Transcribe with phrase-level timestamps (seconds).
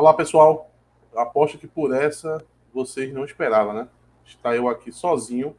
[0.00, 0.70] Olá, pessoal.
[1.14, 3.86] Aposto que por essa vocês não esperavam, né?
[4.24, 5.54] Está eu aqui sozinho,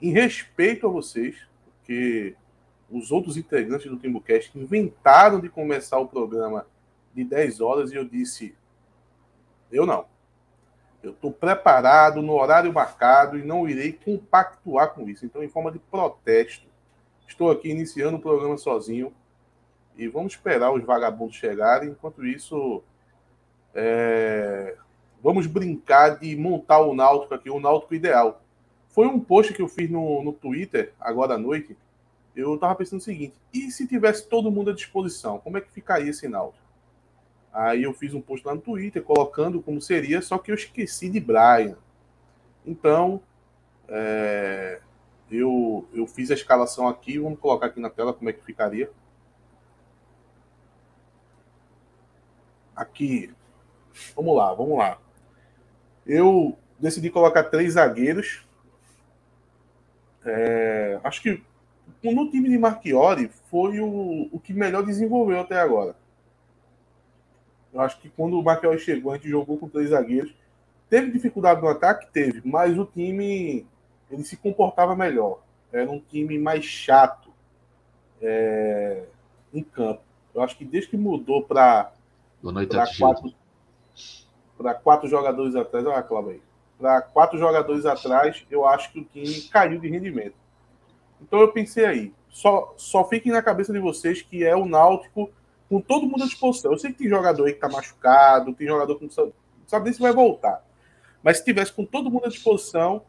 [0.00, 2.34] em respeito a vocês, porque
[2.90, 6.66] os outros integrantes do Timbucast inventaram de começar o programa
[7.12, 8.56] de 10 horas e eu disse:
[9.70, 10.06] eu não.
[11.02, 15.26] Eu estou preparado no horário marcado e não irei compactuar com isso.
[15.26, 16.66] Então, em forma de protesto,
[17.28, 19.12] estou aqui iniciando o programa sozinho
[19.98, 21.90] e vamos esperar os vagabundos chegarem.
[21.90, 22.82] Enquanto isso,
[23.76, 24.74] é...
[25.22, 28.42] vamos brincar de montar o Náutico aqui, o Náutico ideal.
[28.88, 31.76] Foi um post que eu fiz no, no Twitter agora à noite.
[32.34, 35.70] Eu estava pensando o seguinte: e se tivesse todo mundo à disposição, como é que
[35.70, 36.64] ficaria esse Náutico?
[37.52, 41.08] Aí eu fiz um post lá no Twitter colocando como seria, só que eu esqueci
[41.08, 41.76] de Brian.
[42.66, 43.20] Então,
[43.88, 44.80] é,
[45.30, 48.90] eu, eu fiz a escalação aqui, vamos colocar aqui na tela como é que ficaria.
[52.74, 53.32] Aqui,
[54.14, 54.98] vamos lá, vamos lá.
[56.06, 58.46] Eu decidi colocar três zagueiros.
[60.24, 61.42] É, acho que
[62.02, 65.94] no time de Marchiori foi o, o que melhor desenvolveu até agora.
[67.72, 70.34] Eu acho que quando o Marchiori chegou, a gente jogou com três zagueiros.
[70.88, 72.06] Teve dificuldade no ataque?
[72.12, 73.66] Teve, mas o time
[74.10, 75.40] ele se comportava melhor.
[75.72, 77.30] Era um time mais chato
[78.22, 79.04] é,
[79.52, 80.00] em campo.
[80.34, 81.92] Eu acho que desde que mudou para
[82.98, 83.34] quatro,
[84.56, 86.42] para quatro jogadores atrás, olha Cláudio aí.
[86.78, 90.34] Para quatro jogadores atrás, eu acho que o time caiu de rendimento.
[91.20, 95.30] Então eu pensei aí, só, só fiquem na cabeça de vocês que é o Náutico
[95.68, 96.72] com todo mundo à disposição.
[96.72, 99.68] Eu sei que tem jogador aí que está machucado, tem jogador que não sabe, não
[99.68, 100.62] sabe nem se vai voltar.
[101.22, 103.02] Mas se tivesse com todo mundo à disposição,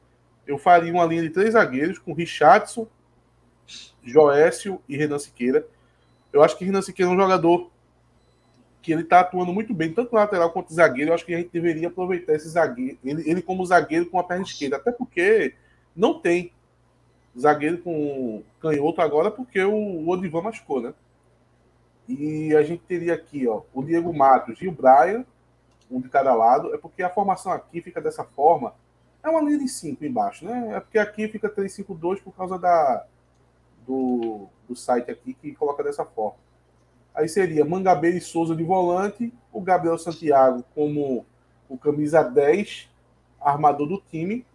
[0.45, 2.87] eu faria uma linha de três zagueiros com Richardson,
[4.03, 5.67] Joécio e Renan Siqueira.
[6.31, 7.69] Eu acho que Renan Siqueira é um jogador
[8.87, 11.11] que ele está atuando muito bem, tanto lateral quanto zagueiro.
[11.11, 14.23] Eu acho que a gente deveria aproveitar esse zagueiro, ele, ele como zagueiro com a
[14.23, 15.55] perna esquerda, até porque
[15.93, 16.53] não tem
[17.37, 20.93] zagueiro com canhoto agora, porque o Odivan machucou, né?
[22.07, 25.25] E a gente teria aqui, ó, o Diego Matos e o Brian,
[25.91, 26.73] um de cada lado.
[26.73, 28.73] É porque a formação aqui fica dessa forma.
[29.21, 30.75] É uma linha de 5 embaixo, né?
[30.77, 33.05] É porque aqui fica 3-5-2 por causa da,
[33.85, 36.47] do, do site aqui que coloca dessa forma.
[37.17, 41.25] Aí seria Mangabeira e Souza de volante, o Gabriel Santiago como
[41.67, 42.88] o camisa 10,
[43.41, 44.45] armador do time,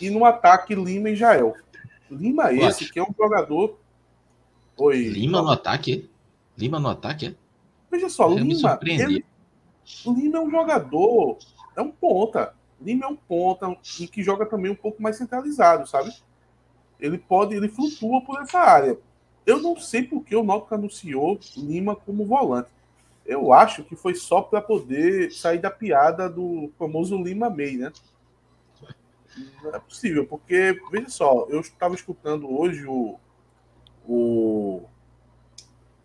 [0.00, 1.56] e no ataque Lima e Jael.
[2.08, 3.76] Lima esse que é um jogador.
[4.76, 5.08] Oi.
[5.08, 6.08] Lima no ataque?
[6.56, 7.34] Lima no ataque, é?
[7.90, 8.78] Veja só, Eu Lima.
[8.80, 9.24] Ele,
[10.06, 11.38] Lima é um jogador,
[11.76, 12.54] é um ponta.
[12.80, 16.14] Lima é um ponta e que joga também um pouco mais centralizado, sabe?
[17.00, 18.96] Ele pode, ele flutua por essa área.
[19.48, 22.68] Eu não sei porque o Náutico anunciou Lima como volante.
[23.24, 27.90] Eu acho que foi só para poder sair da piada do famoso Lima May, né?
[29.62, 33.18] Não é possível, porque, veja só, eu estava escutando hoje o,
[34.06, 34.82] o,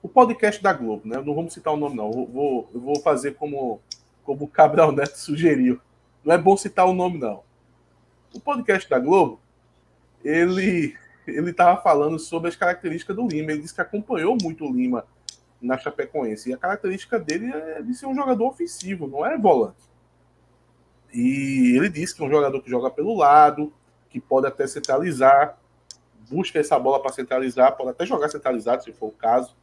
[0.02, 1.18] o podcast da Globo, né?
[1.18, 2.12] Não vamos citar o nome, não.
[2.14, 3.82] Eu vou, eu vou fazer como,
[4.24, 5.82] como o Cabral Neto sugeriu.
[6.24, 7.44] Não é bom citar o nome, não.
[8.34, 9.42] O podcast da Globo,
[10.24, 10.96] ele
[11.28, 13.52] ele estava falando sobre as características do Lima.
[13.52, 15.06] Ele disse que acompanhou muito o Lima
[15.62, 16.50] na Chapecoense.
[16.50, 19.84] E a característica dele é de ser um jogador ofensivo, não é volante.
[21.14, 23.72] E ele disse que é um jogador que joga pelo lado,
[24.10, 25.58] que pode até centralizar,
[26.30, 29.56] busca essa bola para centralizar, pode até jogar centralizado, se for o caso.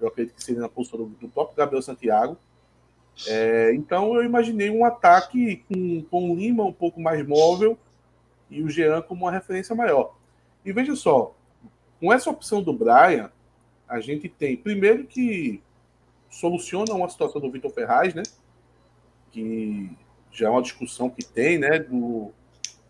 [0.00, 2.36] Eu acredito que seria na do, do próprio Gabriel Santiago.
[3.26, 7.76] É, então eu imaginei um ataque com, com o Lima um pouco mais móvel
[8.48, 10.14] e o Jean como uma referência maior.
[10.68, 11.34] E veja só,
[11.98, 13.32] com essa opção do Brian,
[13.88, 15.62] a gente tem, primeiro, que
[16.28, 18.22] soluciona uma situação do Vitor Ferraz, né?
[19.32, 19.90] Que
[20.30, 21.78] já é uma discussão que tem, né?
[21.78, 22.32] Do,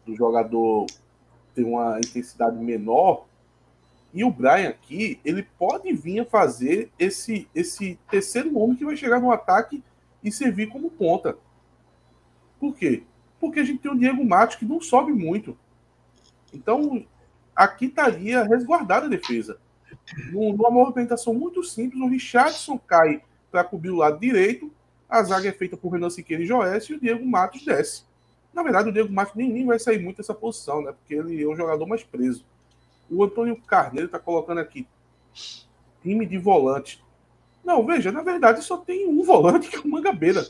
[0.05, 0.87] do jogador
[1.55, 3.27] ter uma intensidade menor.
[4.13, 8.97] E o Brian aqui, ele pode vir a fazer esse, esse terceiro homem que vai
[8.97, 9.85] chegar no ataque
[10.21, 11.39] e servir como ponta.
[12.59, 13.05] Por quê?
[13.39, 15.57] Porque a gente tem o Diego Matos que não sobe muito.
[16.53, 17.07] Então,
[17.59, 19.59] aqui estaria resguardada a defesa.
[20.31, 23.21] Numa movimentação muito simples, o Richardson cai
[23.51, 24.71] para cobrir o lado direito,
[25.09, 28.05] a zaga é feita por Renan Siqueira e Joés e o Diego Matos desce.
[28.55, 30.93] Na verdade, o Diego Matos nem, nem vai sair muito dessa posição, né?
[30.93, 32.45] Porque ele é um jogador mais preso.
[33.11, 34.87] O Antônio Carneiro está colocando aqui
[36.03, 37.03] time de volante.
[37.65, 40.47] Não, veja, na verdade só tem um volante que é o Mangabeira.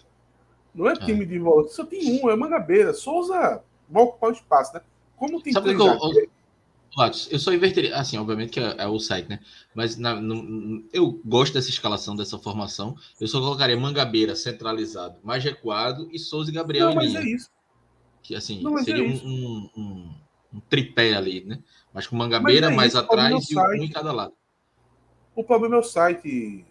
[0.74, 2.92] Não é time de volante, só tem um, é o Mangabeira.
[2.92, 4.82] Souza vai ocupar o espaço, né?
[5.16, 6.37] Como tem Sabe três que eu, eu
[7.38, 9.40] só inverteria, assim, obviamente que é, é o site, né?
[9.74, 12.96] Mas na, no, eu gosto dessa escalação, dessa formação.
[13.20, 17.50] Eu só colocaria Mangabeira centralizado, mais recuado e Souza e Gabriel Não, mas é isso.
[18.22, 20.14] Que assim, Não, seria é um, um, um,
[20.54, 21.62] um, tripé ali, né?
[21.92, 24.32] Mas com Mangabeira é mais isso, atrás e um em cada lado.
[25.34, 26.64] O problema é o site,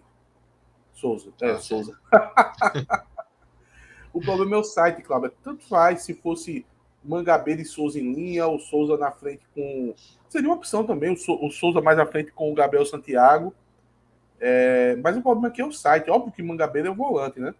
[0.93, 1.31] Souza.
[1.41, 1.97] É, ah, Souza.
[4.11, 5.31] o problema é o site, Cláudio.
[5.41, 6.65] Tanto faz se fosse
[7.03, 9.93] Mangabeira e Souza em linha, o Souza na frente com.
[10.29, 13.53] Seria uma opção também, o, Souza mais à frente com o Gabriel Santiago.
[14.39, 14.95] É...
[14.97, 16.09] Mas o problema aqui é o site.
[16.09, 17.53] Óbvio que Mangabeira é o volante, né?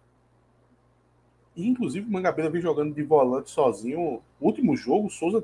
[1.56, 4.22] E, inclusive, o Mangabeira vem jogando de volante sozinho.
[4.40, 5.42] O último jogo, o Souza.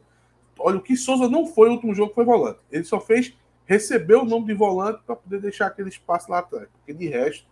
[0.59, 2.61] Olha, o que Souza não foi o último jogo foi volante.
[2.71, 3.35] Ele só fez
[3.67, 6.69] receber o nome de volante para poder deixar aquele espaço lá atrás.
[6.69, 7.47] Porque de resto,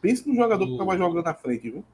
[0.00, 0.66] pense no jogador o...
[0.66, 1.84] que estava jogando na frente, viu?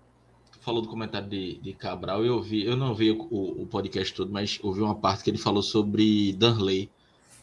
[0.65, 4.33] Falou do comentário de, de Cabral, eu vi, eu não vi o, o, podcast todo,
[4.33, 6.91] mas ouvi uma parte que ele falou sobre Danley.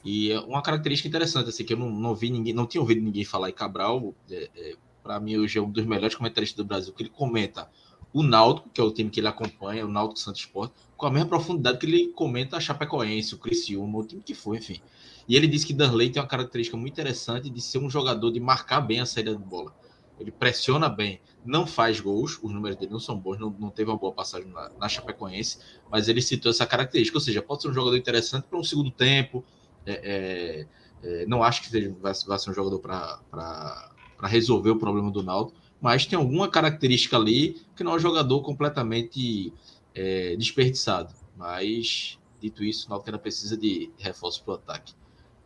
[0.03, 2.99] E é uma característica interessante, assim, que eu não, não vi ninguém, não tinha ouvido
[2.99, 4.15] ninguém falar em Cabral.
[4.29, 7.69] É, é, para mim, hoje é um dos melhores comentaristas do Brasil, que ele comenta
[8.11, 11.11] o Náutico, que é o time que ele acompanha, o Náutico Santos Sport, com a
[11.11, 14.81] mesma profundidade que ele comenta a Chapecoense, o Criciúma, o time que foi, enfim.
[15.27, 18.39] E ele disse que Danley tem uma característica muito interessante de ser um jogador de
[18.39, 19.71] marcar bem a saída de bola.
[20.19, 23.89] Ele pressiona bem, não faz gols, os números dele não são bons, não, não teve
[23.89, 25.59] uma boa passagem na, na, Chapecoense,
[25.89, 28.91] mas ele citou essa característica, ou seja, pode ser um jogador interessante para um segundo
[28.91, 29.43] tempo.
[29.85, 30.67] É,
[31.03, 33.91] é, é, não acho que seja, vai, vai ser um jogador para
[34.23, 38.41] resolver o problema do Naldo, mas tem alguma característica ali que não é um jogador
[38.41, 39.51] completamente
[39.95, 41.13] é, desperdiçado.
[41.35, 44.93] Mas, dito isso, o Náutico ainda precisa de reforço para o ataque.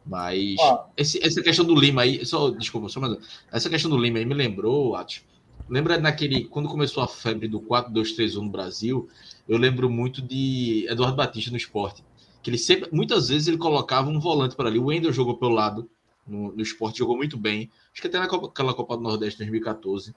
[0.06, 0.86] Mas ah.
[0.98, 3.18] esse, essa questão do Lima aí, só desculpa, só mas
[3.52, 5.24] essa questão do Lima aí me lembrou, Atos.
[5.70, 9.10] Lembra naquele quando começou a febre do 4-2-3-1 no Brasil?
[9.48, 12.04] Eu lembro muito de Eduardo Batista no esporte,
[12.44, 14.78] que ele sempre, muitas vezes ele colocava um volante para ali.
[14.78, 15.90] O Wendel jogou pelo lado
[16.28, 17.72] no, no esporte, jogou muito bem.
[17.92, 20.14] Acho que até naquela Copa do Nordeste 2014.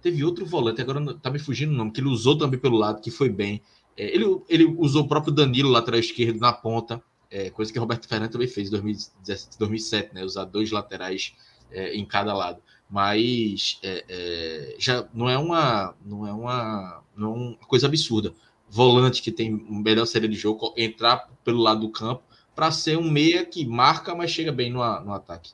[0.00, 3.02] Teve outro volante, agora tá me fugindo o nome, que ele usou também pelo lado,
[3.02, 3.60] que foi bem.
[3.94, 8.08] É, ele, ele usou o próprio Danilo, lateral esquerdo, na ponta é, coisa que Roberto
[8.08, 8.70] Fernandes também fez em
[9.58, 10.24] 2007, né?
[10.24, 11.34] Usar dois laterais
[11.70, 12.60] é, em cada lado.
[12.90, 18.34] Mas é, é, já não é uma não é uma não é uma coisa absurda.
[18.68, 22.22] Volante que tem melhor série de jogo entrar pelo lado do campo
[22.54, 25.52] para ser um meia que marca, mas chega bem no, no ataque.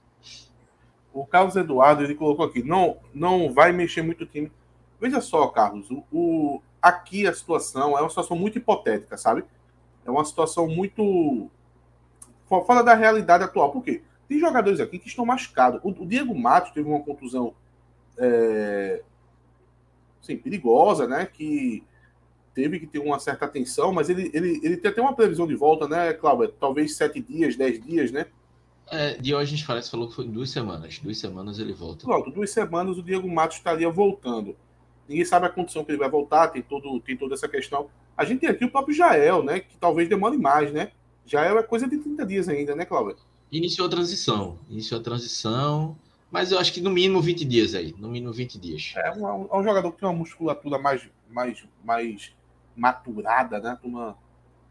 [1.13, 4.51] O Carlos Eduardo ele colocou aqui, não não vai mexer muito o time.
[5.01, 9.45] Veja só, Carlos, o, o aqui a situação é uma situação muito hipotética, sabe?
[10.05, 11.51] É uma situação muito
[12.49, 13.73] fora da realidade atual.
[13.73, 14.03] Por quê?
[14.29, 15.81] Tem jogadores aqui que estão machucados.
[15.83, 17.55] O, o Diego Matos teve uma contusão
[18.19, 19.03] é,
[20.23, 21.27] assim, perigosa, né?
[21.27, 21.83] Que
[22.55, 25.55] teve que ter uma certa atenção, mas ele, ele, ele tem até uma previsão de
[25.55, 26.55] volta, né, Cláudio?
[26.59, 28.27] Talvez sete dias, dez dias, né?
[28.89, 30.99] É, de hoje a gente parece falou que foi duas semanas.
[30.99, 32.05] Duas semanas ele volta.
[32.05, 34.57] Pronto, duas semanas o Diego Matos estaria voltando.
[35.09, 37.89] Ninguém sabe a condição que ele vai voltar, tem, todo, tem toda essa questão.
[38.17, 39.61] A gente tem aqui o próprio Jael, né?
[39.61, 40.91] Que talvez demore mais, né?
[41.27, 43.17] já é coisa de 30 dias ainda, né, Cláudio?
[43.51, 44.59] Iniciou a transição.
[44.69, 45.97] Iniciou a transição.
[46.31, 47.95] Mas eu acho que no mínimo 20 dias aí.
[47.99, 48.95] No mínimo 20 dias.
[48.97, 52.35] É um, é um jogador que tem uma musculatura mais, mais, mais
[52.77, 53.79] maturada, né?
[53.83, 54.17] Uma,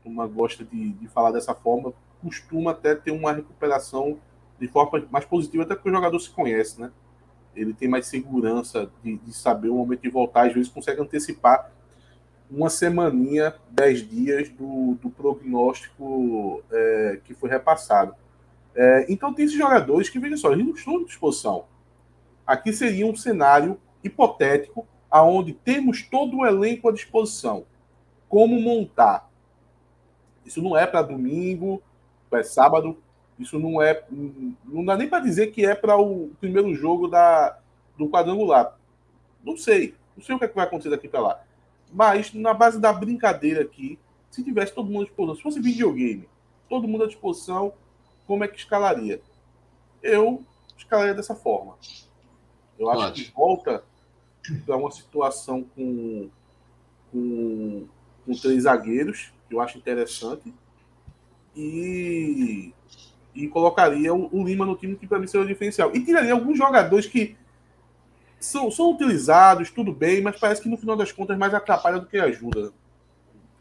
[0.04, 1.94] uma gosta de, de falar dessa forma.
[2.22, 4.20] Costuma até ter uma recuperação
[4.60, 6.92] de forma mais positiva, até porque o jogador se conhece, né?
[7.56, 11.72] Ele tem mais segurança de, de saber o momento de voltar, às vezes consegue antecipar
[12.50, 18.16] uma semaninha, dez dias do, do prognóstico é, que foi repassado.
[18.76, 21.66] É, então tem esses jogadores que, veja só, eles não estão à disposição.
[22.46, 27.66] Aqui seria um cenário hipotético aonde temos todo o elenco à disposição.
[28.28, 29.30] Como montar?
[30.46, 31.82] Isso não é para domingo,
[32.32, 32.98] é sábado.
[33.40, 34.04] Isso não é.
[34.64, 37.58] Não dá nem para dizer que é para o primeiro jogo da,
[37.98, 38.78] do quadrangular.
[39.44, 39.96] Não sei.
[40.16, 41.44] Não sei o que, é que vai acontecer daqui para lá.
[41.92, 46.28] Mas, na base da brincadeira aqui, se tivesse todo mundo à disposição, se fosse videogame,
[46.70, 47.74] todo mundo à disposição,
[48.26, 49.22] como é que escalaria?
[50.02, 50.44] Eu
[50.78, 51.76] escalaria dessa forma.
[52.78, 53.02] Eu Pode.
[53.02, 53.84] acho que volta
[54.66, 56.30] para uma situação com,
[57.12, 57.88] com,
[58.26, 60.54] com três zagueiros, que eu acho interessante,
[61.56, 62.74] e,
[63.34, 65.96] e colocaria o, o Lima no time que para mim seria o diferencial.
[65.96, 67.36] E tiraria alguns jogadores que
[68.40, 72.06] são, são utilizados, tudo bem, mas parece que no final das contas mais atrapalha do
[72.06, 72.72] que ajuda.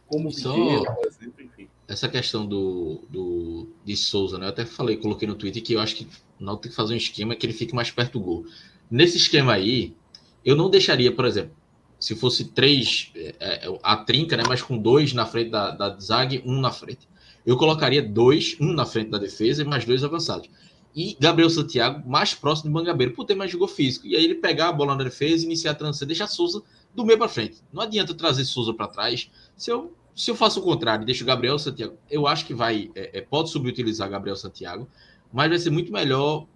[0.07, 0.53] Como Só...
[0.53, 1.44] por exemplo.
[1.87, 4.47] Essa questão do, do de Souza, né?
[4.47, 6.09] Eu até falei, coloquei no Twitter que eu acho que
[6.41, 8.47] não tem que fazer um esquema que ele fique mais perto do gol.
[8.91, 9.95] Nesse esquema aí,
[10.45, 11.55] eu não deixaria, por exemplo,
[11.99, 14.45] se fosse três, é, é, a trinca, né?
[14.47, 17.09] Mas com dois na frente da, da zague, um na frente.
[17.47, 20.49] Eu colocaria dois, um na frente da defesa e mais dois avançados.
[20.95, 24.07] E Gabriel Santiago mais próximo do Mangabeira, por ter mais jogo físico.
[24.07, 26.63] E aí ele pegar a bola na defesa, iniciar a transição, deixar Souza
[26.95, 27.57] do meio para frente.
[27.73, 29.31] Não adianta trazer Souza para trás.
[29.57, 32.91] Se eu, se eu faço o contrário, deixo o Gabriel Santiago, eu acho que vai,
[32.95, 34.89] é, é, pode subutilizar Gabriel Santiago,
[35.33, 36.47] mas vai ser muito melhor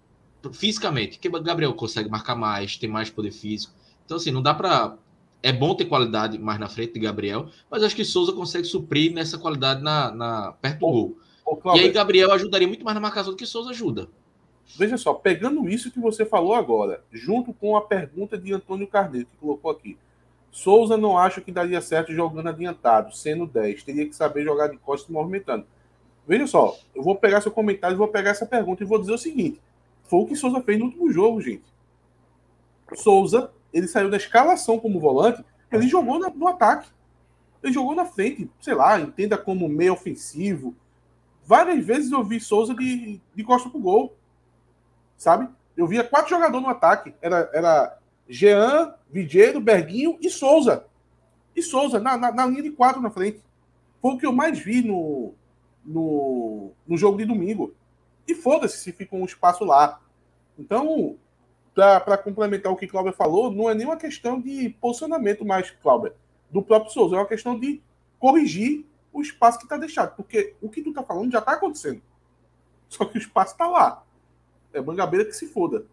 [0.52, 3.74] fisicamente, porque Gabriel consegue marcar mais, tem mais poder físico.
[4.04, 4.96] Então, assim, não dá para.
[5.42, 9.12] É bom ter qualidade mais na frente de Gabriel, mas acho que Souza consegue suprir
[9.12, 11.18] nessa qualidade na, na perto do gol.
[11.76, 14.08] e aí, Gabriel ajudaria muito mais na marcação do que Souza ajuda.
[14.76, 19.28] Veja só, pegando isso que você falou agora, junto com a pergunta de Antônio Carneiro,
[19.28, 19.96] que colocou aqui.
[20.50, 23.82] Souza não acha que daria certo jogando adiantado, sendo 10.
[23.82, 25.66] Teria que saber jogar de costas movimentando.
[26.26, 29.18] Veja só, eu vou pegar seu comentário, vou pegar essa pergunta e vou dizer o
[29.18, 29.60] seguinte:
[30.04, 31.64] foi o que Souza fez no último jogo, gente.
[32.94, 36.88] Souza, ele saiu da escalação como volante, ele jogou no ataque.
[37.62, 40.74] Ele jogou na frente, sei lá, entenda como meio ofensivo.
[41.44, 44.16] Várias vezes eu vi Souza de, de costa pro gol.
[45.16, 45.48] Sabe?
[45.76, 47.14] Eu via quatro jogadores no ataque.
[47.20, 47.97] Era, era
[48.28, 50.84] Jean, Vigeiro, Berguinho e Souza.
[51.56, 53.42] E Souza, na, na, na, linha de quatro na frente.
[54.00, 55.34] Foi o que eu mais vi no,
[55.84, 57.74] no, no jogo de domingo.
[58.26, 60.00] E foda-se se fica um espaço lá.
[60.58, 61.16] Então,
[61.74, 66.12] para complementar o que Cláudio falou, não é nenhuma questão de posicionamento mais, Cláudio,
[66.50, 67.16] do próprio Souza.
[67.16, 67.80] É uma questão de
[68.18, 70.14] corrigir o espaço que está deixado.
[70.14, 72.02] Porque o que tu está falando já está acontecendo.
[72.88, 74.04] Só que o espaço está lá.
[74.72, 75.86] É Mangabeira que se foda.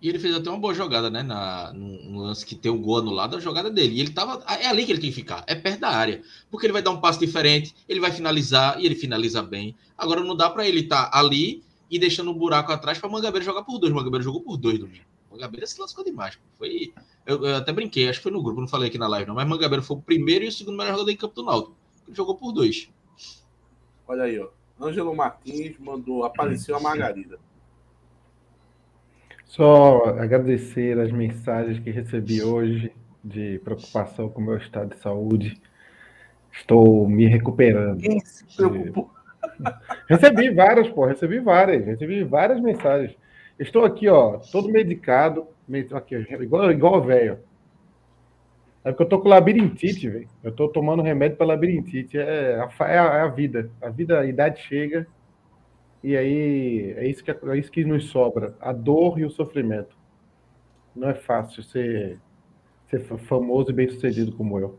[0.00, 1.22] E ele fez até uma boa jogada, né?
[1.22, 3.96] Na, no, lance que tem o gol anulado, a jogada dele.
[3.96, 4.44] E ele tava.
[4.46, 5.42] É ali que ele tem que ficar.
[5.46, 6.22] É perto da área.
[6.50, 9.74] Porque ele vai dar um passo diferente, ele vai finalizar e ele finaliza bem.
[9.96, 13.44] Agora não dá para ele estar tá ali e deixando um buraco atrás para Mangabeira
[13.44, 13.92] jogar por dois.
[13.92, 15.04] Mangabeira jogou por dois domingo.
[15.32, 16.38] Mangabeira se lascou demais.
[16.56, 16.92] Foi.
[17.26, 19.34] Eu, eu, até brinquei, acho que foi no grupo, não falei aqui na live, não.
[19.34, 21.76] Mas Mangabeira foi o primeiro e o segundo melhor jogador em campo do Náutico.
[22.06, 22.88] Ele jogou por dois.
[24.06, 24.48] Olha aí, ó.
[24.80, 27.38] Ângelo Martins mandou, apareceu a Margarida.
[29.48, 32.92] Só agradecer as mensagens que recebi hoje
[33.24, 35.58] de preocupação com o meu estado de saúde.
[36.52, 37.98] Estou me recuperando.
[37.98, 39.10] Quem se preocupou?
[40.06, 43.16] Recebi várias, pô, recebi várias, recebi várias mensagens.
[43.58, 45.46] Estou aqui, ó, todo medicado,
[45.94, 47.38] aqui, igual, igual velho.
[48.84, 50.28] É porque eu tô com labirintite, velho.
[50.44, 52.18] Eu tô tomando remédio para labirintite.
[52.18, 53.70] É a, é, a, é a vida.
[53.80, 55.06] A vida, a idade chega
[56.02, 59.96] e aí é isso que, é isso que nos sobra: a dor e o sofrimento.
[60.94, 62.18] Não é fácil ser,
[62.90, 64.78] ser famoso e bem sucedido como eu.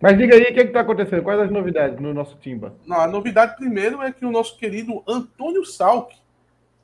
[0.00, 2.74] Mas diga aí o que é está acontecendo, quais as novidades no nosso Timba?
[2.84, 6.14] Não, a novidade primeiro é que o nosso querido Antônio Salk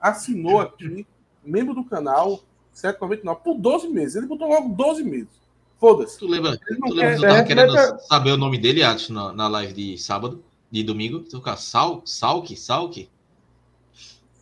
[0.00, 1.06] assinou aqui,
[1.44, 2.40] membro do canal,
[2.72, 4.16] 799, por 12 meses.
[4.16, 5.40] Ele botou logo 12 meses.
[5.78, 6.18] Foda-se.
[6.18, 9.48] Tu lembra, tu lembra que eu tava querendo saber o nome dele antes na, na
[9.48, 10.42] live de sábado?
[10.70, 11.20] De domingo.
[11.20, 13.08] Tu ficou Sal, Salk, Salk?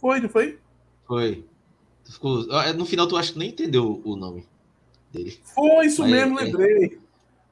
[0.01, 0.59] Foi, não foi?
[1.07, 1.45] Foi.
[2.05, 4.47] Ficou, ah, no final tu acho que nem entendeu o nome
[5.13, 5.39] dele.
[5.43, 7.01] Foi isso Mas, mesmo, é, lembrei.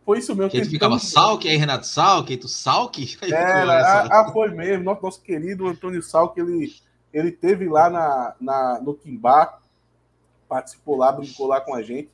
[0.04, 0.50] Foi isso mesmo.
[0.50, 3.18] Que ele ficava Salk, aí Renato Salk, aí tu Salk?
[3.22, 4.84] É, ah, ah, foi mesmo.
[4.84, 6.74] Nosso, nosso querido Antônio Salk, ele,
[7.12, 9.58] ele teve lá na, na, no Timbá,
[10.48, 12.08] participou lá, brincou lá com a gente,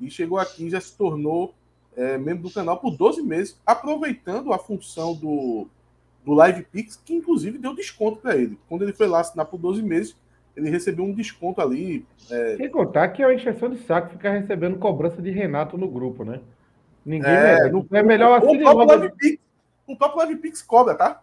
[0.00, 1.54] e chegou aqui já se tornou
[1.96, 5.66] é, membro do canal por 12 meses, aproveitando a função do,
[6.24, 8.58] do Live Pix, que inclusive deu desconto para ele.
[8.68, 10.16] Quando ele foi lá assinar por 12 meses,
[10.56, 12.06] ele recebeu um desconto ali.
[12.30, 12.56] É...
[12.56, 16.24] Sem contar que é uma encheção de saco ficar recebendo cobrança de Renato no grupo,
[16.24, 16.40] né?
[17.04, 18.56] Ninguém é, é melhor assim.
[18.56, 19.16] O próprio, logo...
[19.16, 19.38] Pix,
[19.86, 21.22] o próprio Live Pix cobra, tá?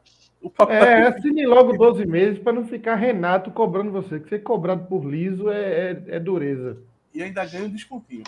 [0.69, 4.19] É, assine logo 12 meses para não ficar Renato cobrando você.
[4.19, 6.77] Que ser cobrado por liso é, é, é dureza.
[7.13, 8.23] E ainda ganha um descontinho.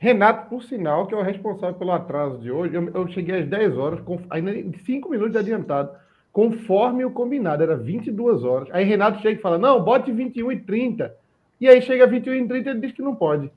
[0.00, 3.46] Renato, por sinal, que é o responsável pelo atraso de hoje, eu, eu cheguei às
[3.46, 5.90] 10 horas, com, ainda 5 minutos adiantado,
[6.32, 8.68] conforme o combinado, era 22 horas.
[8.72, 11.14] Aí Renato chega e fala: não, bote 21 e 30.
[11.60, 13.52] E aí chega 21 e 30 e ele diz que não pode.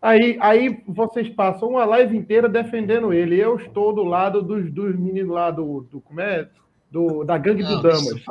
[0.00, 3.38] Aí, aí vocês passam uma live inteira defendendo ele.
[3.38, 6.00] Eu estou do lado dos, dos meninos lá do, do.
[6.00, 6.48] Como é?
[6.90, 8.24] Do, da gangue não, do Damas.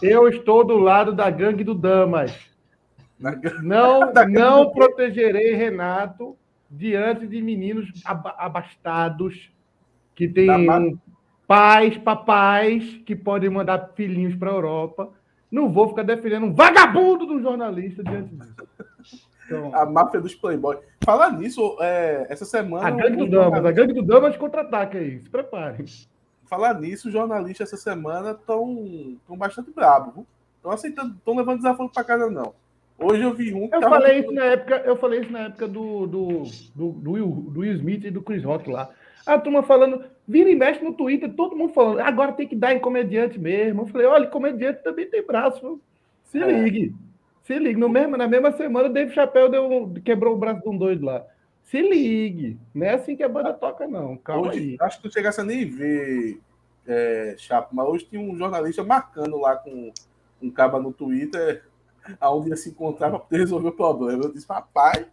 [0.00, 2.34] Eu estou do lado da gangue do Damas.
[3.62, 4.00] Não,
[4.32, 6.38] não protegerei Renato
[6.70, 9.50] diante de meninos abastados
[10.14, 10.98] que têm
[11.46, 15.10] pais, papais que podem mandar filhinhos para a Europa.
[15.50, 19.28] Não vou ficar defendendo um vagabundo do jornalista diante disso.
[19.46, 20.78] Então, a máfia dos Playboy.
[21.00, 22.86] Falar nisso, é, essa semana.
[22.86, 25.84] A gangue do Damas, a gangue do Damas contra-ataque aí, se preparem.
[26.44, 30.24] Falar nisso, os jornalistas essa semana estão bastante bravos.
[30.56, 32.54] Estão aceitando, estão levando desafio para casa, não.
[33.02, 33.68] Hoje eu vi um.
[33.72, 36.42] Eu falei isso na época, eu falei isso na época do, do,
[36.74, 38.90] do, do, Will, do Will Smith e do Chris Rock lá.
[39.26, 42.74] A turma falando, vira e mexe no Twitter, todo mundo falando, agora tem que dar
[42.74, 43.82] em comediante mesmo.
[43.82, 45.80] Eu falei, olha, comediante também tem braço,
[46.24, 46.46] se é.
[46.46, 46.94] ligue.
[47.42, 47.80] Se ligue.
[47.80, 51.06] No mesmo, na mesma semana, o Dave Chapéu deu, quebrou o braço de um doido
[51.06, 51.24] lá.
[51.62, 52.58] Se ligue.
[52.74, 54.16] Não é assim que a banda toca, não.
[54.18, 54.76] Calma hoje, aí.
[54.80, 56.38] Acho que tu chegasse a nem ver,
[56.86, 59.90] é, Chapo, mas hoje tinha um jornalista marcando lá com
[60.42, 61.62] um caba no Twitter
[62.20, 64.24] aonde ia se encontrar para poder resolver o problema.
[64.24, 65.06] Eu disse, papai,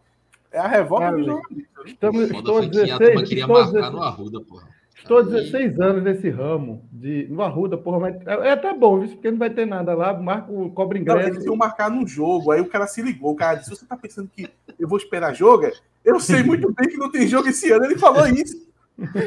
[0.52, 1.82] é a revolta do jornalista.
[1.86, 4.78] Estamos, estou 16, estou 16, no Arruda, porra.
[4.98, 9.10] Estou 16 anos nesse ramo de no Arruda, porra, mas é, é até bom, viu?
[9.10, 11.20] porque não vai ter nada lá, marco cobra ingresso.
[11.20, 13.86] Não, eles iam marcar no jogo, aí o cara se ligou, o cara disse, você
[13.86, 15.72] tá pensando que eu vou esperar jogo?
[16.04, 18.68] Eu sei muito bem que não tem jogo esse ano, ele falou isso.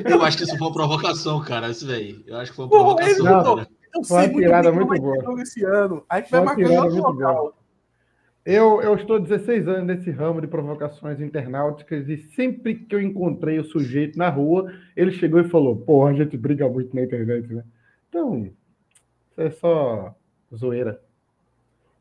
[0.05, 2.23] Eu acho que isso foi uma provocação, cara, isso daí.
[2.26, 3.25] Eu acho que foi uma provocação.
[3.25, 6.05] Não, eu sei muito bem que não vai ter jogo esse ano.
[6.09, 7.55] Aí vai marcar no local.
[8.45, 13.59] Eu, eu estou 16 anos nesse ramo de provocações internauticas e sempre que eu encontrei
[13.59, 17.53] o sujeito na rua, ele chegou e falou: Porra, a gente briga muito na internet,
[17.53, 17.63] né?
[18.09, 18.47] Então,
[19.31, 20.15] isso é só
[20.55, 21.01] zoeira.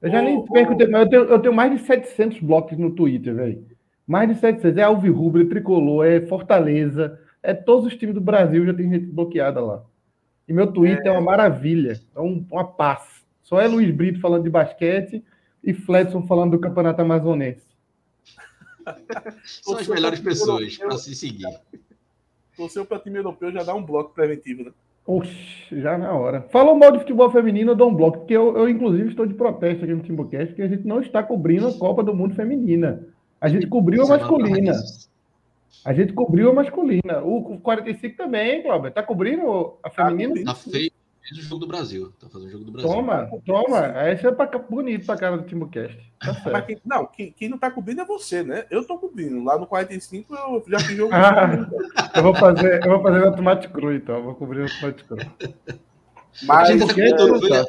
[0.02, 2.78] Eu já oh, nem perco tempo, mas eu tenho, eu tenho mais de 700 blocos
[2.78, 3.66] no Twitter, velho.
[4.08, 4.78] Mais de 700.
[4.78, 9.06] É Alvirrubro, é Tricolor, é Fortaleza, é todos os times do Brasil já tem gente
[9.08, 9.84] bloqueada lá.
[10.50, 13.24] E meu Twitter é, é uma maravilha, é um, uma paz.
[13.44, 15.24] Só é Luiz Brito falando de basquete
[15.64, 17.68] e Fledson falando do Campeonato Amazonense.
[19.46, 21.46] São as melhores pessoas para se seguir.
[22.58, 24.72] Torceu para time europeu já dá um bloco preventivo, né?
[25.06, 26.42] Oxe, já na hora.
[26.50, 29.34] Falou mal de futebol feminino, eu dou um bloco, porque eu, eu inclusive, estou de
[29.36, 33.08] protesto aqui no Timbucast, porque a gente não está cobrindo a Copa do Mundo Feminina.
[33.40, 34.74] A gente cobriu a masculina.
[35.86, 37.22] A gente cobriu a masculina.
[37.24, 38.92] O 45 também, Cláudio.
[38.92, 40.46] Tá cobrindo a feminina?
[40.46, 40.92] Tá feio
[41.32, 42.12] o jogo do Brasil.
[42.20, 42.90] Tá fazendo o jogo do Brasil.
[42.90, 44.10] Toma, toma.
[44.10, 45.98] Esse é pra, bonito pra cara do Timocast.
[46.20, 48.66] Tá Mas quem, não, quem, quem, não tá cobrindo é você, né?
[48.70, 49.44] Eu tô cobrindo.
[49.44, 51.14] Lá no 45 eu já fiz jogo.
[51.14, 51.70] ah,
[52.16, 54.16] eu vou fazer, eu vou fazer no tomate cru, então.
[54.16, 55.18] Eu vou cobrir o tomate cru.
[56.44, 57.66] Mas a gente tá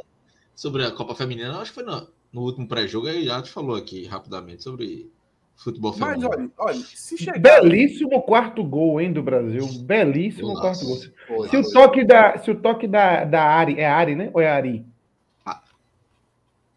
[0.54, 3.76] sobre a Copa Feminina, acho que foi no, no último pré-jogo, aí já te falou
[3.76, 5.10] aqui rapidamente sobre
[5.60, 6.28] futebol feminino.
[6.28, 7.38] Mas olha, olha se chegar...
[7.38, 9.66] Belíssimo quarto gol, hein, do Brasil.
[9.82, 11.48] Belíssimo Nossa, quarto gol.
[11.48, 14.30] Se o toque da, se o toque da, da Ari, é Ari, né?
[14.32, 14.86] Ou é Ari?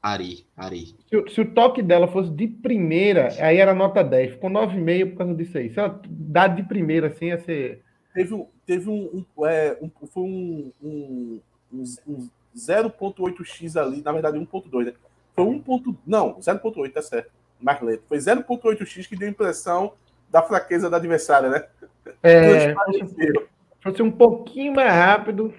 [0.01, 0.87] Ari, Ari.
[1.09, 4.31] Se, se, o toque dela fosse de primeira, aí era nota 10.
[4.31, 5.69] Ficou 9,5 por causa disso aí.
[5.69, 7.81] Se ela dá de primeira, assim, ia ser.
[8.13, 8.47] Teve um.
[8.65, 11.39] Teve um, um, é, um foi um, um,
[11.71, 14.93] um 0,8x ali, na verdade 1,2, né?
[15.33, 15.63] Foi 1.
[16.05, 17.31] Não, 0,8, tá certo
[17.63, 18.03] mais lento.
[18.07, 19.93] Foi 0.8x que deu a impressão
[20.29, 21.63] da fraqueza da adversária, né?
[22.21, 22.73] É,
[23.81, 25.53] fosse um pouquinho mais rápido.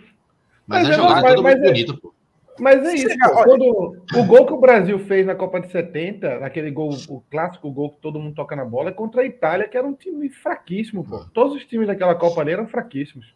[0.67, 2.15] Mas, mas a jogada é bonita, pô.
[2.59, 3.09] Mas é isso,
[3.43, 7.69] quando, o gol que o Brasil fez na Copa de 70, aquele gol, o clássico
[7.71, 10.29] gol que todo mundo toca na bola, é contra a Itália, que era um time
[10.29, 11.25] fraquíssimo, pô.
[11.35, 13.35] Todos os times daquela Copa ali eram fraquíssimos.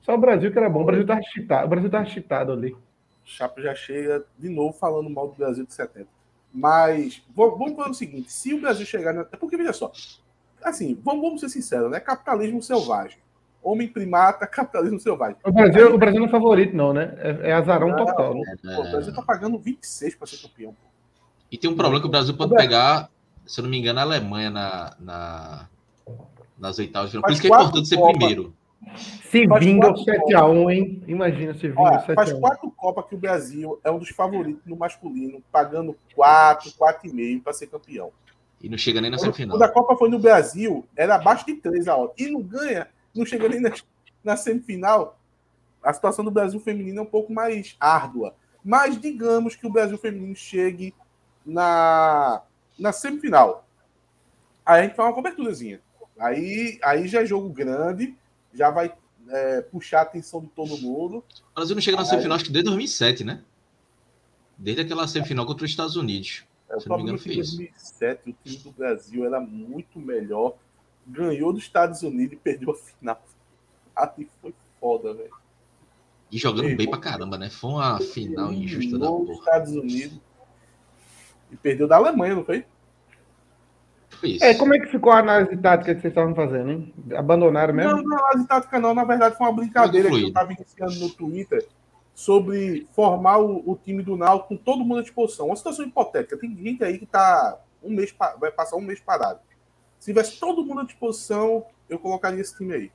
[0.00, 2.74] Só o Brasil que era bom, o Brasil tava cheatado, o Brasil tava cheatado ali.
[3.22, 6.06] Chapo já chega de novo falando mal do Brasil de 70.
[6.54, 9.12] Mas vamos falar o seguinte: se o Brasil chegar.
[9.12, 9.22] Na...
[9.22, 9.90] É porque, veja só,
[10.62, 11.98] assim, vamos, vamos ser sinceros, né?
[11.98, 13.18] Capitalismo selvagem.
[13.60, 15.36] Homem primata, capitalismo selvagem.
[15.44, 17.12] O Brasil, o Brasil não é favorito, não, né?
[17.18, 18.34] É, é azarão não, total.
[18.34, 18.56] Né?
[18.62, 20.72] Pô, o Brasil tá pagando 26 para ser campeão.
[20.72, 20.88] Pô.
[21.50, 23.10] E tem um problema que o Brasil pode pegar,
[23.44, 25.68] se eu não me engano, a Alemanha na, na
[26.58, 27.10] nas oitavas.
[27.10, 28.54] Por isso que é importante ser primeiro.
[28.96, 31.02] Se vinga o 7x1, hein?
[31.06, 32.14] Imagina se vinga o 7x1.
[32.14, 37.42] Faz quatro Copas que o Brasil é um dos favoritos no masculino, pagando 4, 4,5
[37.42, 38.12] para ser campeão.
[38.62, 39.56] E não chega nem na semifinal.
[39.56, 42.12] Quando a Copa foi no Brasil, era abaixo de 3 a hora.
[42.16, 43.70] E não ganha, não chega nem na,
[44.22, 45.18] na semifinal.
[45.82, 48.34] A situação do Brasil feminino é um pouco mais árdua.
[48.64, 50.94] Mas digamos que o Brasil feminino chegue
[51.44, 52.42] na,
[52.78, 53.66] na semifinal.
[54.64, 55.80] Aí a gente faz uma coberturazinha.
[56.18, 58.16] Aí, aí já é jogo grande
[58.54, 58.94] já vai
[59.28, 61.24] é, puxar a atenção de todo mundo.
[61.52, 63.42] O Brasil não chega na semifinal, acho que desde 2007, né?
[64.56, 66.44] Desde aquela semifinal contra os Estados Unidos.
[66.68, 70.56] É, se não me engano, foi 2007, o time do Brasil era muito melhor.
[71.06, 73.22] Ganhou dos Estados Unidos e perdeu a final.
[73.94, 75.30] Ali foi foda, velho.
[76.30, 77.50] E jogando bem pra caramba, né?
[77.50, 79.32] Foi uma final injusta da porra.
[79.34, 80.18] Estados Unidos
[81.50, 82.64] e perdeu da Alemanha, não foi?
[84.24, 84.44] Isso.
[84.44, 86.94] É, como é que ficou a análise tática que vocês estavam fazendo, hein?
[87.16, 87.92] Abandonaram mesmo?
[87.92, 88.94] Não, não, a análise tática não.
[88.94, 91.66] Na verdade, foi uma brincadeira que eu estava iniciando no Twitter
[92.14, 95.46] sobre formar o, o, time do Náutico com todo mundo à disposição.
[95.46, 96.38] Uma situação hipotética.
[96.38, 99.40] Tem gente aí que tá um mês, vai passar um mês parado.
[99.98, 102.92] Se tivesse todo mundo à disposição, eu colocaria esse time aí.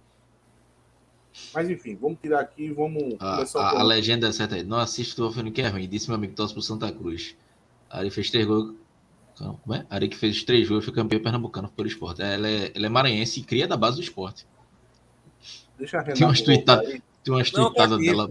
[1.53, 3.15] Mas enfim, vamos tirar aqui, vamos.
[3.19, 4.63] A, a, a legenda é certa aí.
[4.63, 7.35] Não assiste o Wolfenstein que é ruim, disse meu amigo Tosse pro Santa Cruz.
[7.89, 8.75] Aí ele fez três gols
[9.39, 9.85] como é?
[9.89, 12.21] Ari que fez três gols foi campeão pernambucano pelo esporte.
[12.21, 14.45] Ela é, ela é maranhense e cria da base do esporte.
[15.77, 16.17] Deixa Renata.
[16.17, 17.01] Tem umas tweetadas
[17.51, 18.29] tweetada dela.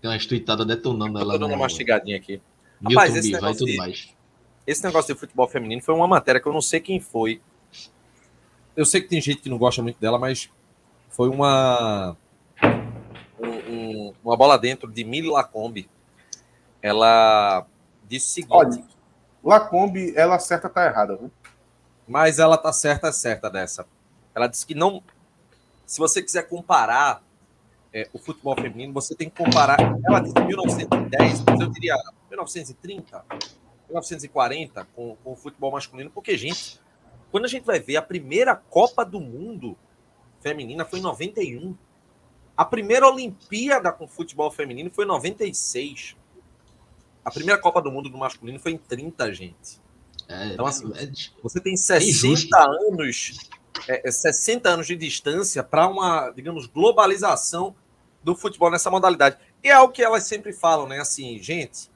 [0.00, 1.32] Tem umas tweetadas detonando ela.
[1.32, 2.40] Tô dando uma mastigadinha aqui.
[2.80, 4.14] Milton Rapaz, esse Biva e tudo de, mais.
[4.66, 7.40] Esse negócio de futebol feminino foi uma matéria que eu não sei quem foi.
[8.76, 10.50] Eu sei que tem gente que não gosta muito dela, mas
[11.08, 12.16] foi uma.
[13.40, 15.88] Um, um, uma bola dentro de Mili Lacombe.
[16.82, 17.66] Ela
[18.08, 18.52] disse o seguinte.
[18.52, 18.95] Olha,
[19.46, 21.30] Lacombe, ela certa tá errada, viu?
[22.06, 23.86] Mas ela tá certa, certa dessa.
[24.34, 25.02] Ela disse que não.
[25.86, 27.22] Se você quiser comparar
[27.92, 29.78] é, o futebol feminino, você tem que comparar.
[30.04, 31.94] Ela disse 1910, mas eu diria
[32.28, 33.24] 1930,
[33.88, 36.80] 1940 com, com o futebol masculino, porque, gente,
[37.30, 39.76] quando a gente vai ver a primeira Copa do Mundo
[40.40, 41.76] feminina foi em 91.
[42.56, 46.16] A primeira Olimpíada com futebol feminino foi em 96.
[47.26, 49.80] A primeira Copa do Mundo do masculino foi em 30, gente.
[50.28, 51.10] É, então, assim, é,
[51.42, 53.50] você tem 60 é anos,
[53.88, 57.74] é, 60 anos de distância para uma, digamos, globalização
[58.22, 59.38] do futebol nessa modalidade.
[59.60, 61.00] E é o que elas sempre falam, né?
[61.00, 61.90] Assim, gente,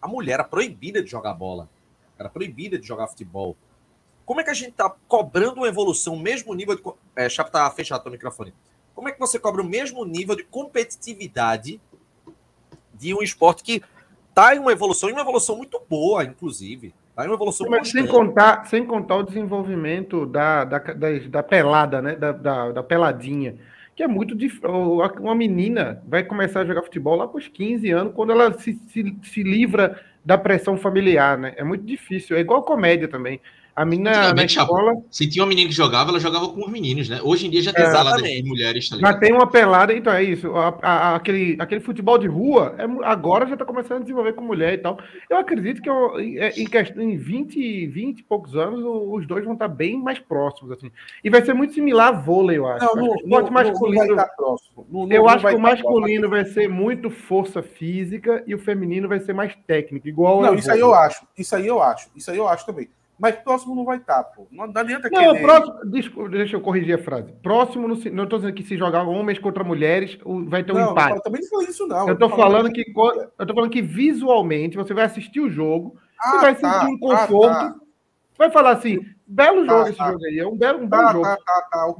[0.00, 1.68] a mulher era proibida de jogar bola,
[2.18, 3.54] era proibida de jogar futebol.
[4.24, 6.82] Como é que a gente está cobrando uma evolução, o mesmo nível de.
[7.14, 8.54] É, Chapa tá fechado o microfone.
[8.94, 11.78] Como é que você cobra o mesmo nível de competitividade
[12.94, 13.82] de um esporte que
[14.38, 16.94] está em uma evolução, e uma evolução muito boa, inclusive.
[17.14, 21.42] Tá em uma evolução Mas sem contar, sem contar o desenvolvimento da, da, da, da
[21.42, 22.14] pelada, né?
[22.14, 23.56] Da, da, da, peladinha.
[23.96, 24.70] Que é muito difícil.
[25.18, 28.74] Uma menina vai começar a jogar futebol lá com os 15 anos, quando ela se,
[28.88, 31.54] se, se livra da pressão familiar, né?
[31.56, 32.36] É muito difícil.
[32.36, 33.40] É igual comédia também.
[33.78, 34.92] A menina na escola.
[35.08, 37.20] Se tinha uma menina que jogava, ela jogava com os meninos, né?
[37.22, 38.88] Hoje em dia já tem é, de mulheres.
[38.88, 40.52] Tá já tem uma pelada, então é isso.
[40.56, 44.42] A, a, aquele, aquele futebol de rua, é, agora já está começando a desenvolver com
[44.42, 44.98] mulher e tal.
[45.30, 49.44] Eu acredito que eu, é, em, questão, em 20, 20 e poucos anos, os dois
[49.44, 50.72] vão estar tá bem mais próximos.
[50.72, 50.90] assim.
[51.22, 52.84] E vai ser muito similar a vôlei, eu acho.
[52.84, 54.16] Não, no, no, masculino.
[54.90, 59.20] No, eu acho que o masculino vai ser muito força física e o feminino vai
[59.20, 60.42] ser mais técnico, igual.
[60.42, 61.24] Não, isso aí eu acho.
[61.38, 62.10] Isso aí eu acho.
[62.16, 62.88] Isso aí eu acho também.
[63.18, 64.46] Mas próximo não vai estar, tá, pô.
[64.50, 65.42] Não adianta Não, querer...
[65.42, 65.90] próximo.
[65.90, 67.32] Desculpa, deixa eu corrigir a frase.
[67.42, 71.16] Próximo, não estou dizendo que se jogar homens contra mulheres, vai ter um não, empate.
[71.16, 72.06] Eu também não falei isso, não.
[72.06, 72.84] Eu estou falando, que,
[73.38, 76.92] eu tô falando que visualmente você vai assistir o jogo, ah, você vai tá, sentir
[76.92, 77.46] um conforto.
[77.48, 77.74] Ah, tá.
[78.38, 80.12] Vai falar assim: belo tá, jogo esse tá.
[80.12, 80.38] jogo aí.
[80.38, 81.26] É um belo, um bom tá, jogo.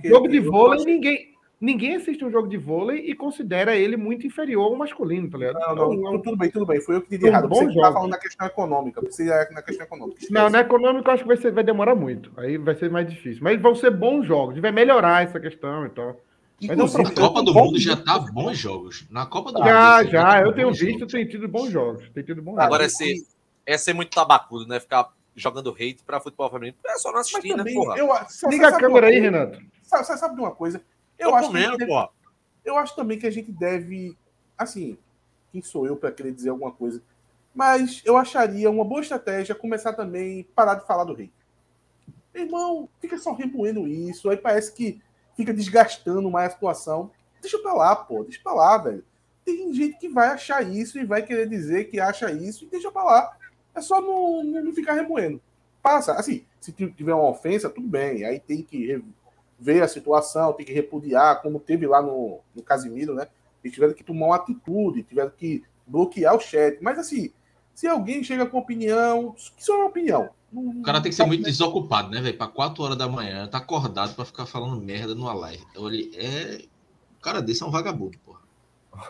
[0.05, 1.38] Jogo okay, de vôlei, ninguém.
[1.61, 5.59] Ninguém assiste um jogo de vôlei e considera ele muito inferior ao masculino, tá ligado?
[5.59, 6.81] Não, não, então, tudo bem, tudo bem.
[6.81, 7.49] Foi eu que disse errado.
[7.49, 9.01] Você está falando na questão econômica.
[9.01, 10.21] Você é na questão econômica.
[10.31, 12.31] Não, na econômica eu acho que vai, ser, vai demorar muito.
[12.37, 13.43] Aí vai ser mais difícil.
[13.43, 14.57] Mas vão ser bons jogos.
[14.61, 16.17] Vai melhorar essa questão então.
[16.61, 19.07] Inclusive, na Copa do Mundo já tá bons jogos.
[19.11, 20.11] Na Copa do já, Mundo.
[20.11, 20.43] Já, já.
[20.43, 22.09] Eu tenho visto, tem tido bons jogos.
[22.11, 23.01] Tem tido bons Agora, jogos.
[23.01, 23.21] Agora,
[23.67, 24.79] é ser muito tabacudo, né?
[24.79, 26.77] Ficar jogando hate para futebol feminino.
[26.87, 27.97] É só não assistir, né, porra?
[27.99, 28.09] Eu,
[28.49, 29.61] Liga a câmera aí, Renato.
[29.83, 30.81] Você sabe de uma coisa?
[31.19, 31.87] Eu Tô acho comendo, que...
[31.87, 32.09] porra.
[32.65, 34.17] Eu acho também que a gente deve,
[34.57, 34.99] assim,
[35.51, 37.03] quem sou eu para querer dizer alguma coisa,
[37.55, 41.33] mas eu acharia uma boa estratégia começar também parar de falar do rei.
[42.35, 45.01] Irmão, fica só remoendo isso, aí parece que
[45.37, 47.11] fica desgastando mais a situação.
[47.41, 49.05] Deixa pra lá, pô, deixa pra lá, velho.
[49.45, 52.93] Tem gente que vai achar isso e vai querer dizer que acha isso e deixa
[52.93, 53.37] pra lá.
[53.75, 55.41] É só não, não ficar remoendo.
[55.83, 59.03] Passa, assim, se tiver uma ofensa, tudo bem, aí tem que
[59.59, 63.27] ver a situação, tem que repudiar, como teve lá no, no Casimiro, né?
[63.63, 66.79] Eles tiveram que tomar uma atitude, tiveram que bloquear o chat.
[66.81, 67.33] Mas assim,
[67.75, 70.31] se alguém chega com opinião, que só é uma opinião.
[70.53, 72.37] o cara tem que ser muito desocupado, né, velho?
[72.37, 75.65] Para 4 horas da manhã, tá acordado para ficar falando merda no live.
[75.71, 76.65] Então, ele é.
[77.19, 78.19] O cara desse é um vagabundo.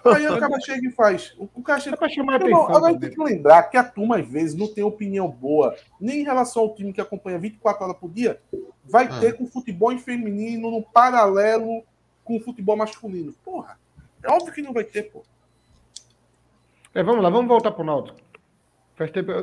[0.04, 1.34] Aí o cara chega e faz.
[1.38, 1.96] O cara chega.
[1.96, 2.68] É pra chamar atenção.
[2.68, 6.24] Agora tem que lembrar que a turma, às vezes, não tem opinião boa, nem em
[6.24, 8.40] relação ao time que acompanha 24 horas por dia,
[8.84, 9.20] vai é.
[9.20, 11.82] ter com o futebol feminino no paralelo
[12.24, 13.32] com o futebol masculino.
[13.44, 13.78] Porra,
[14.22, 15.22] é óbvio que não vai ter, pô.
[16.94, 18.18] É, vamos lá, vamos voltar pro Náutico.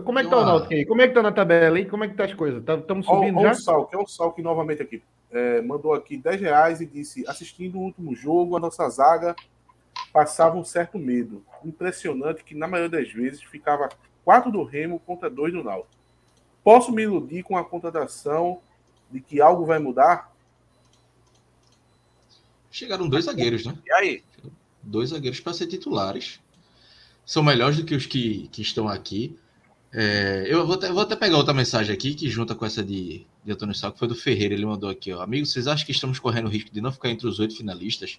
[0.04, 0.86] Como é que tá o Náutico aí?
[0.86, 1.86] Como é que tá na tabela aí?
[1.86, 2.60] Como é que tá as coisas?
[2.60, 3.52] Estamos tá, subindo já?
[3.52, 5.02] O Salk, é o Salk novamente aqui.
[5.32, 9.36] É, mandou aqui 10 reais e disse: assistindo o último jogo, a nossa zaga
[10.16, 11.44] passava um certo medo.
[11.62, 13.90] Impressionante que, na maioria das vezes, ficava
[14.24, 15.94] quatro do Remo contra dois do Náutico.
[16.64, 18.62] Posso me iludir com a contratação
[19.12, 20.34] de que algo vai mudar?
[22.72, 23.78] Chegaram dois zagueiros, né?
[23.86, 24.24] E aí?
[24.82, 26.40] Dois zagueiros para ser titulares.
[27.26, 29.38] São melhores do que os que, que estão aqui.
[29.92, 33.28] É, eu vou até, vou até, pegar outra mensagem aqui que junta com essa de,
[33.44, 34.54] de Antônio Sá, que foi do Ferreira.
[34.54, 35.22] Ele mandou aqui, ó.
[35.22, 38.18] Amigos, vocês acham que estamos correndo o risco de não ficar entre os oito finalistas?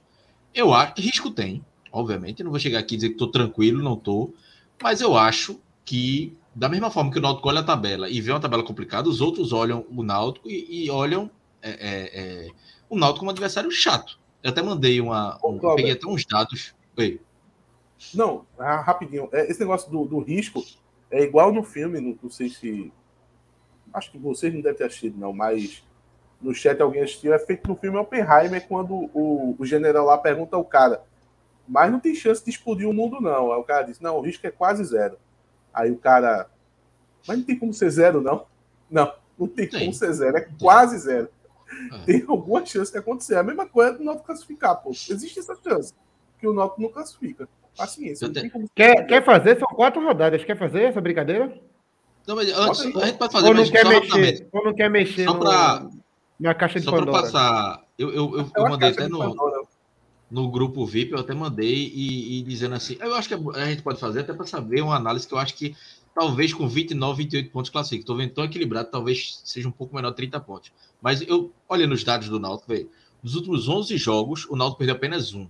[0.55, 1.65] Eu acho que risco tem,
[1.97, 2.45] obviamente.
[2.45, 4.35] não vou chegar aqui e dizer que estou tranquilo, não estou.
[4.83, 8.31] Mas eu acho que da mesma forma que o Náutico olha a tabela e vê
[8.31, 11.31] uma tabela complicada, os outros olham o Náutico e, e olham
[11.63, 12.51] é, é, é,
[12.89, 14.19] o Náutico como um adversário chato.
[14.43, 15.39] Eu até mandei uma.
[15.45, 16.75] Um, Ô, peguei até uns dados.
[16.97, 17.21] Oi.
[18.15, 19.29] Não, ah, rapidinho.
[19.33, 20.65] É, esse negócio do, do risco
[21.11, 22.93] é igual no filme, não, não, sei se.
[23.93, 25.83] Acho que vocês não devem ter assistido, não, mas
[26.41, 27.33] no chat alguém assistiu.
[27.33, 31.03] É feito no filme Oppenheimer, quando o, o general lá pergunta ao cara,
[31.69, 33.53] mas não tem chance de explodir o mundo, não.
[33.53, 35.19] Aí o cara diz, não, o risco é quase zero.
[35.73, 36.49] Aí o cara,
[37.27, 38.47] mas não tem como ser zero, não?
[38.91, 41.29] Não, não tem como ser zero, é quase zero.
[41.93, 42.03] Ah.
[42.07, 43.37] Tem alguma chance de acontecer.
[43.37, 44.91] A mesma coisa do Noto classificar, pô.
[44.91, 45.93] Existe essa chance
[46.39, 47.49] que o Noto não classifica.
[47.77, 48.31] Paciência.
[48.51, 48.71] Como...
[48.75, 49.59] Quer, quer fazer?
[49.59, 50.45] São quatro rodadas.
[50.45, 51.53] Quer fazer essa brincadeira?
[52.27, 53.49] Não, mas antes, a gente pode fazer.
[53.49, 55.87] Ou não, quer mexer, ou não quer mexer só pra,
[56.41, 57.23] na caixa de só Pandora.
[57.23, 57.85] passar.
[57.99, 59.66] Eu, eu, eu, eu mandei até no,
[60.31, 62.97] no grupo VIP, eu até mandei e, e, dizendo assim.
[63.01, 65.55] Eu acho que a gente pode fazer até para saber uma análise que eu acho
[65.55, 65.77] que
[66.15, 68.03] talvez com 29, 28 pontos classifique.
[68.03, 70.73] Estou vendo tão equilibrado, talvez seja um pouco menor 30 pontos.
[71.01, 72.91] Mas eu, olhando os dados do Náutico, velho,
[73.23, 75.47] nos últimos 11 jogos, o Náutico perdeu apenas um.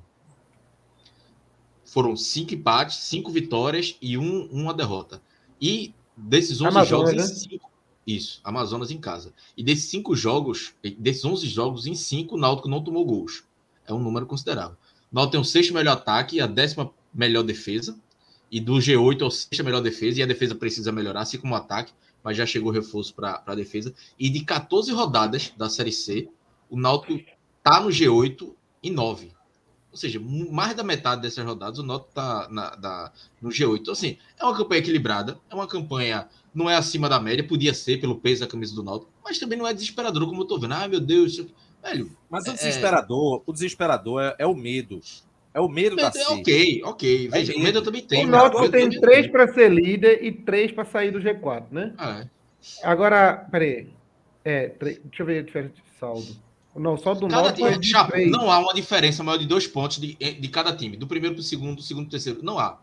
[1.85, 5.23] Foram cinco empates, cinco vitórias e um, uma derrota.
[5.61, 7.35] E desses 11 Amazonas, jogos, né?
[7.35, 7.71] cinco,
[8.07, 9.33] isso, Amazonas em casa.
[9.57, 13.45] E desses cinco jogos, desses 11 jogos, em cinco, o Náutico não tomou gols.
[13.87, 14.77] É um número considerável.
[15.11, 17.97] O Náutico tem o sexto melhor ataque e a décima melhor defesa
[18.51, 21.57] e do G8 ao sexta melhor defesa, e a defesa precisa melhorar, assim como o
[21.57, 23.95] ataque, mas já chegou reforço para a defesa.
[24.19, 26.29] E de 14 rodadas da Série C,
[26.71, 27.21] o Náutico
[27.63, 29.33] tá no G8 em 9.
[29.91, 33.81] Ou seja, mais da metade dessas rodadas o Náutico tá na, da, no G8.
[33.81, 37.73] Então, assim, é uma campanha equilibrada, é uma campanha, não é acima da média, podia
[37.73, 40.59] ser pelo peso da camisa do Náutico, mas também não é desesperador, como eu tô
[40.59, 40.75] vendo.
[40.75, 41.41] Ai, meu Deus,
[41.87, 42.11] velho.
[42.29, 43.43] Mas o é, desesperador, é...
[43.47, 45.01] o desesperador é, é o medo.
[45.55, 47.29] É o medo da é, Ok, ok.
[47.29, 48.29] Veja, é o medo eu também tenho.
[48.29, 51.95] O Náutico tem três para ser líder e três para sair do G4, né?
[51.97, 52.29] Ah, é.
[52.83, 53.89] Agora, peraí.
[54.45, 56.47] É, deixa eu ver a diferença de saldo.
[56.75, 60.49] Não, só do é Chapo, Não há uma diferença maior de dois pontos de, de
[60.49, 60.97] cada time.
[60.97, 62.41] Do primeiro para o segundo, do segundo para o terceiro.
[62.43, 62.79] Não há.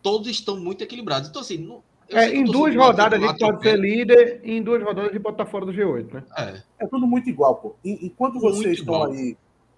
[0.00, 1.28] Todos estão muito equilibrados.
[1.28, 4.82] Então, assim, não, é, em duas rodadas a gente pode ser líder e em duas
[4.82, 6.24] rodadas a gente pode estar fora do G8, né?
[6.36, 7.76] É, é tudo muito igual, pô.
[7.84, 9.12] Enquanto vocês estão igual.
[9.12, 9.36] aí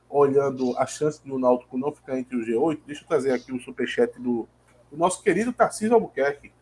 [0.08, 3.60] olhando a chance do Náutico não ficar entre o G8, deixa eu trazer aqui o
[3.60, 4.46] superchat do,
[4.90, 6.52] do nosso querido Tarcísio Albuquerque.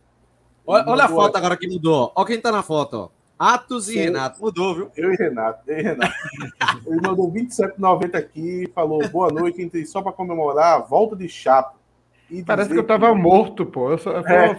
[0.67, 2.13] Olha, olha a foto agora que mudou.
[2.15, 3.23] Olha quem tá na foto, ó.
[3.39, 3.99] Atos e Sim.
[3.99, 4.41] Renato.
[4.41, 4.91] Mudou, viu?
[4.97, 5.69] Eu e Renato.
[5.69, 6.15] Eu e Renato.
[6.87, 11.77] Ele mandou 27,90 aqui falou boa noite, entrei só para comemorar a volta de Chapo.
[12.47, 13.21] Parece que eu tava que...
[13.21, 13.91] morto, pô.
[13.91, 14.57] Eu, só, é.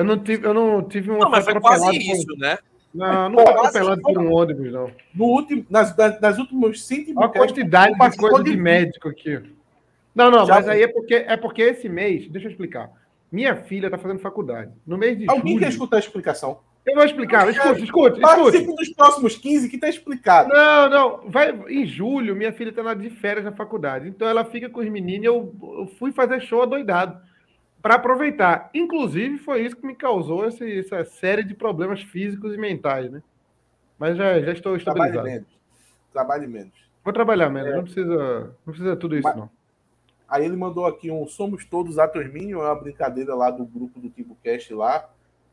[0.00, 1.20] Eu, não tive, eu não tive uma.
[1.20, 2.58] Não, mas foi quase isso, né?
[2.92, 4.90] Não, não foi atropelado por um ônibus, não.
[5.14, 9.40] No último, nas, nas últimas cinco A quantidade de coisa de médico aqui.
[10.14, 12.90] Não, não, Já mas aí é porque, é porque esse mês, deixa eu explicar.
[13.30, 14.72] Minha filha está fazendo faculdade.
[14.84, 16.60] No mês de Alguém julho, quer escutar a explicação?
[16.84, 17.48] Eu vou explicar.
[17.48, 20.48] Escute, escute, Participe dos próximos 15 que está explicado.
[20.48, 21.30] Não, não.
[21.30, 24.08] Vai, em julho, minha filha está de férias na faculdade.
[24.08, 25.26] Então ela fica com os meninos.
[25.26, 27.20] Eu, eu fui fazer show adoidado
[27.82, 28.70] para aproveitar.
[28.74, 33.22] Inclusive, foi isso que me causou essa, essa, série de problemas físicos e mentais, né?
[33.98, 35.12] Mas já, já estou estabilizado.
[35.12, 35.60] Trabalhe menos.
[36.12, 36.90] Trabalhe menos.
[37.04, 37.76] Vou trabalhar menos, é.
[37.76, 39.50] não precisa, não precisa tudo isso, Mas, não.
[40.28, 44.08] Aí ele mandou aqui um Somos Todos Atorminho, é uma brincadeira lá do grupo do
[44.08, 45.08] Tipo Cast lá,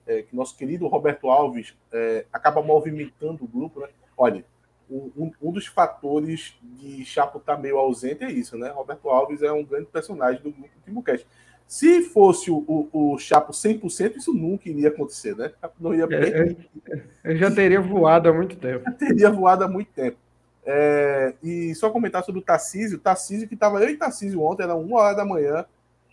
[0.06, 3.88] é, que nosso querido Roberto Alves é, acaba movimentando o grupo, né?
[4.16, 4.46] Olha,
[4.90, 8.70] um, um, dos fatores de Chapo estar tá meio ausente é isso, né?
[8.70, 11.28] Roberto Alves é um grande personagem do grupo do Tipo Cast.
[11.67, 15.51] Se fosse o, o, o Chapo 100%, isso nunca iria acontecer, né?
[15.77, 16.56] Não ia é,
[16.89, 18.86] é, Eu já teria voado há muito tempo.
[18.86, 20.17] Já teria voado há muito tempo.
[20.65, 22.97] É, e só comentar sobre o Tarcísio.
[22.97, 25.65] Tarcísio, que estava eu e Tarcísio ontem, era uma hora da manhã,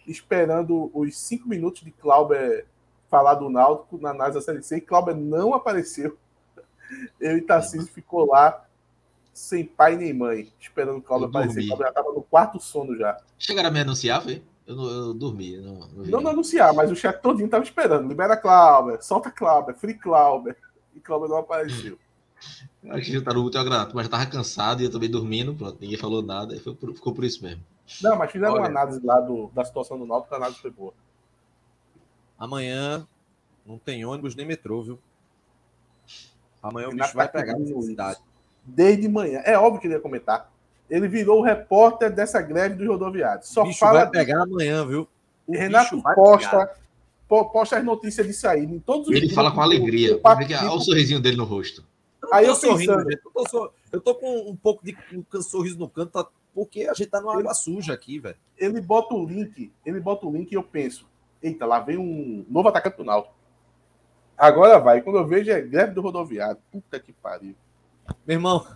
[0.08, 2.66] esperando os cinco minutos de Clauber
[3.08, 6.18] falar do Náutico na análise da Série C, e Clauber não apareceu.
[7.20, 8.64] Eu e Tarcísio ficou lá
[9.32, 11.64] sem pai nem mãe, esperando o Clauber aparecer.
[11.64, 13.16] Clauber já estava no quarto sono já.
[13.38, 14.42] Chegaram a me anunciar, foi?
[14.66, 15.56] Eu, não, eu dormi.
[15.58, 18.08] Não, não, não, não anunciar, mas o chat todinho tava esperando.
[18.08, 20.56] Libera Clauber, solta Clauber, free Clauber.
[20.94, 21.98] E Clauber não apareceu.
[22.90, 25.54] Acho que já tá no muito agradável, mas eu tava cansado e eu também dormindo,
[25.54, 27.62] pronto, ninguém falou nada, e foi por, ficou por isso mesmo.
[28.02, 30.70] Não, mas fizeram Olha, uma análise lá do, da situação do Náutico, a análise foi
[30.70, 30.92] boa.
[32.38, 33.06] Amanhã
[33.64, 34.98] não tem ônibus nem metrô, viu?
[36.62, 38.20] Amanhã o bicho vai pegar na cidade.
[38.64, 39.40] Desde manhã.
[39.44, 40.50] É óbvio que ele ia comentar.
[40.88, 43.48] Ele virou o repórter dessa greve dos rodoviários.
[43.48, 45.08] Só bicho fala vai pegar amanhã, viu?
[45.46, 46.70] O Renato posta,
[47.28, 50.20] posta as notícias de sair em todos os Ele fala com alegria.
[50.22, 51.84] Olha o sorrisinho dele no rosto.
[52.32, 55.88] Aí eu sorrindo, pensando, eu, tô, eu tô com um pouco de um sorriso no
[55.88, 58.36] canto, tá, porque a gente tá numa água suja aqui, velho.
[58.56, 61.06] Ele bota o link, ele bota o link e eu penso,
[61.42, 63.34] eita, lá vem um novo atacante do Náutico.
[64.36, 65.00] Agora vai.
[65.00, 66.58] Quando eu vejo é greve do rodoviário.
[66.70, 67.54] Puta que pariu.
[68.26, 68.66] Meu irmão,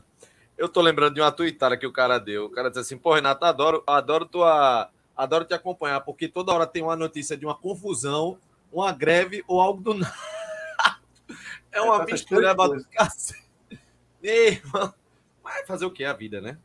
[0.58, 2.46] Eu tô lembrando de uma tuitada que o cara deu.
[2.46, 4.90] O cara disse assim: pô, Renato, adoro, adoro tua.
[5.16, 8.38] Adoro te acompanhar, porque toda hora tem uma notícia de uma confusão,
[8.72, 10.12] uma greve ou algo do nada.
[11.70, 13.44] É uma mistura do cacete.
[15.44, 16.02] Mas fazer o que?
[16.02, 16.58] É a vida, né?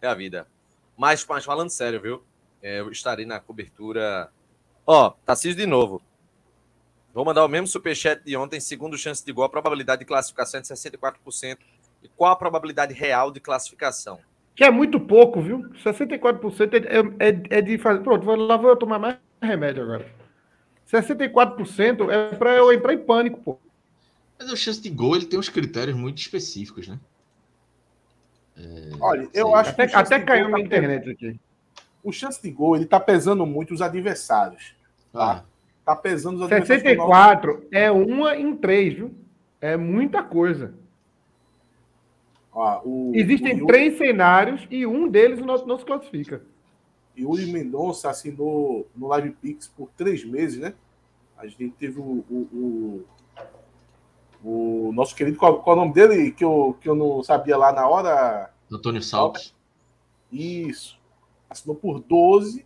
[0.00, 0.46] É a vida.
[0.94, 2.22] Mas, mas falando sério, viu?
[2.62, 4.30] É, eu estarei na cobertura.
[4.86, 6.02] Ó, Tarcísio de novo.
[7.14, 10.58] Vou mandar o mesmo superchat de ontem, segundo chance de gol, a probabilidade de classificação
[10.58, 11.58] é de 64%.
[12.06, 14.20] E qual a probabilidade real de classificação?
[14.54, 15.68] Que é muito pouco, viu?
[15.84, 18.00] 64% é, é, é de fazer.
[18.00, 20.06] Pronto, lá vou eu tomar mais remédio agora.
[20.90, 23.58] 64% é para eu entrar em pânico, pô.
[24.38, 26.98] Mas o chance de gol ele tem uns critérios muito específicos, né?
[28.56, 29.96] É, Olha, eu acho até, que.
[29.96, 31.40] Até caiu na tá internet aqui.
[32.04, 34.76] O chance de gol ele tá pesando muito os adversários.
[35.12, 35.32] Tá?
[35.32, 35.44] Ah.
[35.84, 39.14] Tá pesando os 64 é uma em três, viu?
[39.60, 40.74] É muita coisa.
[42.56, 43.66] Ó, o, Existem o Yuri...
[43.66, 46.42] três cenários e um deles não, não se classifica.
[47.16, 50.72] Yuri Mendonça assinou no Live Pix por três meses, né?
[51.36, 53.04] A gente teve o, o,
[54.42, 57.22] o, o nosso querido, qual, qual, é o nome dele que eu, que eu não
[57.22, 58.50] sabia lá na hora?
[58.72, 59.54] Antônio Salles.
[60.32, 60.98] Isso.
[61.50, 62.64] Assinou por 12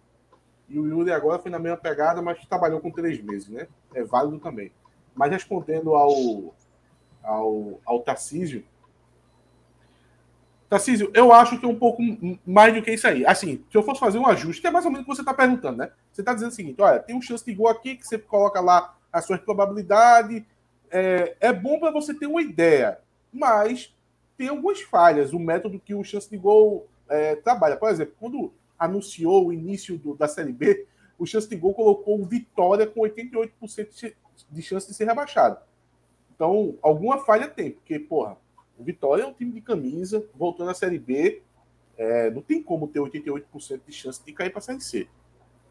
[0.69, 3.67] e o Yuri agora foi na mesma pegada, mas trabalhou com três meses, né?
[3.93, 4.71] É válido também.
[5.17, 6.55] Mas respondendo ao,
[7.25, 8.65] ao, ao Tarcísio,
[10.71, 12.01] Tarcísio, eu acho que é um pouco
[12.47, 13.27] mais do que isso aí.
[13.27, 15.23] Assim, se eu fosse fazer um ajuste, que é mais ou menos o que você
[15.23, 15.91] está perguntando, né?
[16.13, 18.61] Você está dizendo o seguinte: olha, tem um chance de gol aqui que você coloca
[18.61, 20.45] lá as suas probabilidades.
[20.89, 23.01] É, é bom para você ter uma ideia,
[23.33, 23.93] mas
[24.39, 25.33] tem algumas falhas.
[25.33, 27.77] O método que o chance de gol é, trabalha.
[27.77, 30.87] Por exemplo, quando anunciou o início do, da Série B,
[31.19, 34.15] o Chance de Gol colocou Vitória com 88%
[34.49, 35.59] de chance de ser rebaixado.
[36.35, 38.39] Então, alguma falha tem, porque, porra,
[38.81, 41.43] o Vitória é um time de camisa, voltando à Série B,
[41.99, 45.07] é, não tem como ter 88% de chance de cair para a Série C.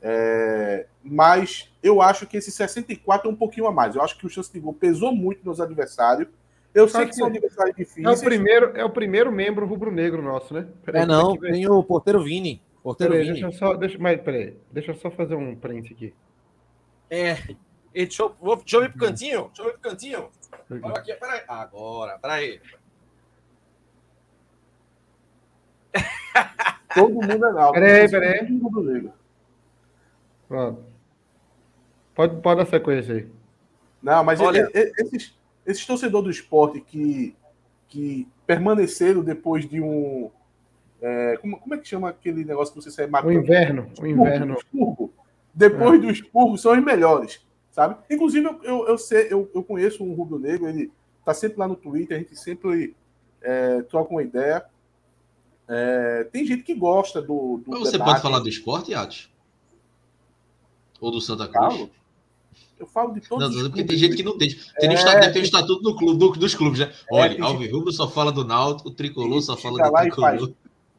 [0.02, 3.96] É, mas eu acho que esse 64 é um pouquinho a mais.
[3.96, 6.30] Eu acho que o chance de gol pesou muito nos adversários.
[6.74, 8.06] Eu sei que, que são adversários difíceis.
[8.06, 10.68] É o primeiro, é o primeiro membro rubro-negro nosso, né?
[10.86, 12.62] Peraí, é não, tem o porteiro Vini.
[12.84, 13.42] Porteiro peraí, Vini.
[13.42, 16.14] Deixa eu só, deixa, mas, peraí, deixa eu só fazer um print aqui.
[17.10, 17.56] É.
[17.92, 19.48] Deixa, eu, vou, deixa eu ir pro cantinho.
[19.48, 20.30] Deixa eu ir pro cantinho.
[20.70, 21.42] Olha aqui, peraí.
[21.48, 22.62] Agora, peraí.
[26.94, 27.72] Todo mundo é não.
[27.72, 29.12] Peraí, peraí.
[30.48, 30.84] Pronto.
[32.16, 33.28] Pode, pode dar sequência aí.
[34.02, 34.70] Não, mas Olha...
[34.74, 37.36] esses, esses torcedores do esporte que,
[37.88, 40.32] que permaneceram depois de um,
[41.02, 43.34] é, como, como, é que chama aquele negócio que você sai matando?
[43.34, 43.84] O inverno.
[43.84, 44.54] Expurgo, o inverno.
[44.56, 45.14] Expurgo.
[45.54, 46.06] Depois é.
[46.06, 47.96] do expurgo são os melhores, sabe?
[48.10, 50.92] Inclusive, eu, eu, eu, sei, eu, eu conheço um rubro negro, ele
[51.26, 52.96] tá sempre lá no Twitter, a gente sempre
[53.42, 54.64] é, troca uma ideia.
[55.72, 57.62] É, tem gente que gosta do.
[57.64, 58.10] do Mas você debate.
[58.10, 59.30] pode falar do esporte, Yates?
[61.00, 61.76] Ou do Santa Cruz?
[61.76, 61.92] Falo.
[62.80, 63.56] Eu falo de todos.
[63.56, 64.74] Não, porque tem gente que não deixa.
[64.80, 66.92] Tem, é, tem o estatuto do clube, do, dos clubes, né?
[67.12, 70.54] É, Olha, Alvirrubro só fala do Náutico, o Tricolor só fala do Tricolor.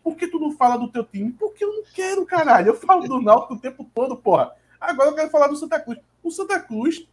[0.05, 1.33] Por que tu não fala do teu time?
[1.33, 2.69] Porque eu não quero, caralho.
[2.69, 4.53] Eu falo do Náutico o tempo todo, porra.
[4.81, 5.99] Agora eu quero falar do Santa Cruz.
[6.23, 7.07] O Santa Cruz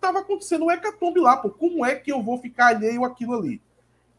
[0.00, 1.50] tava acontecendo um hecatombe lá, pô.
[1.50, 3.60] Como é que eu vou ficar alheio aquilo ali?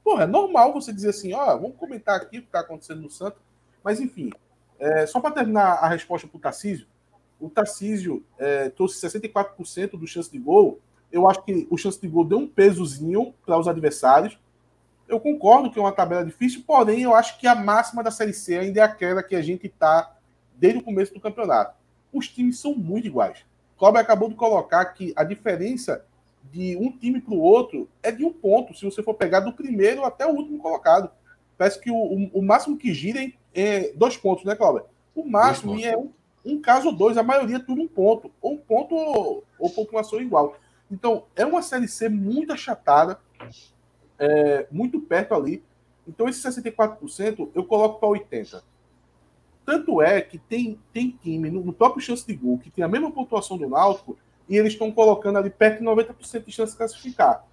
[0.04, 3.10] Porra, é normal você dizer assim, ó, vamos comentar aqui o que tá acontecendo no
[3.10, 3.38] Santa.
[3.84, 4.32] Mas, enfim,
[4.80, 6.88] é, só para terminar a resposta pro Tarcísio,
[7.40, 10.80] o Tarcísio é, trouxe 64% do chance de gol.
[11.12, 14.38] Eu acho que o chance de gol deu um pesozinho para os adversários
[15.08, 18.34] eu concordo que é uma tabela difícil, porém eu acho que a máxima da Série
[18.34, 20.16] C ainda é aquela que a gente está
[20.56, 21.76] desde o começo do campeonato.
[22.12, 23.46] Os times são muito iguais.
[23.78, 26.06] Cláudio acabou de colocar que a diferença
[26.52, 29.54] de um time para o outro é de um ponto, se você for pegar do
[29.54, 31.10] primeiro até o último colocado.
[31.58, 33.20] Parece que o, o, o máximo que gira
[33.54, 34.86] é dois pontos, né, Cláudio?
[35.16, 36.12] O máximo é um,
[36.44, 38.32] um, caso ou dois, a maioria é tudo um ponto.
[38.42, 40.56] Ou um ponto ou, ou pontuação igual.
[40.92, 43.20] Então, é uma Série C muito achatada
[44.20, 45.64] é, muito perto ali.
[46.08, 48.62] Então, esse 64% eu coloco para 80%.
[49.66, 52.88] Tanto é que tem, tem time no, no, próprio chance de gol que tem a
[52.88, 54.18] mesma pontuação do Náutico
[54.48, 57.46] e eles estão colocando ali perto de 90% de chance de classificar.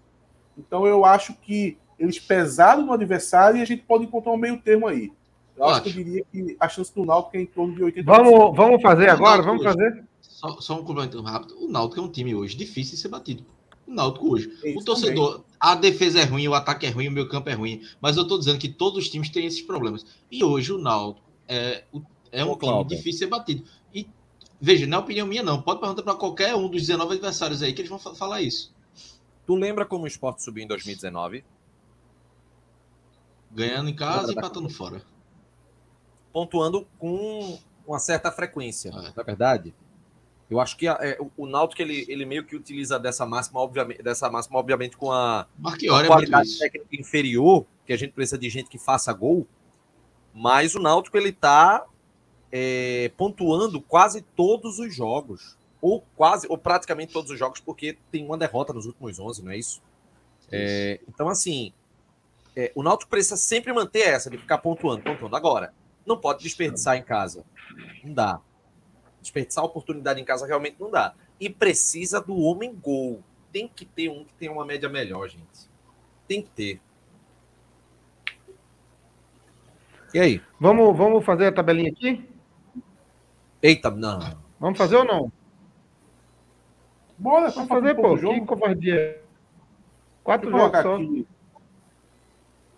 [0.56, 4.60] Então, eu acho que eles pesaram no adversário e a gente pode encontrar um meio
[4.60, 5.12] termo aí.
[5.56, 7.82] Eu acho, acho que eu diria que a chance do Náutico é em torno de
[7.82, 8.04] 80%.
[8.04, 9.42] Vamos, vamos fazer agora?
[9.42, 10.04] Vamos fazer?
[10.20, 11.54] Só, só um complemento rápido.
[11.62, 13.44] O Náutico é um time hoje difícil de ser batido.
[13.86, 14.50] O Náutico hoje.
[14.64, 15.46] É o torcedor, também.
[15.60, 17.82] a defesa é ruim, o ataque é ruim, o meu campo é ruim.
[18.00, 20.06] Mas eu tô dizendo que todos os times têm esses problemas.
[20.30, 21.84] E hoje o Náutico é,
[22.32, 23.64] é um time difícil de ser batido.
[24.60, 25.62] Veja, não é opinião minha, não.
[25.62, 28.74] Pode perguntar para qualquer um dos 19 adversários aí que eles vão falar isso.
[29.46, 31.42] Tu lembra como o esporte subiu em 2019?
[33.50, 35.02] Ganhando em casa e empatando fora.
[36.32, 38.92] Pontuando com uma certa frequência, é.
[38.92, 39.74] na é verdade.
[40.50, 44.02] Eu acho que a, é, o Náutico ele, ele meio que utiliza dessa máxima, obviamente,
[44.02, 48.68] dessa máxima, obviamente, com a, a qualidade técnica inferior, que a gente precisa de gente
[48.68, 49.46] que faça gol.
[50.34, 51.86] Mas o Náutico ele está
[52.52, 58.24] é, pontuando quase todos os jogos, ou quase, ou praticamente todos os jogos, porque tem
[58.24, 59.82] uma derrota nos últimos 11, não é isso?
[60.52, 61.72] É, então, assim,
[62.56, 65.36] é, o Náutico precisa sempre manter essa de ficar pontuando, pontuando.
[65.36, 65.72] Agora,
[66.04, 67.44] não pode desperdiçar em casa.
[68.02, 68.40] Não dá.
[69.20, 71.14] Desperdiçar a oportunidade em casa realmente não dá.
[71.38, 73.22] E precisa do homem gol.
[73.52, 75.70] Tem que ter um que tenha uma média melhor, gente.
[76.26, 76.80] Tem que ter.
[80.12, 80.42] E aí?
[80.58, 82.28] Vamos, vamos fazer a tabelinha aqui?
[83.62, 84.20] Eita, não.
[84.58, 85.32] Vamos fazer ou não?
[87.18, 88.16] Bora, vamos fazer, pô.
[88.16, 89.20] Que covardia.
[90.24, 90.94] Quatro jogos só.
[90.94, 91.26] Aqui.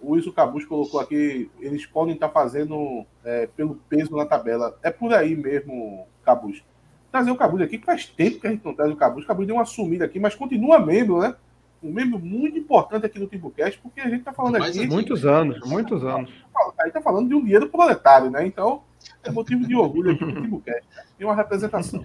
[0.00, 4.76] O Wilson Cabuz colocou aqui, eles podem estar fazendo é, pelo peso na tabela.
[4.82, 6.64] É por aí mesmo, Cabuz.
[7.12, 9.24] Trazer o Cabuz aqui, que faz tempo que a gente não traz o Cabuz.
[9.24, 11.36] O Cabuz deu uma sumida aqui, mas continua membro, né?
[11.80, 14.88] Um membro muito importante aqui no Timbucast, porque a gente está falando mas aqui.
[14.88, 16.32] Muitos anos, muitos anos.
[16.80, 18.44] Aí está falando de um dinheiro proletário, né?
[18.44, 18.82] Então,
[19.22, 20.82] é motivo de orgulho aqui no Timbucast.
[21.16, 22.04] Tem uma representação.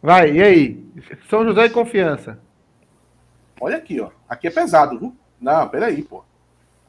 [0.00, 0.84] Vai, e aí?
[1.30, 2.40] São José e Confiança.
[3.60, 4.10] Olha aqui, ó.
[4.28, 5.16] Aqui é pesado, viu?
[5.40, 6.24] Não, peraí, pô.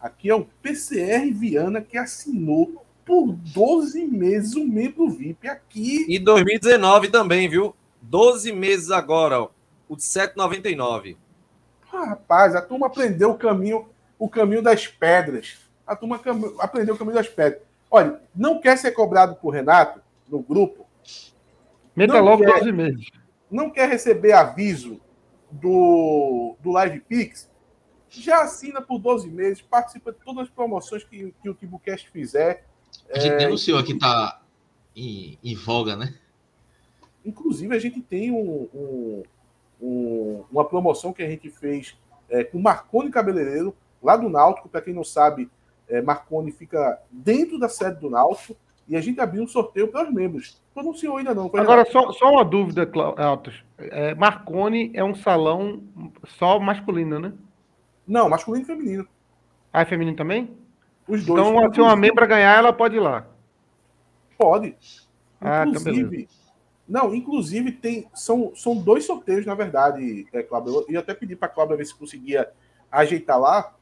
[0.02, 6.06] Aqui é o PCR Viana que assinou por 12 meses o membro VIP aqui.
[6.10, 7.76] E 2019 também, viu?
[8.02, 9.50] 12 meses agora, ó.
[9.88, 11.16] O de 7,99.
[11.92, 15.60] Ah, rapaz, a turma aprendeu o caminho, o caminho das pedras.
[15.86, 16.20] A turma
[16.60, 17.62] aprendeu o caminho das pedras.
[17.96, 20.88] Olha, não quer ser cobrado por Renato no grupo?
[21.96, 23.08] Meta logo quer, 12 meses.
[23.52, 25.00] Não quer receber aviso
[25.52, 27.52] do, do Live Pix,
[28.10, 32.66] já assina por 12 meses, participa de todas as promoções que, que o TibuCast fizer.
[33.12, 34.42] A gente é, denunciou que está
[34.96, 36.16] em, em, voga, né?
[37.24, 39.24] Inclusive, a gente tem um, um,
[39.80, 41.96] um, uma promoção que a gente fez
[42.28, 44.68] é, com Marconi Cabeleireiro, lá do Náutico.
[44.68, 45.48] Para quem não sabe,
[45.88, 48.56] é, Marconi fica dentro da sede do Náutico
[48.88, 50.62] e a gente abriu um sorteio para os membros.
[50.74, 51.50] Pronunciou ainda não.
[51.54, 53.64] Agora, só, só uma dúvida, Altos.
[53.78, 55.82] É, Marconi é um salão
[56.38, 57.34] só masculino, né?
[58.08, 59.08] Não, masculino e feminino.
[59.72, 60.56] Ah, é feminino também?
[61.08, 61.48] Os dois.
[61.48, 63.26] Então, se uma membra ganhar, ela pode ir lá.
[64.38, 64.76] Pode.
[65.40, 66.28] Ah, então inclusive,
[66.88, 70.86] não, inclusive tem são, são dois sorteios, na verdade, é, Cláudio.
[70.90, 72.50] E eu até pedi para a Cláudia ver se conseguia
[72.92, 73.74] ajeitar lá,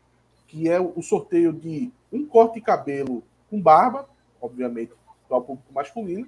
[0.51, 4.05] que é o sorteio de um corte de cabelo com barba,
[4.41, 4.91] obviamente,
[5.29, 6.27] para o público masculino,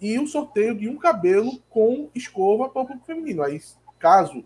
[0.00, 3.42] e o sorteio de um cabelo com escova para o público feminino.
[3.42, 3.60] Aí,
[3.98, 4.44] caso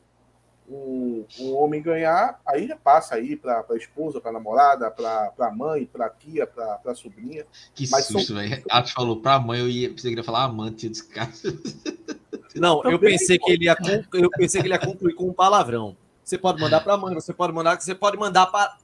[0.66, 5.34] o, o homem ganhar, aí já passa aí para a esposa, para a namorada, para
[5.38, 7.44] a mãe, para a tia, para a sobrinha.
[7.74, 8.36] Que Mas susto, são...
[8.36, 8.64] velho.
[8.70, 11.30] Atos falou para a mãe, eu ia, pensei que ia falar amante desse cara.
[12.56, 13.76] Não, eu pensei que ele ia
[14.14, 15.94] eu pensei que ele ia concluir com um palavrão.
[16.24, 18.78] Você pode mandar para a mãe, você pode mandar, você pode mandar para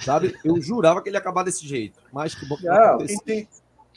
[0.00, 0.36] Sabe?
[0.44, 2.00] Eu jurava que ele ia acabar desse jeito.
[2.12, 3.48] Mas que bom que não, quem tem,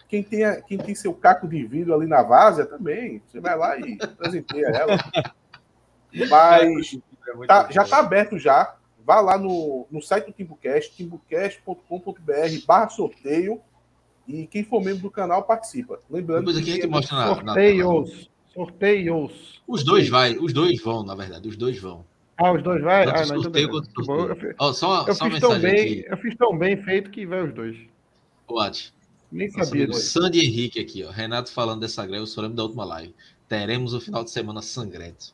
[0.08, 3.78] quem tem, quem tem seu caco de vidro ali na várzea também, você vai lá
[3.80, 4.98] e presenteia ela.
[6.30, 8.76] Mas é tá, já está aberto já.
[9.06, 13.60] Vá lá no, no site do Timbucast, timbucast.com.br barra sorteio.
[14.28, 16.00] E quem for membro do canal participa.
[16.10, 18.12] Lembrando Depois aqui a gente mostra na, sorteios.
[18.12, 18.34] Na...
[18.54, 19.62] Sorteios.
[19.68, 22.06] Os dois vai, os dois vão, na verdade, os dois vão.
[22.38, 23.04] Ah, os dois vai?
[23.06, 26.06] ah, não, sorteio, eu, eu, oh, só, eu, só fiz tão bem, aqui.
[26.08, 27.78] eu fiz tão bem feito que vai os dois.
[28.50, 28.94] What?
[29.32, 29.90] Nem sabia.
[29.90, 31.12] O Sandy Henrique aqui, ó.
[31.12, 33.14] Renato falando dessa greve, eu só lembro da última live.
[33.48, 35.34] Teremos o final de semana sangrento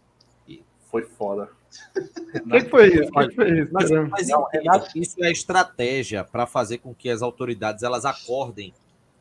[0.89, 1.49] foi foda.
[2.45, 3.11] O que, foi isso?
[3.11, 3.71] Que foi isso?
[3.71, 8.73] Mas, mas não, Renato, isso é estratégia para fazer com que as autoridades elas acordem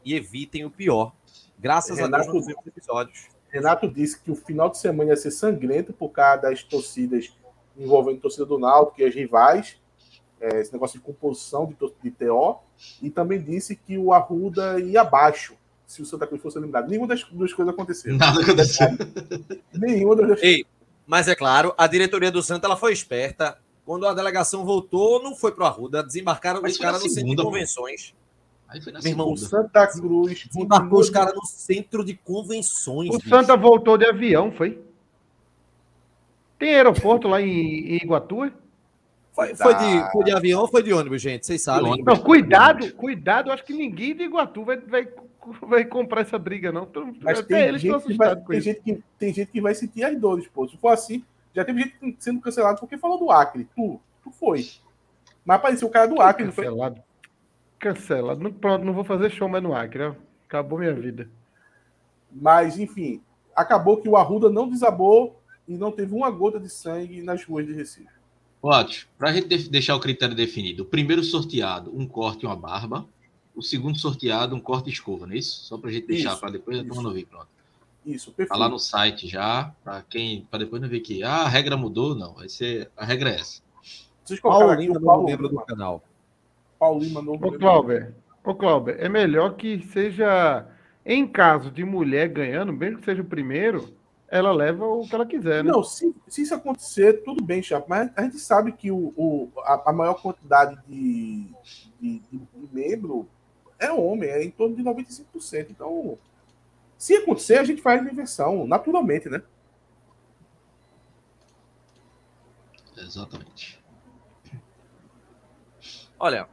[0.04, 1.12] e evitem o pior.
[1.58, 3.28] Graças Renato, a Deus, nos episódios.
[3.48, 7.32] Renato disse que o final de semana ia ser sangrento por causa das torcidas
[7.78, 9.76] envolvendo torcida do Náutico e as rivais,
[10.40, 12.58] é, esse negócio de composição de, de TO,
[13.02, 15.54] e também disse que o Arruda ia abaixo
[15.86, 16.88] se o Santa Cruz fosse eliminado.
[16.88, 18.14] Nenhuma das duas coisas aconteceu.
[18.14, 18.88] Nada aconteceu.
[19.72, 20.64] Nenhuma das Ei,
[21.06, 23.58] mas é claro, a diretoria do Santa ela foi esperta.
[23.86, 27.42] Quando a delegação voltou, não foi para o Arruda, desembarcaram os caras no centro de
[27.42, 28.14] convenções.
[28.68, 30.46] Aí foi na Meu irmão, Santa Cruz.
[30.46, 33.08] Desembarcou os caras no centro de convenções.
[33.08, 33.30] O bicho.
[33.30, 34.78] Santa voltou de avião, foi?
[36.58, 38.50] Tem aeroporto lá em, em Iguatu?
[39.32, 41.46] Foi, foi, de, foi de avião ou foi de ônibus, gente?
[41.46, 42.02] Vocês sabem.
[42.04, 43.52] Não, cuidado, cuidado.
[43.52, 45.08] Acho que ninguém de Iguatu vai, vai
[45.62, 46.88] vai comprar essa briga, não.
[47.22, 50.46] Mas tem, eles gente vai, tem, gente que, tem gente que vai sentir as dores,
[50.48, 50.68] pô.
[50.68, 53.68] Se for assim, já teve gente sendo cancelado porque falou do Acre.
[53.74, 54.66] Tu, tu foi.
[55.44, 57.02] Mas apareceu o cara do Acre, Cancelado.
[57.78, 58.42] Cancelado.
[58.42, 60.12] Não, pronto, não vou fazer show mais no Acre.
[60.46, 61.28] Acabou minha vida.
[62.30, 63.22] Mas, enfim,
[63.54, 65.37] acabou que o Arruda não desabou
[65.68, 68.08] e não teve uma gota de sangue nas ruas de Recife.
[68.62, 69.10] Ótimo.
[69.16, 73.06] Para a gente deixar o critério definido, o primeiro sorteado, um corte e uma barba.
[73.54, 75.64] O segundo sorteado, um corte e escova, não é isso?
[75.64, 77.48] Só para a gente deixar, para depois a turma não ver, pronto.
[78.06, 78.50] Isso, perfeito.
[78.50, 81.76] Tá lá no site já, para quem, para depois não ver que ah, a regra
[81.76, 83.60] mudou, não, vai ser, a regra é essa.
[84.24, 86.02] Vocês Paulo Lima, Paulo membro do canal.
[86.78, 88.14] Paulo Lima, novo Ô, Cláudio,
[88.44, 90.66] ô, Cláudio, é melhor que seja,
[91.04, 93.92] em caso de mulher ganhando, mesmo que seja o primeiro,
[94.30, 95.70] ela leva o que ela quiser, né?
[95.70, 99.50] Não, se, se isso acontecer, tudo bem, Chapo, mas a gente sabe que o, o
[99.60, 101.50] a, a, maior quantidade de,
[101.98, 103.26] de, de, membro
[103.78, 105.70] é homem, é em torno de 95%.
[105.70, 106.18] Então,
[106.98, 109.42] se acontecer, a gente faz a inversão, naturalmente, né?
[112.96, 113.82] Exatamente.
[116.18, 116.48] Olha,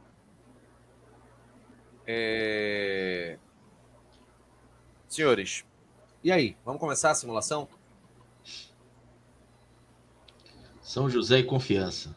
[2.06, 3.36] é...
[5.08, 5.64] senhores,
[6.26, 7.68] e aí, vamos começar a simulação?
[10.82, 12.16] São José e Confiança.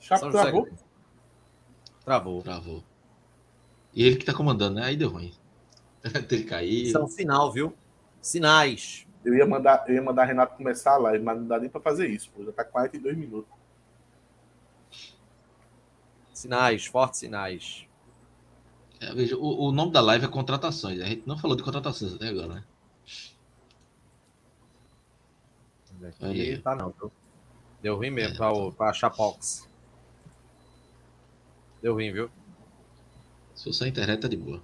[0.00, 0.68] Chapo travou?
[2.04, 2.42] Travou.
[2.42, 2.84] Travou.
[3.94, 4.86] E ele que tá comandando, né?
[4.86, 5.32] Aí deu ruim.
[6.28, 6.90] ele cair.
[6.90, 7.72] São sinal, viu?
[8.20, 9.06] Sinais.
[9.24, 11.80] Eu ia mandar, eu ia mandar Renato começar a live, mas não dá nem para
[11.80, 12.44] fazer isso, pô.
[12.44, 13.54] Já tá 42 minutos.
[16.32, 17.87] Sinais, fortes sinais.
[19.00, 21.00] É, veja, o, o, nome da live é contratações.
[21.00, 22.64] A gente não falou de contratações até agora, né?
[26.22, 27.10] Aqui tá não, viu?
[27.82, 29.68] Deu ruim mesmo é, pra, o, pra Chapox.
[31.82, 32.30] Deu ruim, viu?
[33.54, 34.60] Se fosse a internet, tá de boa.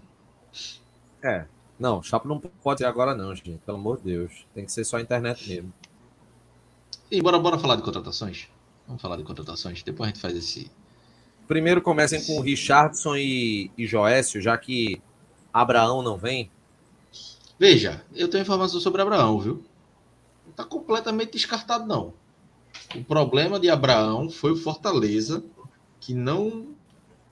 [1.23, 1.47] É.
[1.79, 3.59] Não, Chapo não pode ser agora não, gente.
[3.65, 4.47] Pelo amor de Deus.
[4.55, 5.73] Tem que ser só a internet mesmo.
[7.11, 8.49] E bora, bora falar de contratações?
[8.87, 9.83] Vamos falar de contratações.
[9.83, 10.71] Depois a gente faz esse,
[11.47, 15.01] Primeiro comecem com Richardson e, e Joécio, já que
[15.53, 16.51] Abraão não vem.
[17.59, 19.63] Veja, eu tenho informação sobre Abraão, viu?
[20.45, 22.13] Não está completamente descartado, não.
[22.95, 25.45] O problema de Abraão foi o Fortaleza,
[26.01, 26.75] que não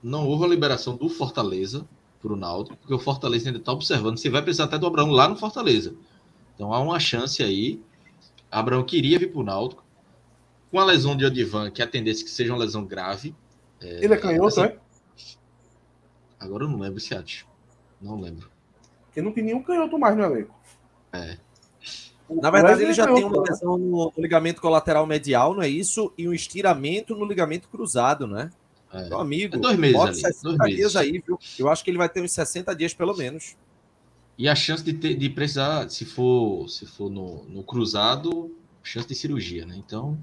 [0.02, 1.86] não houve a liberação do Fortaleza
[2.20, 5.10] para o Náutico, porque o Fortaleza ainda está observando se vai precisar até do Abraão
[5.10, 5.94] lá no Fortaleza.
[6.54, 7.80] Então há uma chance aí.
[8.50, 9.84] Abraão queria vir para o Náutico.
[10.70, 13.34] Com a lesão de Odivan, que a tendência que seja uma lesão grave,
[13.86, 14.78] ele é canhoto, assim, é?
[16.38, 17.46] Agora eu não lembro se acho.
[18.00, 18.50] Não lembro.
[19.04, 20.54] Porque não tem nenhum canhoto mais no elenco.
[21.12, 21.38] É.
[22.28, 26.12] Na verdade, ele já tem uma lesão no, ligamento colateral medial, não é isso?
[26.16, 28.50] E um estiramento no ligamento cruzado, né?
[28.92, 29.08] É.
[29.08, 31.38] Meu amigo, é dois meses ali, 60 dois dias aí, viu?
[31.58, 33.56] Eu acho que ele vai ter uns 60 dias pelo menos.
[34.38, 39.06] E a chance de, ter, de precisar, se for, se for no, no cruzado, chance
[39.06, 39.76] de cirurgia, né?
[39.76, 40.18] Então,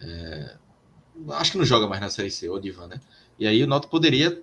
[0.00, 0.56] é,
[1.30, 3.00] acho que não joga mais na Série C, o Divan, né?
[3.38, 4.40] E aí o Náutico poderia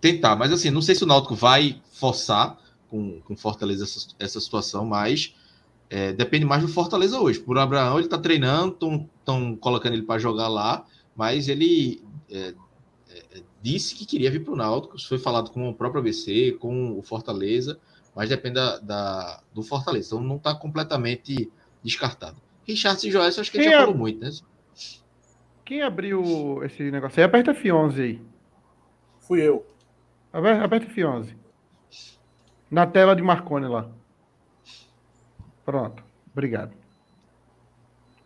[0.00, 4.40] tentar, mas assim, não sei se o Náutico vai forçar com, com Fortaleza essa, essa
[4.40, 5.34] situação, mas
[5.88, 7.38] é, depende mais do Fortaleza hoje.
[7.38, 10.84] Por Abraão, ele tá treinando, estão colocando ele para jogar lá,
[11.14, 12.54] mas ele é,
[13.10, 16.98] é, disse que queria vir para o Náutico, foi falado com o próprio ABC, com
[16.98, 17.78] o Fortaleza,
[18.14, 21.50] mas depende da, da do Fortaleza, então não está completamente
[21.82, 22.36] descartado.
[22.66, 24.30] Richard e Joyce, acho que ele já falou muito, né?
[25.64, 27.24] Quem abriu esse negócio aí?
[27.24, 28.22] Aperta F11 aí.
[29.20, 29.66] Fui eu.
[30.32, 31.34] Aperta, aperta F11.
[32.70, 33.88] Na tela de Marconi lá.
[35.64, 36.02] Pronto.
[36.32, 36.72] Obrigado.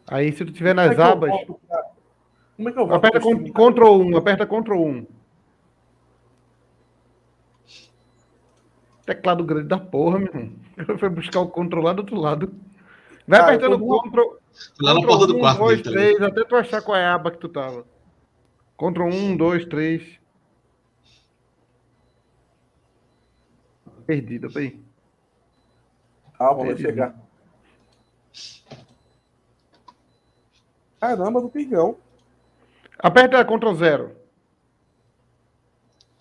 [0.06, 1.30] Aí, se tu tiver nas Como é abas.
[2.56, 2.96] Como é que eu vou?
[2.96, 5.06] Aperta Ctrl 1, aperta Ctrl 1.
[9.04, 10.52] Teclado grande da porra, meu irmão.
[10.88, 12.54] Eu fui buscar o Ctrl lá do outro lado.
[13.26, 14.36] Vai ah, apertando Ctrl.
[14.80, 15.62] Lá na porta do quarto.
[15.62, 17.84] 1, 2, 3, até tu achar qual é a aba que tu tava.
[18.76, 20.20] Ctrl 1, 2, 3.
[24.06, 24.80] Perdida, aí.
[26.38, 27.14] Calma, vai chegar.
[31.00, 31.96] Caramba, do pingão.
[32.98, 34.16] Aperta Ctrl 0.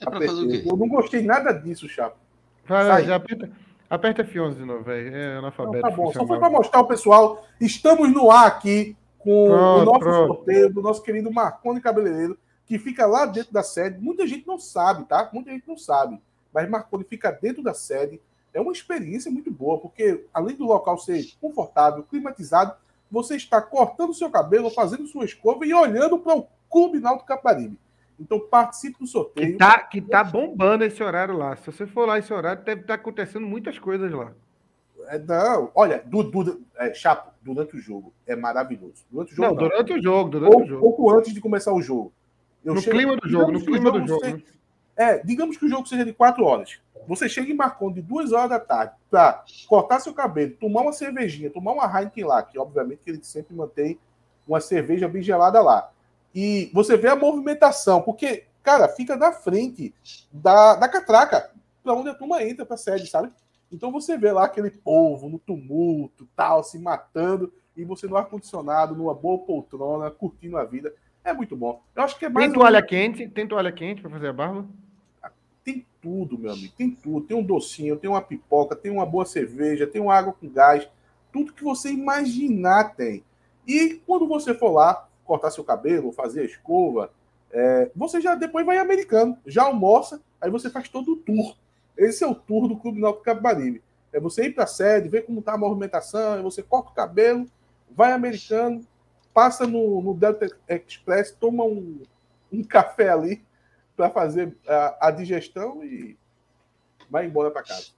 [0.02, 0.64] É pra fazer o quê?
[0.66, 2.18] Eu não gostei nada disso, Chapo.
[2.66, 3.52] Vai, já aperta.
[3.90, 5.16] Aperta F11 de novo, velho.
[5.16, 5.76] É analfabeto.
[5.76, 7.46] Não, tá bom, só foi para mostrar ao pessoal.
[7.60, 10.28] Estamos no ar aqui com pronto, o nosso pronto.
[10.36, 14.00] sorteio do nosso querido Marconi Cabeleireiro, que fica lá dentro da sede.
[14.00, 15.30] Muita gente não sabe, tá?
[15.32, 16.20] Muita gente não sabe.
[16.54, 18.20] Mas Marconi fica dentro da sede.
[18.54, 22.74] É uma experiência muito boa, porque além do local ser confortável, climatizado,
[23.12, 27.78] você está cortando seu cabelo, fazendo sua escova e olhando para o Clube Náutico Caparibe.
[28.20, 29.52] Então participe do sorteio.
[29.52, 31.56] Que tá, que tá bombando esse horário lá.
[31.56, 34.34] Se você for lá esse horário, deve estar tá acontecendo muitas coisas lá.
[35.08, 36.04] É, não, olha,
[36.78, 39.06] é, Chapo, durante o jogo é maravilhoso.
[39.12, 39.70] Durante o jogo, não, não.
[39.70, 40.82] durante o jogo, durante pouco, o jogo.
[40.82, 42.12] Pouco antes de começar o jogo.
[42.64, 44.24] Eu no chego, clima do jogo, no clima do jogo.
[44.24, 44.44] Seja,
[44.96, 46.80] é, digamos que o jogo seja de quatro horas.
[47.08, 50.94] Você chega em Marcon de duas horas da tarde para cortar seu cabelo, tomar uma
[50.94, 54.00] cervejinha, tomar uma Heineken lá, que obviamente que ele sempre mantém
[54.48, 55.92] uma cerveja bem gelada lá.
[56.36, 59.96] E você vê a movimentação, porque, cara, fica na frente
[60.30, 61.50] da, da catraca,
[61.82, 63.32] para onde a turma entra para a sede, sabe?
[63.72, 68.96] Então você vê lá aquele povo no tumulto, tal, se matando, e você no ar-condicionado,
[68.96, 70.94] numa boa poltrona, curtindo a vida.
[71.24, 71.82] É muito bom.
[71.96, 72.46] Eu acho que é mais.
[72.46, 72.86] Tem toalha um...
[72.86, 73.28] quente?
[73.30, 74.68] Tem toalha quente para fazer a barba?
[75.64, 76.74] Tem tudo, meu amigo.
[76.78, 77.26] Tem tudo.
[77.26, 80.88] Tem um docinho, tem uma pipoca, tem uma boa cerveja, tem uma água com gás.
[81.32, 83.24] Tudo que você imaginar tem.
[83.66, 87.12] E quando você for lá cortar seu cabelo, fazer a escova,
[87.52, 91.56] é, você já depois vai americano, já almoça, aí você faz todo o tour.
[91.98, 93.82] Esse é o tour do Clube Náutico Capibaribe.
[94.12, 97.46] É você ir para a sede, ver como está a movimentação, você corta o cabelo,
[97.90, 98.86] vai americano,
[99.34, 102.02] passa no, no Delta Express, toma um,
[102.52, 103.44] um café ali
[103.96, 106.18] para fazer a, a, digestão e
[107.10, 107.92] vai embora para casa.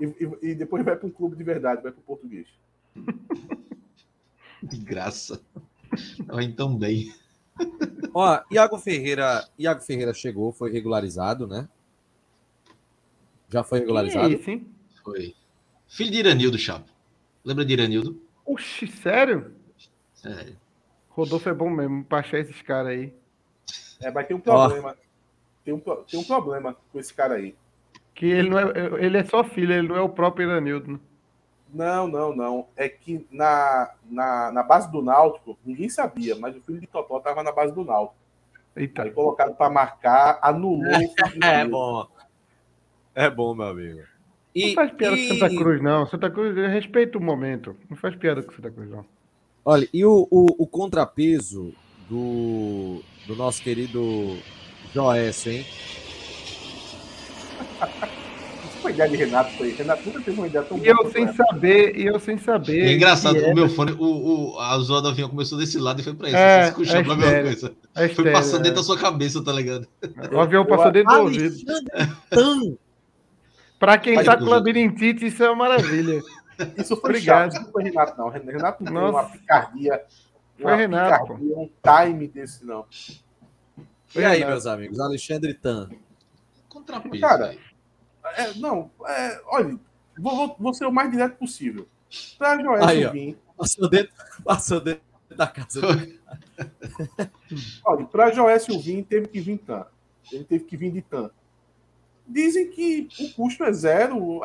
[0.00, 2.48] E, e, e, depois vai para um clube de verdade, vai para o português.
[4.62, 5.42] De graça.
[6.30, 7.12] Ou então bem.
[8.12, 11.68] Ó, Iago Ferreira, Iago Ferreira chegou, foi regularizado, né?
[13.48, 14.36] Já foi regularizado?
[14.42, 14.66] Sim,
[15.02, 15.34] Foi.
[15.86, 16.90] Filho de Iranildo, Chapo.
[17.44, 18.20] Lembra de Iranildo?
[18.44, 19.54] Oxi, sério?
[20.14, 20.56] Sério.
[21.10, 23.14] Rodolfo é bom mesmo pra achar esses caras aí.
[24.00, 24.96] É, mas tem um problema.
[25.64, 27.54] Tem um, tem um problema com esse cara aí.
[28.14, 29.04] Que ele não é.
[29.04, 30.92] Ele é só filho, ele não é o próprio Iranildo.
[30.92, 30.98] Né?
[31.74, 32.68] Não, não, não.
[32.76, 37.18] É que na, na, na base do Náutico, ninguém sabia, mas o filho de Totó
[37.18, 38.16] tava na base do Náutico.
[38.76, 39.02] Eita.
[39.02, 40.84] Aí colocado para marcar, anulou.
[41.42, 42.06] é bom.
[43.12, 44.00] É bom, meu amigo.
[44.54, 45.28] E, não faz piada e...
[45.28, 46.06] com Santa Cruz, não.
[46.06, 47.76] Santa Cruz respeita o momento.
[47.90, 49.04] Não faz piada com Santa Cruz, não.
[49.64, 51.74] Olha, e o, o, o contrapeso
[52.08, 54.36] do, do nosso querido
[54.92, 55.66] Joécio, hein?
[58.84, 59.70] Isso foi ideia de Renato, foi.
[59.70, 60.86] Renato nunca teve uma ideia tão boa.
[60.86, 62.86] E eu sem saber, e eu sem saber.
[62.86, 66.04] É engraçado, o meu fone, o, o, a zoa do avião começou desse lado e
[66.04, 66.36] foi pra isso.
[66.36, 67.74] É, você é pra mesma coisa.
[67.94, 68.80] É foi passando dentro é.
[68.80, 69.88] da sua cabeça, tá ligado?
[70.30, 72.78] O avião passou dentro do ouvido.
[73.78, 76.22] Para quem está com labirintite, isso é uma maravilha.
[76.76, 77.52] Isso foi Obrigado.
[77.52, 78.28] chato, não foi Renato, não.
[78.28, 80.04] Renato não tem uma picardia.
[80.58, 81.22] Uma foi Renato.
[81.24, 82.86] Picardia, um time desse, não.
[84.06, 84.52] Foi e aí, Renato.
[84.52, 85.00] meus amigos?
[85.00, 85.88] Alexandre Tan.
[86.68, 87.20] Contrapeso.
[87.20, 87.56] Cara,
[88.24, 89.78] é, não, é, olha,
[90.18, 91.86] vou, vou, vou, ser o mais direto possível.
[92.38, 93.38] Para Joel vir.
[93.56, 94.12] Passou dentro,
[94.44, 95.80] passou dentro da casa.
[97.84, 99.86] olha, para Joécio vir, teve que vir Tan.
[100.32, 101.30] Ele teve que vir de Tan.
[102.26, 104.40] Dizem que o custo é zero.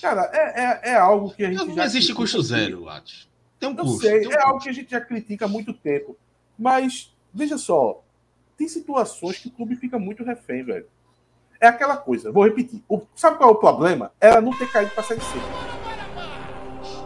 [0.00, 1.58] Cara, é, é, é algo que a gente.
[1.58, 3.28] Não, não existe custo zero, acho.
[3.60, 4.00] Tem um custo.
[4.00, 6.16] Sei, um é algo que a gente já critica há muito tempo.
[6.58, 8.02] Mas, veja só,
[8.56, 10.86] tem situações que o clube fica muito refém, velho.
[11.64, 12.84] É aquela coisa, vou repetir.
[12.86, 14.12] O, sabe qual é o problema?
[14.20, 15.38] Era não ter caído para a Série C.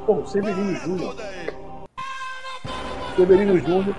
[0.04, 1.14] Pô, Severino Júnior.
[3.14, 3.96] Severino Júnior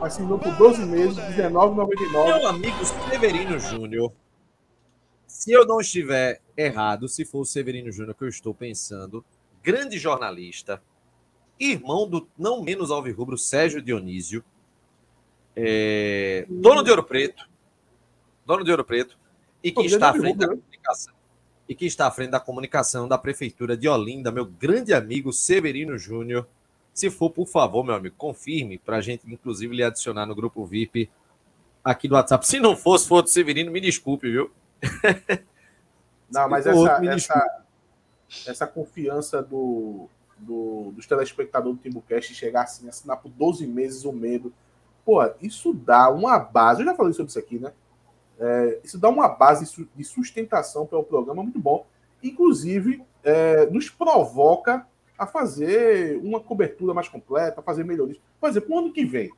[0.00, 2.24] assinou por 12 meses, R$19,99.
[2.24, 4.12] Meu amigo Severino Júnior
[5.28, 9.24] se eu não estiver errado, se for o Severino Júnior que eu estou pensando,
[9.62, 10.82] grande jornalista,
[11.60, 14.44] irmão do não menos alvirrubro Sérgio Dionísio,
[15.54, 17.48] é, dono de Ouro Preto,
[18.44, 19.21] dono de Ouro Preto,
[19.62, 21.14] e que está à frente da comunicação.
[21.68, 25.96] E que está à frente da comunicação da Prefeitura de Olinda, meu grande amigo Severino
[25.96, 26.46] Júnior.
[26.92, 30.66] Se for, por favor, meu amigo, confirme para a gente, inclusive, lhe adicionar no grupo
[30.66, 31.10] VIP
[31.82, 32.46] aqui do WhatsApp.
[32.46, 34.50] Se não fosse, for do Severino, me desculpe, viu?
[36.30, 37.62] Não, mas essa, essa,
[38.46, 40.08] essa confiança do,
[40.38, 44.52] do, dos telespectadores do Timbucast chegar assim, assinar por 12 meses o medo.
[45.04, 46.80] Pô, isso dá uma base.
[46.80, 47.72] Eu já falei sobre isso aqui, né?
[48.44, 51.86] É, isso dá uma base de sustentação para o programa muito bom.
[52.20, 54.84] Inclusive, é, nos provoca
[55.16, 58.20] a fazer uma cobertura mais completa, a fazer melhorias.
[58.40, 59.30] Por exemplo, o ano que vem.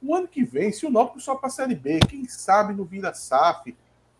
[0.00, 2.84] O ano que vem, se o Náutico só para a Série B, quem sabe no
[2.84, 3.74] Vira SAF,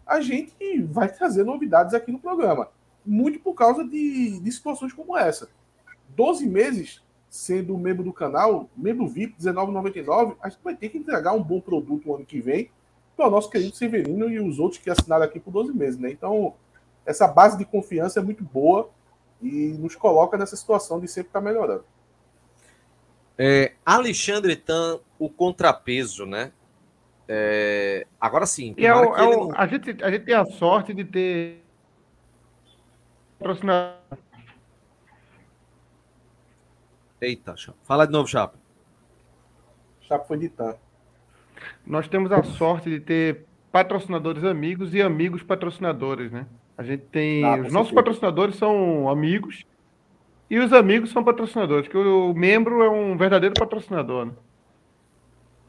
[0.04, 2.68] a gente vai trazer novidades aqui no programa.
[3.06, 5.48] Muito por causa de, de situações como essa.
[6.08, 11.32] 12 meses sendo membro do canal, membro VIP, R$19,99, a gente vai ter que entregar
[11.32, 12.70] um bom produto no ano que vem
[13.16, 15.98] para o nosso querido Severino e os outros que assinaram aqui por 12 meses.
[15.98, 16.10] Né?
[16.10, 16.54] Então,
[17.06, 18.90] essa base de confiança é muito boa
[19.40, 21.84] e nos coloca nessa situação de sempre estar tá melhorando.
[23.36, 26.52] É, Alexandre Tan, o contrapeso, né?
[27.26, 28.74] É, agora sim.
[28.76, 29.58] É o, é o, não...
[29.58, 31.64] a, gente, a gente tem a sorte de ter.
[37.20, 37.78] Eita, Chapa.
[37.82, 38.58] Fala de novo, Chapa.
[40.02, 40.76] Chapa foi de TAM.
[41.86, 46.46] Nós temos a sorte de ter patrocinadores amigos e amigos patrocinadores, né?
[46.76, 47.44] A gente tem.
[47.44, 49.64] Ah, os nossos patrocinadores são amigos
[50.48, 54.32] e os amigos são patrocinadores, que o membro é um verdadeiro patrocinador, né?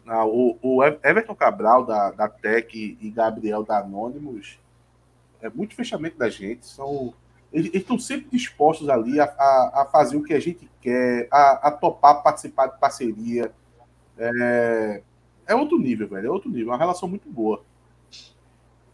[0.07, 4.59] Ah, o, o, Everton Cabral, da, da Tec, e Gabriel da Anonymous,
[5.41, 6.65] é muito fechamento da gente.
[6.67, 7.13] São,
[7.51, 11.27] eles, eles estão sempre dispostos ali a, a, a, fazer o que a gente quer,
[11.31, 13.51] a, a topar participar de parceria.
[14.17, 15.01] É,
[15.47, 16.27] é outro nível, velho.
[16.27, 16.67] É outro nível.
[16.67, 17.63] É uma relação muito boa.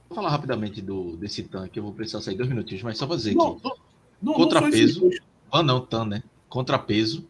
[0.09, 3.15] Vou falar rapidamente do, desse tanque, eu vou precisar sair dois minutinhos, mas só pra
[3.15, 3.69] dizer não, que
[4.21, 5.09] não, contrapeso.
[5.49, 6.21] Ah, não, tan, né?
[6.49, 7.25] Contrapeso.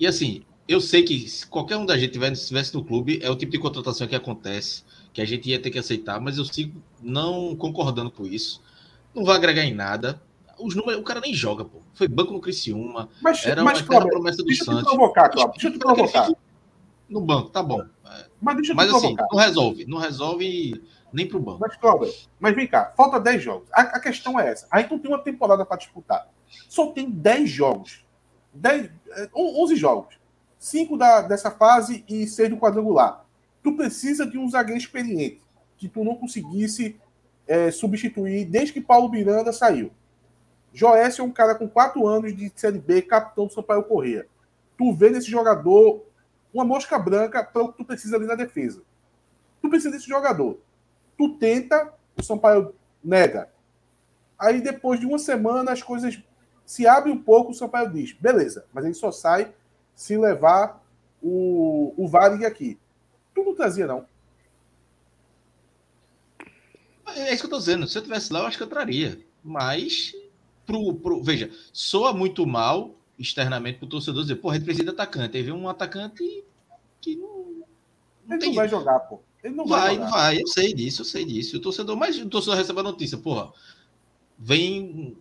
[0.00, 3.36] E assim, eu sei que se qualquer um da gente estivesse no clube, é o
[3.36, 6.82] tipo de contratação que acontece, que a gente ia ter que aceitar, mas eu sigo
[7.00, 8.60] não concordando com isso.
[9.14, 10.20] Não vai agregar em nada.
[10.58, 11.78] Os números, o cara nem joga, pô.
[11.94, 13.08] Foi banco no Criciúma.
[13.22, 14.82] Mas, era mas, uma promessa do deixa Santos.
[14.82, 15.52] Deixa eu te provocar, Cláudio.
[15.52, 16.32] Deixa eu te provocar.
[17.08, 17.84] No banco, tá bom.
[18.40, 19.28] Mas deixa eu mas, assim, provocar.
[19.30, 19.86] não resolve.
[19.86, 20.82] Não resolve
[21.12, 21.60] nem pro banco.
[21.60, 22.92] Mas, Cláudio, mas vem cá.
[22.96, 23.68] Falta 10 jogos.
[23.72, 24.66] A, a questão é essa.
[24.70, 26.28] A gente não tem uma temporada para disputar.
[26.68, 28.04] Só tem 10 jogos.
[28.52, 28.90] 10,
[29.34, 30.18] 11 jogos
[30.64, 33.26] cinco da, dessa fase e seis do quadrangular.
[33.62, 35.42] Tu precisa de um zagueiro experiente,
[35.76, 36.98] que tu não conseguisse
[37.46, 39.90] é, substituir desde que Paulo Miranda saiu.
[40.72, 44.26] Joécio é um cara com quatro anos de Série B, capitão do Sampaio Corrêa.
[44.76, 46.02] Tu vê nesse jogador
[46.54, 48.80] uma mosca branca para o que tu precisa ali na defesa.
[49.60, 50.60] Tu precisa desse jogador.
[51.18, 53.50] Tu tenta, o Sampaio nega.
[54.38, 56.22] Aí depois de uma semana as coisas
[56.64, 59.52] se abrem um pouco, o Sampaio diz: beleza, mas ele só sai
[59.94, 60.82] se levar
[61.20, 62.78] o, o Varig aqui.
[63.34, 64.06] Tu não trazia, não.
[67.16, 67.86] É isso que eu tô dizendo.
[67.86, 69.20] Se eu tivesse lá, eu acho que eu traria.
[69.42, 70.14] Mas,
[70.64, 75.36] pro, pro, veja, soa muito mal externamente pro torcedor dizer, porra, ele precisa de atacante.
[75.36, 76.44] Aí vem um atacante
[77.00, 77.64] que não.
[78.26, 78.48] não ele tem...
[78.48, 79.20] não vai jogar, pô.
[79.42, 80.42] Ele não vai, vai, vai.
[80.42, 81.56] Eu sei disso, eu sei disso.
[81.56, 83.52] O torcedor, mas o torcedor recebe a notícia, porra.
[84.38, 85.16] Vem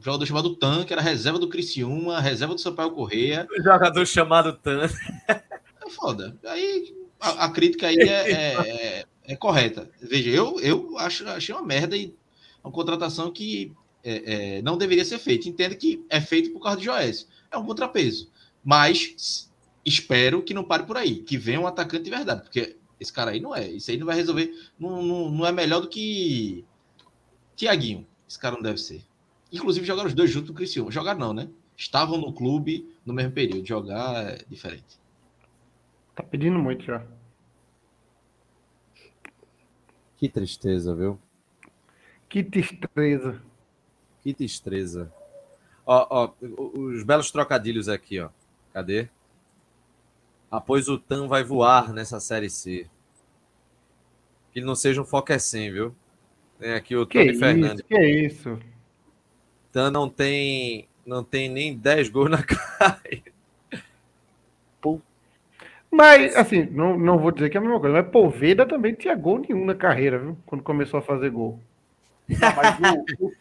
[0.00, 3.48] jogador chamado Tan, que era reserva do Criciúma, reserva do Sampaio Correia.
[3.56, 4.88] Jogador chamado Tan.
[5.28, 6.36] É foda.
[6.44, 9.90] Aí a, a crítica aí é, é, é, é, correta.
[10.00, 12.14] Veja, eu, eu acho, achei uma merda e
[12.62, 13.72] uma contratação que
[14.08, 15.48] é, é, não deveria ser feita.
[15.48, 17.28] Entendo que é feito por causa de Joés.
[17.50, 18.30] É um contrapeso.
[18.64, 19.50] Mas
[19.84, 23.30] espero que não pare por aí, que venha um atacante de verdade, porque esse cara
[23.30, 23.68] aí não é.
[23.68, 24.52] Isso aí não vai resolver.
[24.78, 26.64] Não, não, não é melhor do que
[27.56, 28.06] Tiaguinho.
[28.28, 29.02] Esse cara não deve ser.
[29.52, 30.90] Inclusive jogaram os dois juntos no Criciúma.
[30.90, 31.48] Jogar não, né?
[31.76, 33.66] Estavam no clube no mesmo período.
[33.66, 34.98] Jogar é diferente.
[36.14, 37.06] Tá pedindo muito já.
[40.16, 41.18] Que tristeza, viu?
[42.28, 43.40] Que tristeza.
[44.28, 45.10] Que tristeza.
[45.86, 46.32] Ó, ó,
[46.78, 48.28] os belos trocadilhos aqui, ó.
[48.74, 49.08] Cadê?
[50.50, 52.86] Após o Tan vai voar nessa série C.
[54.52, 55.94] Que não seja um foquecem, viu?
[56.60, 57.82] Tem aqui o que Tony Fernandes.
[57.88, 58.58] Que é isso?
[59.72, 63.32] Tan não tem, não tem nem 10 gols na carreira.
[65.90, 69.14] Mas, assim, não, não vou dizer que é a mesma coisa, mas Poveda também tinha
[69.14, 70.36] gol nenhum na carreira, viu?
[70.44, 71.58] Quando começou a fazer gol.
[72.28, 72.78] mas,
[73.18, 73.32] o,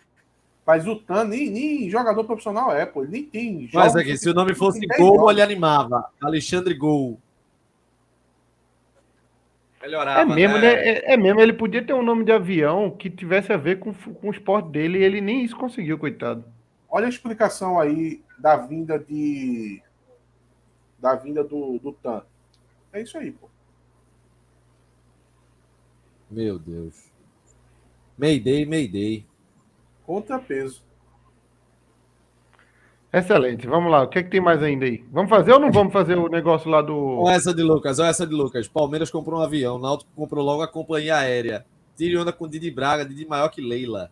[0.67, 3.01] mas o Tan nem, nem, jogador profissional é, pô.
[3.01, 3.69] Ele nem tem.
[3.73, 6.11] Mas aqui, se o nome fosse Gol, ele animava.
[6.21, 7.17] Alexandre Gol.
[9.81, 10.61] Melhorava, é mesmo, né?
[10.61, 10.89] né?
[10.89, 13.93] É, é, mesmo, ele podia ter um nome de avião que tivesse a ver com,
[13.93, 16.43] com o esporte dele e ele nem isso conseguiu, coitado.
[16.89, 19.81] Olha a explicação aí da vinda de.
[20.99, 22.23] Da vinda do, do Tan.
[22.91, 23.47] É isso aí, pô.
[26.29, 27.09] Meu Deus.
[28.17, 29.25] Mayday, Mayday.
[30.07, 30.81] Contrapeso.
[33.11, 34.03] Excelente, vamos lá.
[34.03, 35.03] O que, é que tem mais ainda aí?
[35.11, 36.95] Vamos fazer ou não vamos fazer o negócio lá do.
[36.95, 38.69] Olha essa de Lucas, olha essa de Lucas.
[38.69, 41.65] Palmeiras comprou um avião, Náutico comprou logo a companhia aérea.
[41.97, 44.09] Tire onda com Didi Braga, Didi maior que Leila.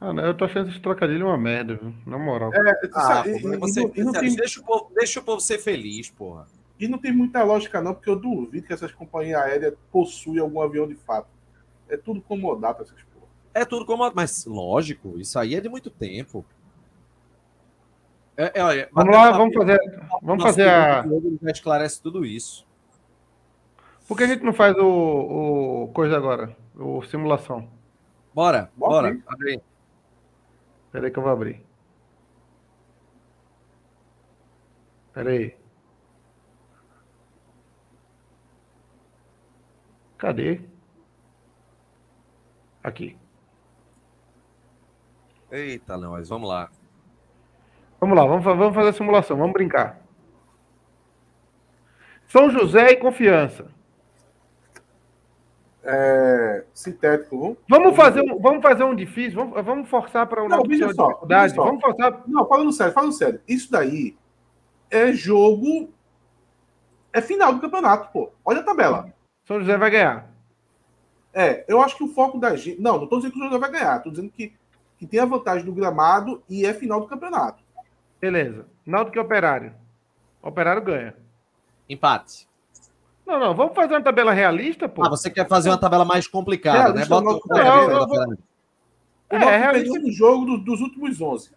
[0.00, 1.94] Ah, não, eu tô achando esse trocadilho uma merda, viu?
[2.06, 2.52] na moral.
[2.54, 2.58] É,
[2.94, 4.34] ah, e, pô, você, e, não tem...
[4.34, 6.46] deixa, o povo, deixa o povo ser feliz, porra.
[6.80, 10.60] E não tem muita lógica, não, porque eu duvido que essas companhias aéreas possuem algum
[10.60, 11.28] avião de fato.
[11.88, 13.00] É tudo comodado essas
[13.54, 14.10] é tudo como.
[14.14, 16.44] Mas, lógico, isso aí é de muito tempo.
[18.36, 19.78] É, é, olha, vamos lá, vamos fazer.
[20.22, 21.04] Vamos fazer a.
[21.42, 22.66] Já esclarece tudo isso.
[24.08, 26.56] Por que a gente não faz o, o coisa agora?
[26.74, 27.68] O simulação?
[28.34, 29.12] Bora, bora.
[29.12, 29.22] bora.
[29.26, 29.62] Abre aí.
[30.86, 31.64] Espera aí que eu vou abrir.
[35.08, 35.56] Espera aí.
[40.18, 40.60] Cadê?
[42.82, 43.16] Aqui.
[45.52, 46.70] Eita, nós, vamos lá.
[48.00, 50.00] Vamos lá, vamos, vamos fazer a simulação, vamos brincar.
[52.26, 53.70] São José e Confiança.
[55.84, 57.58] É, sintético.
[57.68, 61.08] Vamos fazer um, vamos fazer um difícil, vamos, vamos forçar para o não, veja só,
[61.08, 61.54] dificuldade.
[61.54, 62.22] Vamos forçar.
[62.26, 63.40] Não, falando sério, falando sério.
[63.46, 64.16] Isso daí
[64.90, 65.92] é jogo.
[67.12, 68.32] É final do campeonato, pô.
[68.42, 69.12] Olha a tabela.
[69.44, 70.32] São José vai ganhar.
[71.34, 72.80] É, eu acho que o foco da gente.
[72.80, 73.96] Não, não estou dizendo que o São José vai ganhar.
[73.98, 74.54] Estou dizendo que,
[75.02, 77.60] que tem a vantagem do gramado e é final do campeonato.
[78.20, 78.66] Beleza.
[78.86, 79.74] Náutico e Operário.
[80.40, 81.16] Operário ganha.
[81.88, 82.48] Empate.
[83.26, 85.04] Não, não, vamos fazer uma tabela realista, pô.
[85.04, 87.04] Ah, você quer fazer uma tabela mais complicada, né?
[87.04, 88.22] Bota o não, não, vou...
[89.28, 91.50] É, é realista no jogo dos, dos, últimos 11.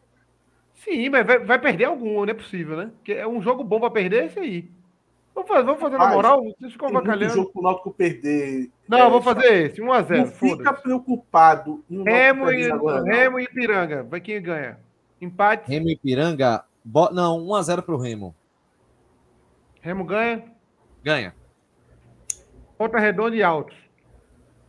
[0.83, 2.89] Sim, mas vai, vai, perder algum, não é possível, né?
[2.95, 4.71] Porque é um jogo bom para perder esse aí.
[5.35, 6.41] Vamos fazer, vamos fazer na moral?
[6.43, 7.33] Vocês ficam vacalhando.
[7.33, 8.71] jogo pro Náutico perder.
[8.87, 10.17] Não, é, vou fazer esse, 1x0.
[10.17, 14.03] Não fica preocupado em Remo, e, agora, Remo e Ipiranga.
[14.03, 14.79] Vai quem ganha?
[15.19, 15.69] Empate?
[15.69, 16.63] Remo e Ipiranga.
[16.83, 17.09] Bo...
[17.11, 18.33] Não, 1x0 pro Remo.
[19.81, 20.45] Remo ganha?
[21.03, 21.35] Ganha.
[22.79, 23.75] Volta Redonda e Altos.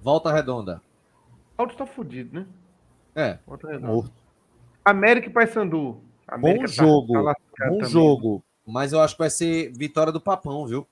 [0.03, 0.83] Volta Redonda.
[1.57, 2.47] Altos tá fudido, né?
[3.15, 3.39] É.
[3.47, 3.87] Volta Redonda.
[3.87, 4.13] Morto.
[4.85, 6.01] América e Paysandu.
[6.27, 7.13] América bom tá, jogo.
[7.25, 7.35] Tá
[7.69, 7.85] bom também.
[7.85, 8.45] jogo.
[8.67, 10.87] Mas eu acho que vai ser vitória do Papão, viu?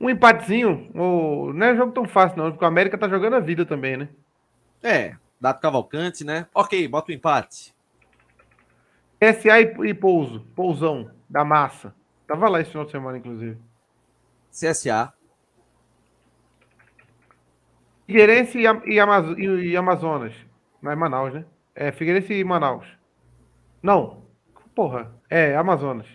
[0.00, 0.90] Um empatezinho.
[0.94, 1.52] Ou...
[1.52, 4.08] Não é jogo tão fácil, não, porque o América tá jogando a vida também, né?
[4.82, 5.16] É.
[5.40, 6.46] Dado Cavalcante, né?
[6.54, 7.74] Ok, bota o empate.
[9.20, 10.40] SA e, e Pouso.
[10.54, 11.10] Pousão.
[11.28, 11.94] Da massa.
[12.26, 13.58] Tava lá esse final de semana, inclusive.
[14.50, 15.12] CSA.
[18.06, 20.32] Figueirense e, e, e, Amazonas.
[20.80, 21.44] Não é Manaus, né?
[21.74, 22.86] É Figueirense e Manaus.
[23.82, 24.22] Não.
[24.74, 25.12] Porra.
[25.28, 26.06] É Amazonas.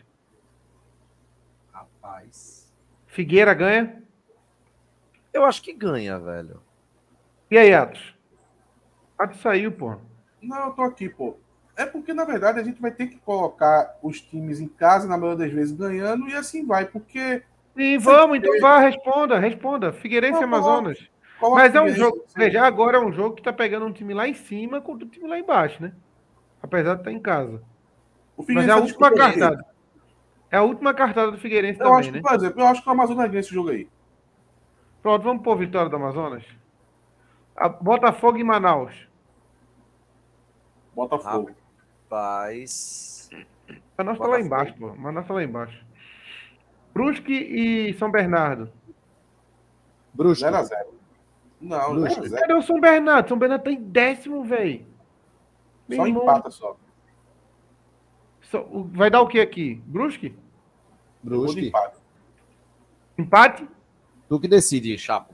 [1.73, 2.71] Rapaz.
[3.11, 4.01] Figueira ganha?
[5.33, 6.61] Eu acho que ganha, velho.
[7.49, 8.15] E aí, Atos?
[9.19, 9.97] Atos saiu, pô.
[10.41, 11.35] Não, eu tô aqui, pô.
[11.75, 15.17] É porque, na verdade, a gente vai ter que colocar os times em casa, na
[15.17, 17.43] maioria das vezes, ganhando, e assim vai, porque.
[17.75, 19.91] Sim, vamos, então vá, responda, responda.
[19.91, 20.97] Figueirense e Amazonas.
[21.41, 22.23] Mas é um jogo.
[22.33, 25.09] Veja, agora é um jogo que tá pegando um time lá em cima contra o
[25.09, 25.91] time lá embaixo, né?
[26.63, 27.61] Apesar de estar tá em casa.
[28.47, 29.70] Mas é a última cartada.
[30.51, 32.21] É a última cartada do Figueirense eu também, acho, né?
[32.21, 33.87] Por exemplo, eu acho que o Amazonas ganha esse jogo aí.
[35.01, 36.43] Pronto, vamos pôr vitória do Amazonas.
[37.55, 39.07] A Botafogo e Manaus.
[40.93, 41.51] Botafogo.
[42.03, 43.29] Rapaz.
[43.97, 44.93] Manaus tá lá embaixo, pô.
[44.95, 45.85] Manaus tá lá embaixo.
[46.93, 48.71] Brusque e São Bernardo.
[50.13, 50.43] Brusque.
[50.43, 50.87] 0x0.
[51.61, 53.29] Não, não é Cadê o São Bernardo?
[53.29, 54.85] São Bernardo tá em décimo, velho.
[55.89, 56.23] Só irmão.
[56.23, 56.77] empata só.
[58.41, 58.67] só.
[58.91, 59.75] Vai dar o que aqui?
[59.85, 60.35] Brusque?
[61.23, 61.67] Brusque.
[61.67, 61.97] Empate.
[63.17, 63.67] empate?
[64.27, 65.33] Tu que decide, Chapo.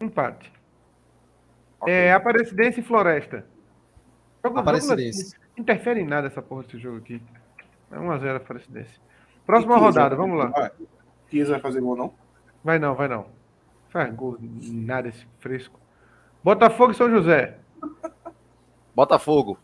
[0.00, 0.52] Empate.
[1.80, 1.94] Okay.
[1.94, 3.46] É Aparecidense e Floresta.
[4.44, 5.30] Jogo, Aparecidense.
[5.30, 7.22] Jogo, interfere em nada essa porra desse jogo aqui.
[7.90, 9.00] É 1x0 Aparecidense.
[9.46, 10.70] Próxima rodada, vamos lá.
[11.28, 12.14] Kiesa vai fazer gol, não?
[12.62, 13.26] Vai não, vai não.
[13.88, 15.78] Faz gol, nada esse fresco.
[16.42, 17.58] Botafogo e São José.
[18.94, 19.58] Botafogo.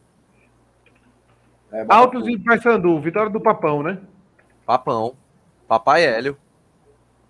[1.71, 1.93] É, Botafogo.
[1.93, 3.99] Altos e Paysandu, vitória do Papão, né?
[4.69, 5.15] Papão.
[5.67, 6.37] Papai Hélio.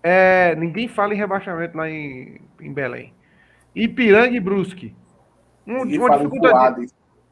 [0.03, 3.13] É, ninguém fala em rebaixamento lá em, em Belém.
[3.73, 4.93] Ipiranga e Brusque.
[5.65, 6.87] Um, uma dificuldade.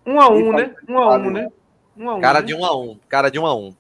[0.05, 0.74] Um a um, né?
[0.88, 1.49] Um a um, né?
[1.97, 2.45] Um a um, Cara né?
[2.45, 2.97] de um a um.
[3.10, 3.76] Cara de um a um.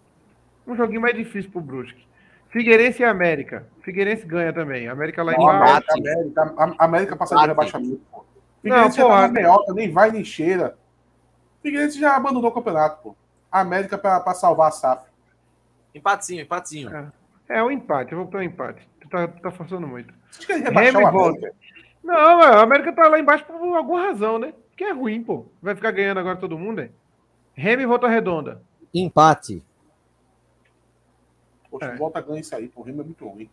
[0.67, 2.05] Um joguinho mais difícil pro Brusque.
[2.49, 3.65] Figueirense e América.
[3.81, 4.89] Figueirense ganha também.
[4.89, 5.87] América lá embaixo.
[5.97, 8.01] América, a América passa de rebaixamento.
[8.11, 8.25] Pô.
[8.61, 10.77] Figueirense não, já tá meiota, nem vai nem cheira.
[11.63, 13.15] Figueirense já abandonou o campeonato, pô.
[13.49, 15.06] A América para salvar a SAF.
[15.97, 16.95] Empatezinho, empatezinho.
[17.49, 18.87] É, é um empate, eu vou para um empate.
[19.01, 20.13] Tu tá, tá forçando muito.
[20.47, 21.53] Rebaixar o América?
[22.03, 24.53] Não, a América tá lá embaixo por alguma razão, né?
[24.75, 25.45] Que é ruim, pô.
[25.61, 26.89] Vai ficar ganhando agora todo mundo, né?
[27.53, 28.61] Remy volta redonda.
[28.93, 29.63] Empate.
[31.69, 31.95] Poxa, é.
[31.95, 32.81] volta ganha isso aí, pô.
[32.81, 33.49] O Remo é muito ruim.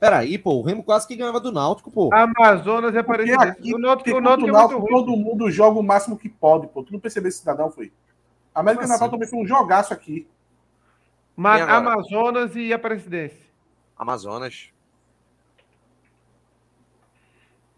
[0.00, 2.10] Peraí, pô, o Remo quase que ganhava do Náutico, pô.
[2.12, 3.38] Amazonas é parecido.
[3.38, 4.90] O Náutico, o Náutico, é muito ruim.
[4.90, 6.82] Todo mundo joga o máximo que pode, pô.
[6.82, 7.92] Tu não percebeu esse cidadão, foi?
[8.54, 9.10] A América Natal assim?
[9.12, 10.26] também foi um jogaço aqui.
[11.36, 13.50] Mas Amazonas e Aparecidense.
[13.96, 14.70] Amazonas.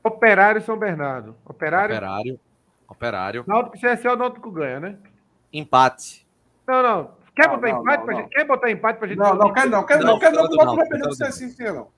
[0.03, 1.35] Operário São Bernardo.
[1.45, 1.97] Operário.
[1.97, 2.41] Operário.
[2.89, 3.45] Operário.
[3.47, 4.99] Náutico CSL, o Náutico ganha, né?
[5.53, 6.27] Empate.
[6.67, 7.11] Não, não.
[7.35, 8.29] Quer botar não, empate não, pra gente?
[8.29, 9.19] Quer botar empate pra gente?
[9.19, 11.89] Não, não, quer não, quer não, quer não, não vai perder pro CSA, não.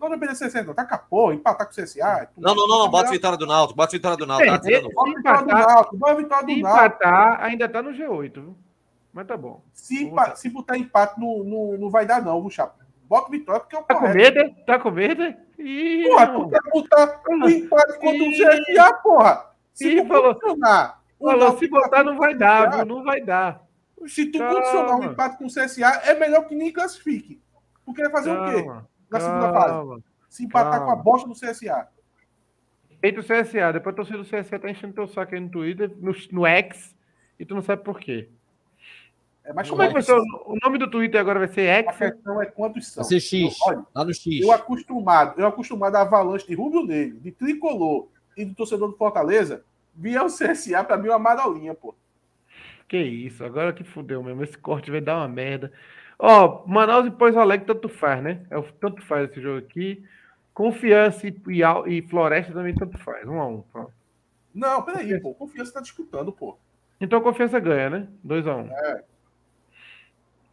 [0.00, 0.74] Não vai perder pro CSA, não.
[0.74, 2.28] Tá capô, empatar com o CSA.
[2.36, 4.50] Não, não, não, bota vitória do Náutico, bota vitória do Náutico.
[4.50, 4.90] Tá tirando.
[4.90, 6.96] Bota vitória do Náutico, bota vitória do Náutico.
[6.96, 8.56] Empatar, ainda tá no G8, viu?
[9.12, 9.62] Mas tá bom.
[9.72, 12.86] Se, se botar empate, não, não, não vai dar, não, viu, Chapa?
[13.08, 14.54] Bota vitória, porque é o Tá com medo?
[14.66, 15.34] Tá com medo?
[15.58, 19.50] Ih, porra, tu quer botar o empate contra o CSA, porra?
[19.72, 21.02] Se Ih, falou, funcionar.
[21.18, 22.84] Falou, se botar, não vai dar, viu?
[22.84, 23.66] Não vai dar.
[24.06, 24.54] Se tu Calma.
[24.54, 27.40] condicionar um empate com o CSA, é melhor que nem classifique.
[27.84, 28.48] Porque vai fazer Calma.
[28.48, 28.86] o quê?
[29.10, 30.04] Na segunda fase?
[30.28, 30.86] Se empatar Calma.
[30.86, 31.88] com a bosta do CSA.
[33.02, 35.90] Eita o CSA, depois a torcida do CSA tá enchendo teu saco aí no Twitter,
[35.98, 36.96] no, no X,
[37.38, 38.28] e tu não sabe por quê.
[39.48, 40.12] É mais Como é que vai ser?
[40.12, 41.88] O nome do Twitter agora vai ser X?
[41.88, 43.02] A questão é quantos são.
[43.02, 43.56] Vai ser X.
[43.58, 44.42] Eu, olha, lá no X.
[44.42, 48.96] Eu acostumado, eu acostumado a avalanche de Rubio Negro, de Tricolor e do torcedor do
[48.96, 51.94] Fortaleza, via o CSA pra mim uma marolinha, pô.
[52.86, 54.44] Que isso, agora que fudeu mesmo.
[54.44, 55.72] Esse corte vai dar uma merda.
[56.18, 58.42] Ó, Manaus e Pois Alegre tanto faz, né?
[58.50, 60.04] É, tanto faz esse jogo aqui.
[60.52, 61.34] Confiança e,
[61.86, 63.26] e, Floresta também tanto faz.
[63.26, 63.62] Um a um.
[63.62, 63.92] Pronto.
[64.54, 65.32] Não, peraí, pô.
[65.32, 66.58] Confiança tá disputando, pô.
[67.00, 68.08] Então confiança ganha, né?
[68.22, 68.70] 2 a 1 um.
[68.70, 69.04] É.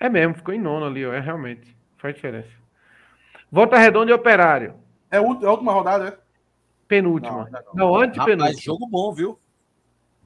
[0.05, 1.11] É mesmo, ficou em nono ali, ó.
[1.11, 1.75] É realmente.
[1.97, 2.49] Faz diferença.
[3.51, 4.75] Volta Redonda e Operário.
[5.09, 6.17] É a última rodada, é?
[6.87, 7.49] Penúltima.
[7.49, 8.61] Não, não, não antepenúltima.
[8.61, 9.39] jogo bom, viu?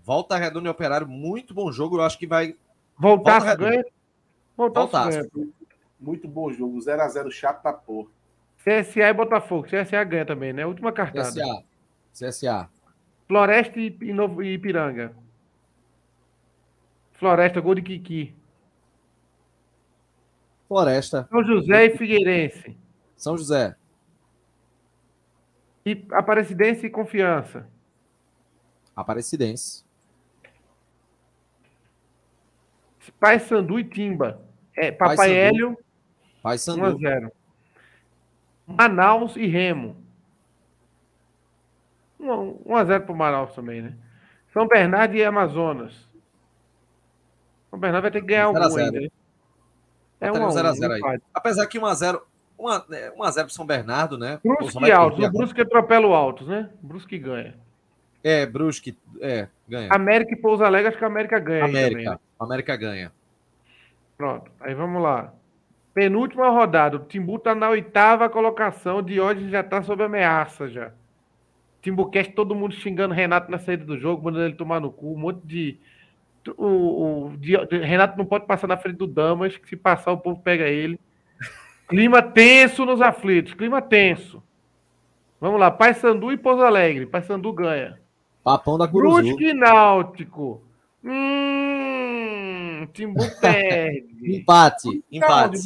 [0.04, 1.96] Volta Redonda e Operário, muito bom jogo.
[1.96, 2.58] Eu acho que vai.
[2.98, 3.86] Voltar Volta ganha.
[4.58, 5.30] Voltar ganha.
[5.98, 6.78] Muito bom jogo.
[6.80, 8.10] 0x0 chato pra porra.
[8.58, 9.66] CSA e Botafogo.
[9.66, 10.66] CSA ganha também, né?
[10.66, 11.30] Última cartada.
[11.30, 11.64] CSA.
[12.14, 12.70] CSA.
[13.30, 15.16] Floresta e, Novo, e Ipiranga.
[17.14, 18.39] Floresta, gol de Kiki.
[20.70, 21.28] Floresta.
[21.32, 22.78] São José e Figueirense.
[23.18, 23.76] São José.
[25.84, 27.68] E Aparecidense e Confiança.
[28.96, 29.84] Aparecidense.
[33.20, 34.40] Pai Sandu e Timba.
[34.78, 35.76] É, Papai Pai Hélio.
[36.44, 37.00] Pai Sandu.
[37.00, 37.32] 1x0.
[38.68, 39.98] Manaus e Remo.
[42.20, 43.98] 1x0 para o Manaus também, né?
[44.54, 46.08] São Bernardo e Amazonas.
[47.72, 49.12] São Bernardo vai ter que ganhar algum ainda.
[50.22, 51.20] É 1x0 aí.
[51.34, 52.22] Apesar que 1x0
[52.60, 54.40] 1x0 para São Bernardo, né?
[54.44, 55.26] Brusque e Altos.
[55.26, 56.70] O Brusque atropela o Altos, né?
[56.82, 57.56] Brusque ganha.
[58.22, 59.88] É, Brusque, é, ganha.
[59.92, 61.64] América e Pouso Alegre, acho que a América ganha.
[61.64, 62.20] América, também, né?
[62.38, 63.12] América ganha.
[64.18, 65.34] Pronto, aí vamos lá.
[65.94, 66.98] Penúltima rodada.
[66.98, 69.02] O Timbu está na oitava colocação.
[69.02, 70.92] De hoje já está sob ameaça já.
[71.82, 75.14] Timbucast, todo mundo xingando Renato na saída do jogo, mandando ele tomar no cu.
[75.14, 75.80] Um monte de.
[76.58, 80.18] O, o de, Renato não pode passar na frente do Damas, que se passar o
[80.18, 81.00] povo pega ele.
[81.88, 83.54] Clima tenso nos aflitos.
[83.54, 84.42] Clima tenso.
[85.42, 85.72] Vamos lá.
[85.72, 87.06] Paysandu e Pouso Alegre.
[87.06, 88.00] Paysandu ganha.
[88.44, 89.24] Papão da Curuzu.
[89.24, 90.62] Brusque Náutico.
[91.04, 94.06] Hum, Timbu perde.
[94.22, 95.04] empate.
[95.12, 95.60] Empate.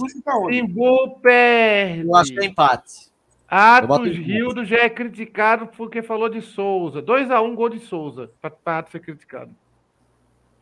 [0.50, 2.08] Timbu perde.
[2.08, 3.14] Eu acho que é empate.
[3.48, 7.02] Atos Rildo já é criticado porque falou de Souza.
[7.04, 8.32] 2x1 um, gol de Souza.
[8.42, 9.52] Para Atos ser criticado.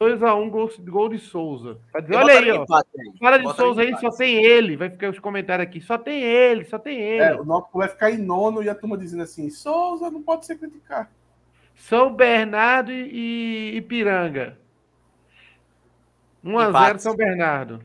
[0.02, 1.78] 2x1 um, gol, gol de Souza.
[2.02, 2.66] Dizer, olha aí, ó.
[2.66, 4.76] Fala de Bota Souza aí, só tem ele.
[4.76, 5.80] Vai ficar os comentários aqui.
[5.80, 7.24] Só tem ele, só tem ele.
[7.24, 10.48] É, o Náutico vai ficar em nono e a turma dizendo assim: Souza não pode
[10.48, 11.08] ser criticado.
[11.76, 14.58] São Bernardo e Ipiranga.
[16.44, 17.80] 1x0 São Bernardo.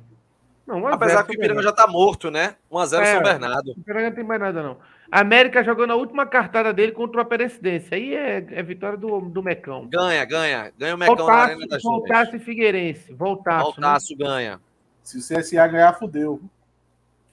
[0.67, 2.57] Não, Apesar que o Ipiranga já tá morto, né?
[2.73, 3.69] 1x0 é, São Bernardo.
[3.69, 4.79] O Ipiranga não tem mais nada, não.
[5.11, 7.95] América jogou na última cartada dele contra o Aparecidense.
[7.95, 9.87] Aí é, é vitória do, do Mecão.
[9.87, 10.73] Ganha, ganha.
[10.77, 13.13] Ganha o Mecão voltasse, na Arena das Voltasse Figueirense.
[13.13, 13.65] Voltasse.
[13.65, 14.25] Voltasse, né?
[14.25, 14.61] ganha.
[15.03, 16.41] Se o CSA ganhar, fudeu.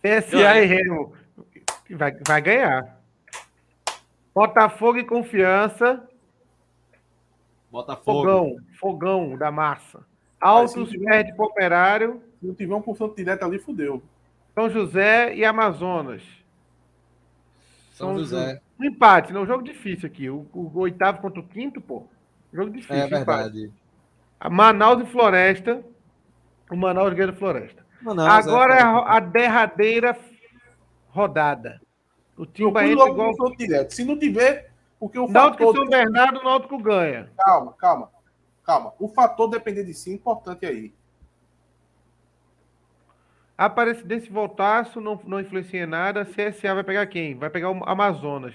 [0.02, 0.62] CSA ganha.
[0.62, 1.14] e Remo.
[1.90, 3.02] Vai, vai ganhar.
[4.34, 6.08] Botafogo e Confiança.
[7.72, 8.22] Botafogo.
[8.22, 10.06] Fogão, fogão da massa.
[10.40, 12.22] Altos perde para Operário.
[12.40, 14.04] Se não tiver um confronto direto ali, fudeu.
[14.54, 16.22] São José e Amazonas.
[18.06, 18.62] São, José.
[18.80, 19.43] Um empate, não.
[19.43, 20.30] Um jogo difícil aqui.
[20.30, 22.08] O, o, o, oitavo contra o quinto, pô.
[22.51, 22.95] Jogo difícil.
[22.95, 23.72] É verdade.
[24.39, 25.84] A Manaus e Floresta.
[26.70, 27.86] O Manaus ganha do Floresta.
[28.01, 30.18] Manaus, Agora é, é a, a, derradeira
[31.10, 31.82] rodada.
[32.38, 33.36] O time vai igual.
[33.58, 33.93] Direto.
[33.93, 35.76] Se não tiver, porque o Náutico fator...
[35.76, 37.30] São Bernardo, o Náutico ganha.
[37.38, 38.10] Calma, calma,
[38.64, 38.93] calma.
[38.99, 40.93] O fator depender de si é importante aí.
[43.64, 46.26] A Aparecidense voltaço não, não influencia em nada.
[46.26, 47.34] CSA vai pegar quem?
[47.34, 48.53] Vai pegar o Amazonas.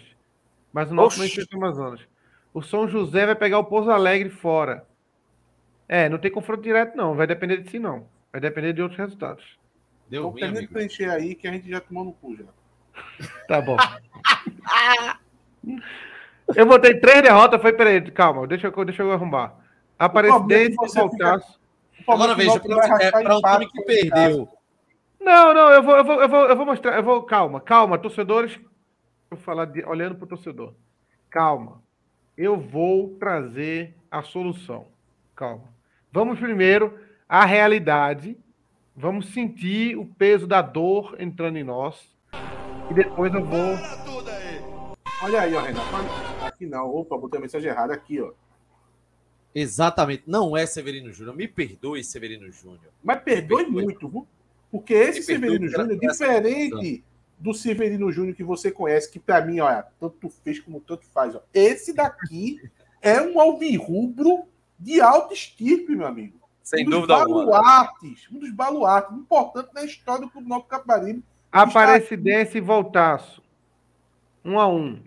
[0.70, 2.00] Mas o Náutico não influencia o Amazonas.
[2.52, 4.86] O São José vai pegar o Pouso Alegre fora.
[5.88, 7.14] É, não tem confronto direto, não.
[7.14, 8.06] Vai depender de si, não.
[8.30, 9.59] Vai depender de outros resultados.
[10.11, 10.74] Deu então, ruim, amigo.
[10.74, 12.44] preencher aí que a gente já tomou no cu já.
[13.48, 13.78] Tá bom.
[16.54, 19.54] Eu botei três derrotas, foi, peraí, calma, deixa eu, deixa eu arrumar.
[19.98, 21.59] Aparecidense, Voltaço.
[22.06, 24.57] Agora veja, para um time que perdeu.
[25.21, 27.99] Não, não, eu vou, eu vou, eu vou, eu vou mostrar, eu vou, calma, calma,
[27.99, 28.59] torcedores,
[29.31, 30.75] vou falar de, olhando para o torcedor.
[31.29, 31.83] Calma,
[32.37, 34.87] eu vou trazer a solução.
[35.35, 35.64] Calma.
[36.12, 36.99] Vamos primeiro
[37.29, 38.37] à realidade,
[38.97, 42.16] vamos sentir o peso da dor entrando em nós
[42.91, 43.75] e depois eu vou.
[45.23, 45.89] Olha aí, ó, Renato.
[46.45, 46.87] Aqui não.
[46.95, 48.33] Opa, botei a mensagem errada aqui, ó.
[49.55, 50.23] Exatamente.
[50.27, 51.37] Não é Severino Júnior.
[51.37, 52.93] Me perdoe, Severino Júnior.
[53.03, 53.85] Mas perdoe, perdoe.
[53.85, 54.27] muito, viu?
[54.71, 57.05] Porque esse Severino Júnior, diferente
[57.39, 61.35] do Severino Júnior que você conhece, que para mim, olha, tanto fez como tanto faz.
[61.35, 61.41] Ó.
[61.55, 62.61] Esse daqui
[63.01, 64.45] é um alvirrubro
[64.79, 66.39] de alto estirpe, meu amigo.
[66.62, 68.37] Sem um dúvida baluartes, alguma.
[68.37, 71.25] Um dos baluartes importantes na história do Clube Novo Capibaribe.
[71.51, 73.43] Aparecidense e Voltaço.
[74.45, 75.03] Um a um.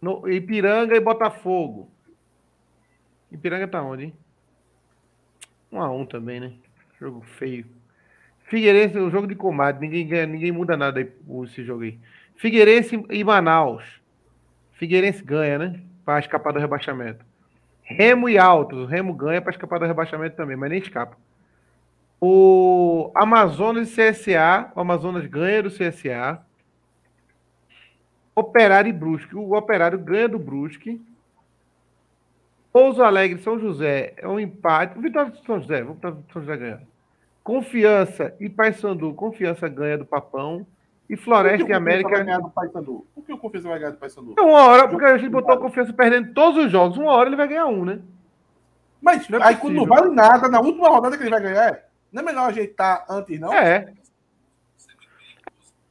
[0.00, 1.88] No Ipiranga e Botafogo.
[3.30, 4.16] Ipiranga tá onde, hein?
[5.70, 6.52] Um a um também, né?
[6.98, 7.75] Jogo feio.
[8.46, 11.12] Figueirense, o jogo de comadre, ninguém ganha, ninguém muda nada aí,
[11.44, 11.98] esse jogo aí.
[12.36, 13.82] Figueirense e Manaus.
[14.74, 15.80] Figueirense ganha, né?
[16.04, 17.24] Para escapar do rebaixamento.
[17.82, 18.78] Remo e Altos.
[18.78, 21.16] O Remo ganha para escapar do rebaixamento também, mas nem escapa.
[22.20, 24.70] O Amazonas e CSA.
[24.76, 26.40] O Amazonas ganha do CSA.
[28.34, 29.34] Operário e Brusque.
[29.34, 31.00] O Operário ganha do Brusque.
[32.72, 35.00] Pouso Alegre São José é um empate.
[35.00, 35.82] Vitória de São José.
[35.82, 36.95] Vamos para São José ganhar.
[37.46, 39.14] Confiança e Paysandu.
[39.14, 40.66] Confiança ganha do Papão.
[41.08, 42.26] E Floresta e América.
[43.14, 44.34] Por que o Confiança vai ganhar do Paysandu?
[44.36, 46.98] É uma hora, porque a gente botou a Confiança perdendo todos os jogos.
[46.98, 48.00] Uma hora ele vai ganhar um, né?
[49.00, 49.60] Mas é aí possível.
[49.60, 53.06] quando não vale nada, na última rodada que ele vai ganhar, não é melhor ajeitar
[53.08, 53.52] antes, não?
[53.52, 53.92] É.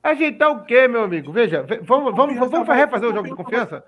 [0.03, 1.31] Ajeitar o quê, meu amigo?
[1.31, 3.85] Veja, vamos, vamos, vamos refazer o jogo de confiança?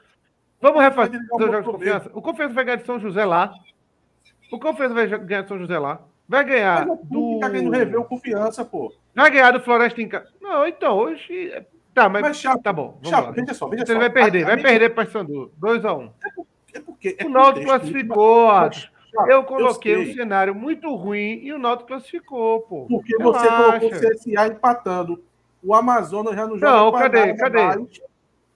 [0.62, 2.12] Vamos refazer o jogo de confiança?
[2.14, 3.52] O Confiança vai ganhar de São José lá.
[4.54, 6.00] O Confiança vai ganhar de São José lá.
[6.28, 7.40] Vai ganhar do.
[7.40, 8.94] Tá querendo rever o confiança, pô.
[9.16, 10.28] Vai ganhar do Floresta em casa.
[10.42, 11.54] Não, então, hoje.
[11.94, 12.22] Tá, mas.
[12.22, 13.00] mas chato, tá bom.
[13.02, 13.32] Vamos chato, lá.
[13.32, 14.00] Veja só, veja Você só.
[14.00, 15.52] vai perder, vai perder para Sandu.
[15.60, 16.00] 2x1.
[16.00, 16.12] Um.
[16.74, 17.16] É porque.
[17.18, 18.92] É o Náutico classificou, acho.
[19.28, 22.86] Eu coloquei eu um cenário muito ruim e o Náutico classificou, pô.
[22.88, 25.24] Porque você colocou o CSA empatando.
[25.64, 27.34] O Amazonas já não joga Não, cadê?
[27.34, 27.64] Cadê?
[27.64, 28.02] Mais.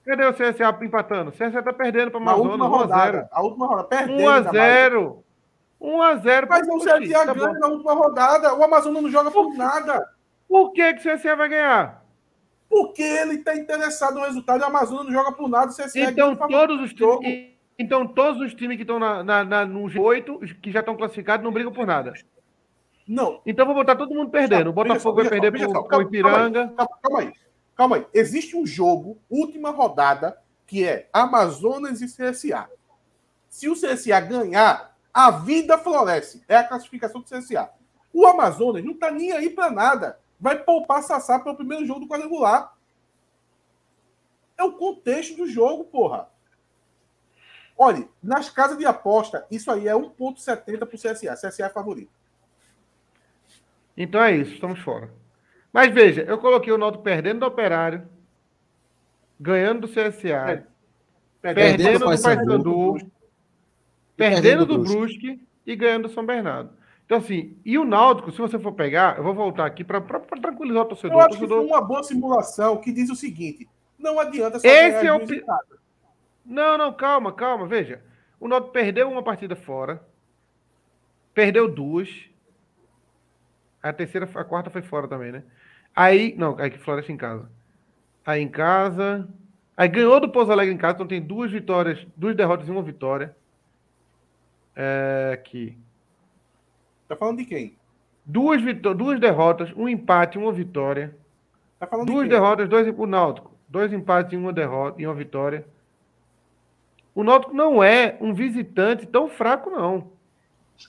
[0.05, 1.29] Cadê o CSA empatando?
[1.29, 2.47] O CSA tá perdendo para o Amazonas.
[2.47, 3.29] A última rodada.
[3.31, 3.87] A última rodada.
[3.87, 4.21] Perdendo.
[4.21, 5.17] 1x0.
[5.81, 6.47] 1x0.
[6.47, 8.53] Mas o CSA tá ganha na última rodada.
[8.53, 10.07] O Amazonas não joga por nada.
[10.47, 12.05] Por que, que o CSA vai ganhar?
[12.69, 15.71] Porque ele está interessado no resultado e o Amazonas não joga por nada.
[15.71, 19.65] O CSA então, todos os times, então, todos os times que estão na, na, na,
[19.65, 22.13] no G8, que já estão classificados, não brigam por nada.
[23.07, 23.41] Não.
[23.45, 24.69] Então, vou botar todo mundo perdendo.
[24.69, 26.67] O Botafogo vai perder para o Ipiranga.
[26.77, 27.33] Calma calma aí,
[27.75, 28.05] calma aí.
[28.13, 32.69] Existe um jogo, última rodada, que é Amazonas e CSA.
[33.49, 36.43] Se o CSA ganhar, a vida floresce.
[36.47, 37.69] É a classificação do CSA.
[38.13, 40.19] O Amazonas não está nem aí para nada.
[40.39, 42.75] Vai poupar Sassá para o primeiro jogo do quadrangular.
[44.57, 46.29] É o contexto do jogo, porra.
[47.77, 51.35] Olha, nas casas de aposta, isso aí é 1,70 para o CSA.
[51.35, 52.11] CSA é favorito.
[53.95, 55.11] Então é isso, estamos fora.
[55.71, 58.07] Mas veja, eu coloquei o Noto perdendo do Operário,
[59.39, 60.63] ganhando do CSA, é.
[61.41, 62.97] perdendo, perdendo do Paysandu,
[64.29, 66.71] perdendo do Brusque e ganhando do São Bernardo.
[67.05, 70.83] Então, assim, e o Náutico, se você for pegar, eu vou voltar aqui para tranquilizar
[70.83, 71.17] o torcedor.
[71.17, 71.61] Eu acho torcedor...
[71.63, 73.67] que foi uma boa simulação que diz o seguinte:
[73.99, 75.19] não adianta só Esse é o...
[76.45, 78.01] Não, não, calma, calma, veja.
[78.39, 80.01] O Náutico perdeu uma partida fora,
[81.33, 82.09] perdeu duas.
[83.83, 85.43] A terceira, a quarta foi fora também, né?
[85.95, 87.49] Aí, não, aí que Floresta em casa.
[88.25, 89.27] Aí em casa.
[89.75, 92.83] Aí ganhou do Pouso Alegre em casa, então tem duas vitórias, duas derrotas e uma
[92.83, 93.35] vitória.
[94.75, 95.77] É, aqui.
[97.07, 97.75] Tá falando de quem?
[98.25, 98.61] Duas,
[98.95, 101.15] duas derrotas, um empate e uma vitória.
[101.79, 103.51] Tá falando duas de derrotas, dois o Náutico.
[103.67, 105.65] Dois empates e uma derrota e uma vitória.
[107.15, 110.11] O Náutico não é um visitante tão fraco, não.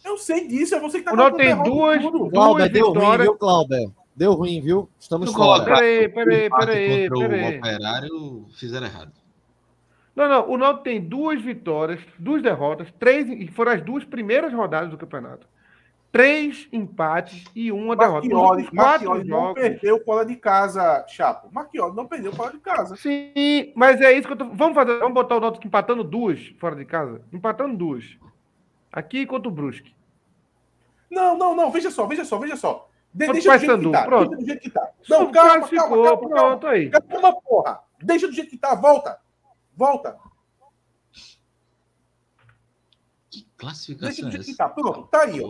[0.04, 3.18] Eu sei disso, é você que tá O Náutico tem duas, duas Cláudio, deu ruim,
[3.18, 3.94] viu, Cláudio?
[4.14, 4.88] Deu ruim, viu?
[4.98, 5.64] Estamos fora.
[5.64, 7.08] Peraí, peraí, peraí.
[7.08, 7.54] peraí.
[7.54, 9.12] O operário fizeram errado.
[10.14, 10.50] Não, não.
[10.50, 14.98] O Náutico tem duas vitórias, duas derrotas, três, e foram as duas primeiras rodadas do
[14.98, 15.46] campeonato.
[16.10, 18.26] Três empates e uma derrota.
[18.26, 19.46] Os quatro Marchioli jogos.
[19.46, 21.48] não perdeu fora de casa, Chapo.
[21.50, 22.96] Marquioli não perdeu fora de casa.
[22.96, 24.44] Sim, mas é isso que eu tô.
[24.50, 24.98] Vamos fazer.
[24.98, 27.22] Vamos botar o Náutico empatando duas fora de casa?
[27.32, 28.04] Empatando duas.
[28.92, 29.94] Aqui contra o Brusque.
[31.10, 31.70] Não, não, não.
[31.70, 32.90] Veja só, veja só, veja só.
[33.14, 34.04] De, deixa do jeito que tá.
[34.04, 34.28] Pronto.
[34.30, 34.90] Deixa do jeito que tá.
[35.08, 36.90] Não, calma, calma, calma, calma, Pronto aí.
[36.90, 37.80] Calma, porra.
[38.02, 38.74] Deixa do jeito que tá.
[38.74, 39.18] Volta.
[39.76, 40.18] Volta.
[43.30, 44.56] Que classificação Deixa é essa?
[44.56, 44.68] Tá.
[44.68, 45.40] Pronto, tá aí.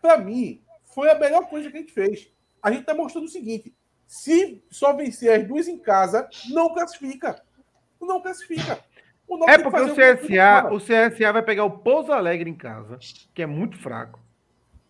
[0.00, 0.62] Para mim,
[0.94, 2.30] foi a melhor coisa que a gente fez.
[2.62, 3.74] A gente está mostrando o seguinte:
[4.06, 7.42] se só vencer as duas em casa, não classifica.
[8.00, 8.84] Não classifica.
[9.46, 12.98] é porque o CSA, o CSA vai pegar o Pouso Alegre em casa,
[13.32, 14.20] que é muito fraco.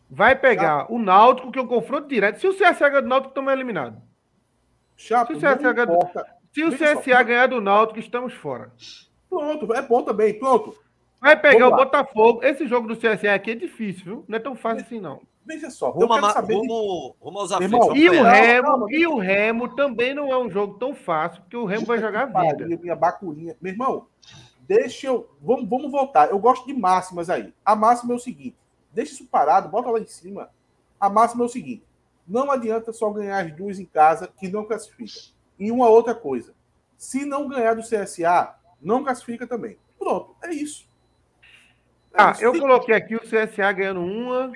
[0.08, 2.40] Vai pegar o Náutico, que é um confronto direto.
[2.40, 4.00] Se o CSA ganhar do Náutico, estamos eliminados.
[4.96, 8.72] Chapo, se o CSA, ganhar, se o CSA ganhar do Náutico, estamos fora.
[9.28, 10.38] Pronto, é bom também.
[10.38, 10.76] Pronto.
[11.20, 12.42] Vai pegar o Botafogo.
[12.42, 14.24] Esse jogo do CSA aqui é difícil, viu?
[14.26, 15.20] Não é tão fácil assim, não.
[15.44, 17.86] Veja só, vamos, eu saber vamos, de...
[17.86, 21.56] aos e o Remo, e o Remo também não é um jogo tão fácil, porque
[21.56, 22.66] o Remo vai jogar vida.
[22.80, 23.56] Minha bacurinha.
[23.60, 24.06] Meu irmão,
[24.60, 25.28] deixa eu.
[25.40, 26.30] Vamos, vamos voltar.
[26.30, 27.52] Eu gosto de máximas aí.
[27.64, 28.56] A máxima é o seguinte:
[28.92, 30.50] deixa isso parado, bota lá em cima.
[31.00, 31.84] A máxima é o seguinte:
[32.28, 35.32] não adianta só ganhar as duas em casa que não classifica.
[35.60, 36.54] E uma outra coisa:
[36.96, 39.78] se não ganhar do CSA, não classifica também.
[39.98, 40.88] Pronto, é isso.
[42.14, 42.42] É ah, isso.
[42.42, 44.50] eu coloquei aqui o CSA ganhando uma.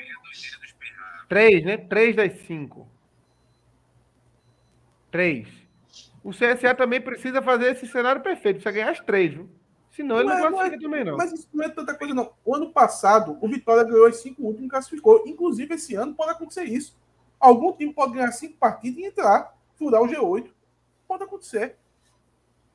[1.28, 1.76] Três, né?
[1.76, 2.88] Três das cinco.
[5.10, 5.46] Três.
[6.24, 8.56] O CSA também precisa fazer esse cenário perfeito.
[8.56, 9.48] Precisa ganhar as três, viu?
[9.90, 11.16] Senão ele não, não classifica é, também, não.
[11.16, 12.32] Mas isso não é tanta coisa, não.
[12.44, 15.22] O ano passado, o Vitória ganhou as cinco últimos e classificou.
[15.26, 16.96] Inclusive, esse ano pode acontecer isso.
[17.38, 20.50] Algum time pode ganhar cinco partidas e entrar, furar o G8.
[21.14, 21.76] Pode acontecer.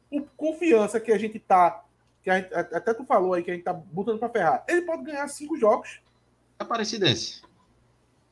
[0.10, 1.84] O confiança que a gente tá.
[2.24, 4.64] Que gente, até tu falou aí que a gente tá botando para ferrar.
[4.66, 6.00] Ele pode ganhar cinco jogos.
[6.58, 7.42] Aparecidense.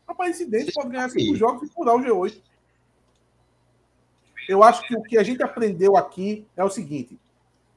[0.07, 2.41] Aparecidense pode ganhar cinco jogos e furar o G8.
[4.47, 7.19] Eu acho que o que a gente aprendeu aqui é o seguinte: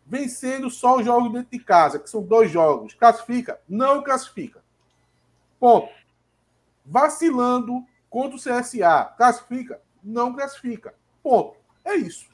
[0.06, 3.60] vencendo só os jogos dentro de casa, que são dois jogos, classifica?
[3.68, 4.62] Não classifica.
[5.58, 5.92] Ponto.
[6.86, 9.82] Vacilando contra o CSA, classifica?
[10.00, 10.94] Não classifica.
[11.24, 11.59] Ponto.
[11.90, 12.28] É isso.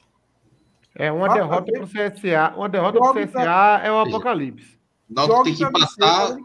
[0.95, 2.53] É uma derrota para o CSA.
[2.55, 4.77] Uma derrota para o CSA é o apocalipse.
[5.09, 6.37] Náutico tem que empatar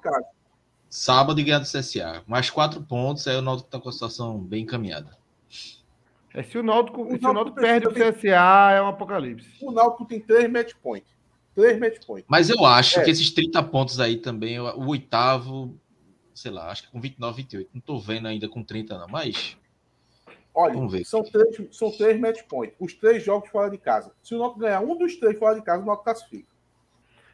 [0.89, 2.23] sábado e ganhar do CSA.
[2.27, 5.17] Mais quatro pontos, aí o Náutico está com a situação bem encaminhada.
[6.35, 9.49] É, se o Náutico, o se o Náutico perde o CSA, é um apocalipse.
[9.61, 11.11] O Náutico tem três match points.
[11.55, 12.27] Três match points.
[12.29, 13.05] Mas eu acho é.
[13.05, 15.75] que esses 30 pontos aí também, o oitavo,
[16.35, 17.71] sei lá, acho que com 29, 28.
[17.75, 19.57] Não tô vendo ainda com 30, não, mas.
[20.55, 22.77] Olha, são três, são três match points.
[22.79, 24.13] Os três jogos fora de casa.
[24.23, 26.49] Se o Náutico ganhar um dos três fora de casa, o Náutico classifica.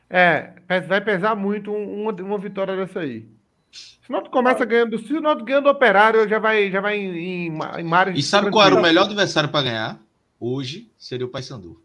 [0.08, 0.52] É,
[0.86, 3.26] vai pesar muito uma, uma vitória dessa aí.
[3.70, 6.96] Se o Náutico começa ganhando, se o Náutico ganhando o Operário, já vai, já vai
[6.96, 10.00] em, em, em E sabe qual era o melhor adversário para ganhar?
[10.40, 11.80] Hoje seria o Paysandu.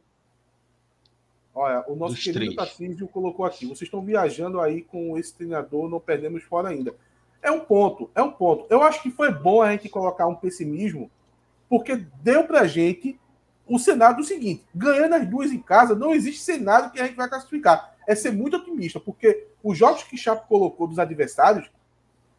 [1.56, 3.66] Olha, o nosso Dos querido Tarcísio colocou aqui.
[3.66, 6.96] Vocês estão viajando aí com esse treinador, não perdemos fora ainda.
[7.42, 8.66] É um ponto, é um ponto.
[8.70, 11.12] Eu acho que foi bom a gente colocar um pessimismo,
[11.70, 13.20] porque deu pra gente
[13.68, 17.16] o cenário do seguinte: ganhando as duas em casa, não existe cenário que a gente
[17.16, 17.94] vai classificar.
[18.06, 21.70] É ser muito otimista, porque os jogos que Chapo colocou dos adversários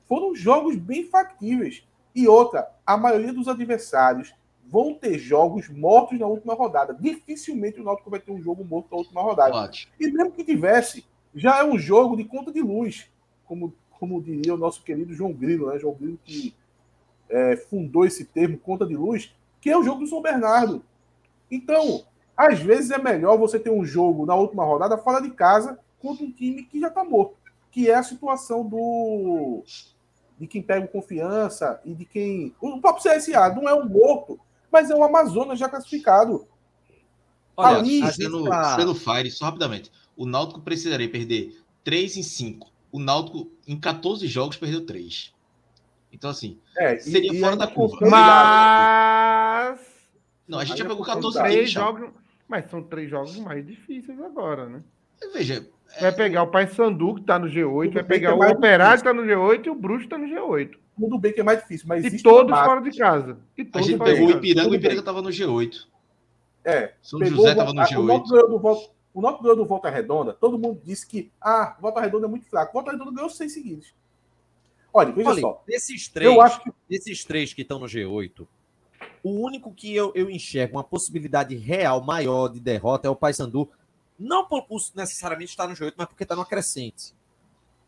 [0.06, 1.86] foram jogos bem factíveis.
[2.14, 4.34] E outra, a maioria dos adversários
[4.66, 6.96] vão ter jogos mortos na última rodada.
[6.98, 9.56] Dificilmente o Náutico vai ter um jogo morto na última rodada.
[9.98, 13.10] E mesmo que tivesse, já é um jogo de conta de luz,
[13.46, 15.78] como, como diria o nosso querido João Grilo, né?
[15.78, 16.54] João Grilo que
[17.28, 20.84] é, fundou esse termo, conta de luz, que é o jogo do São Bernardo.
[21.50, 22.04] Então,
[22.36, 26.24] às vezes é melhor você ter um jogo na última rodada fora de casa contra
[26.24, 27.36] um time que já está morto,
[27.70, 29.62] que é a situação do
[30.38, 32.54] de quem pega confiança e de quem.
[32.60, 34.38] O próprio CSA não é um morto,
[34.70, 36.46] mas é o Amazonas já classificado.
[37.56, 38.76] Olha, Ali, sendo, tá...
[38.76, 42.68] pelo Fire, só rapidamente, o Náutico precisaria perder 3 em 5.
[42.90, 45.32] O Náutico, em 14 jogos, perdeu 3.
[46.14, 47.98] Então, assim, é, seria e, fora e da curva.
[48.08, 49.80] Mas.
[50.46, 52.10] Não, a gente já pegou 14 três jogos.
[52.46, 54.82] Mas são três jogos mais difíceis agora, né?
[55.32, 55.66] Veja.
[56.00, 59.14] Vai pegar o Paysandu, que está no G8, vai pegar é o Operário, que está
[59.14, 62.04] no G8, e o Bruxo está no G8 tudo bem que é mais difícil, mas
[62.04, 63.38] E todos fora de casa.
[63.56, 65.86] E a gente pegou o Ipiranga, o Ipiranga estava no G8.
[66.64, 66.94] É.
[67.02, 67.98] São José estava no G8.
[67.98, 71.30] O Náutico ganhou do Volta, o Náutico ganhou do Volta Redonda, todo mundo disse que
[71.40, 72.72] ah, Volta Redonda é muito fraco.
[72.72, 73.92] Volta Redonda ganhou seis seguidos.
[74.94, 75.62] Olha, veja Olha, só.
[75.66, 76.70] Desses três, eu acho que...
[76.88, 78.46] desses três que estão no G8,
[79.24, 83.68] o único que eu, eu enxergo uma possibilidade real maior de derrota é o Paysandu.
[84.16, 84.64] Não por
[84.94, 87.12] necessariamente estar no G8, mas porque está no crescente.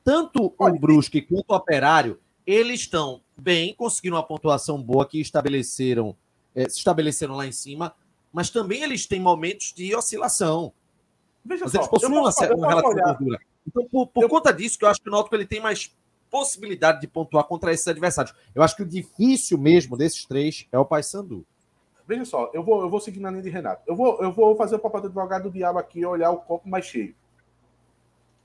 [0.03, 5.20] Tanto Olha, o Brusque quanto o Operário eles estão bem, conseguiram uma pontuação boa que
[5.20, 6.16] estabeleceram,
[6.55, 7.95] é, se estabeleceram lá em cima,
[8.33, 10.73] mas também eles têm momentos de oscilação.
[11.45, 13.41] Veja mas só, eles possuem uma, uma relação gordura.
[13.66, 14.28] Então, por, por eu...
[14.28, 15.93] conta disso, que eu acho que o Náutico ele tem mais
[16.37, 18.35] possibilidade de pontuar contra esses adversários.
[18.55, 21.47] Eu acho que o difícil mesmo desses três é o Paysandu.
[22.07, 23.83] Veja só, eu vou, eu vou seguir na linha de Renato.
[23.87, 26.37] Eu vou, eu vou fazer o papel do advogado do diabo aqui e olhar o
[26.37, 27.15] copo mais cheio.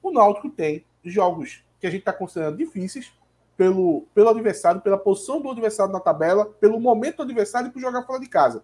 [0.02, 3.12] O Náutico tem jogos que a gente está considerando difíceis,
[3.58, 7.82] pelo, pelo adversário, pela posição do adversário na tabela, pelo momento do adversário e por
[7.82, 8.64] jogar fora de casa.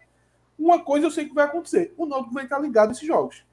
[0.57, 3.43] Uma coisa eu sei que vai acontecer: o Náutico vai estar ligado nesses jogos.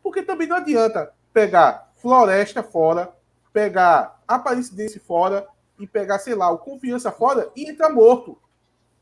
[0.00, 3.12] Porque também não adianta pegar Floresta fora,
[3.52, 5.46] pegar Aparecidense fora
[5.78, 8.38] e pegar, sei lá, o Confiança fora e entrar morto.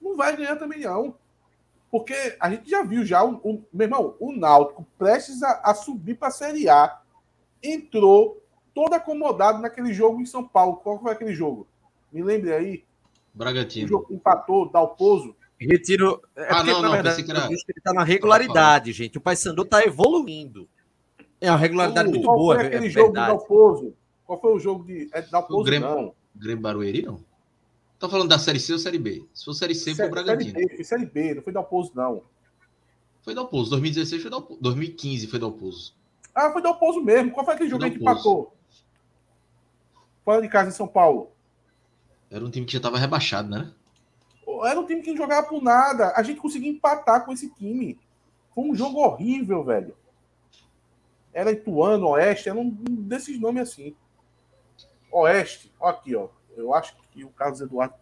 [0.01, 1.15] Não vai ganhar também, não.
[1.91, 5.75] Porque a gente já viu já, o, o meu irmão, o Náutico prestes a, a
[5.75, 7.01] subir para a Série A,
[7.63, 8.43] entrou
[8.75, 10.77] todo acomodado naquele jogo em São Paulo.
[10.77, 11.67] Qual foi aquele jogo?
[12.13, 12.85] Me lembre aí.
[13.35, 13.87] Bragantino.
[13.87, 15.35] O jogo empatou, Dalpozo.
[15.59, 16.23] Retiro.
[16.35, 17.47] É ah, porque, não, não, verdade, que era...
[17.47, 19.19] ele está na regularidade, gente.
[19.19, 20.69] O Paysandu está evoluindo.
[21.41, 22.55] É uma regularidade o, muito qual boa.
[22.55, 23.33] Foi aquele é jogo verdade.
[23.33, 23.95] do Dalpozo?
[24.31, 25.11] Qual foi o jogo de.
[25.13, 26.15] É Dalpozo, o Grêmio, não.
[26.37, 27.19] Grêmio Barueri, não?
[27.99, 29.27] Tá falando da Série C ou Série B?
[29.35, 30.53] Se for Série C, foi o Bragantino.
[30.53, 32.23] Série B, foi Série B, não foi Dalpozo, não.
[33.23, 33.71] Foi Dalpozo.
[33.71, 34.61] 2016 foi Dalpozo.
[34.63, 35.97] 2015 foi Dalpozo.
[36.33, 37.33] Ah, foi Dalpozo mesmo.
[37.33, 38.55] Qual foi aquele jogo que empatou?
[40.25, 41.33] Fora de casa em São Paulo.
[42.31, 43.73] Era um time que já estava rebaixado, né?
[44.65, 46.13] Era um time que não jogava por nada.
[46.15, 47.99] A gente conseguiu empatar com esse time.
[48.55, 49.97] Foi um jogo horrível, velho.
[51.33, 53.97] Era Ituano, Oeste, era um desses nomes assim.
[55.11, 56.29] Oeste, ó aqui, ó.
[56.57, 57.95] Eu acho que o Carlos Eduardo.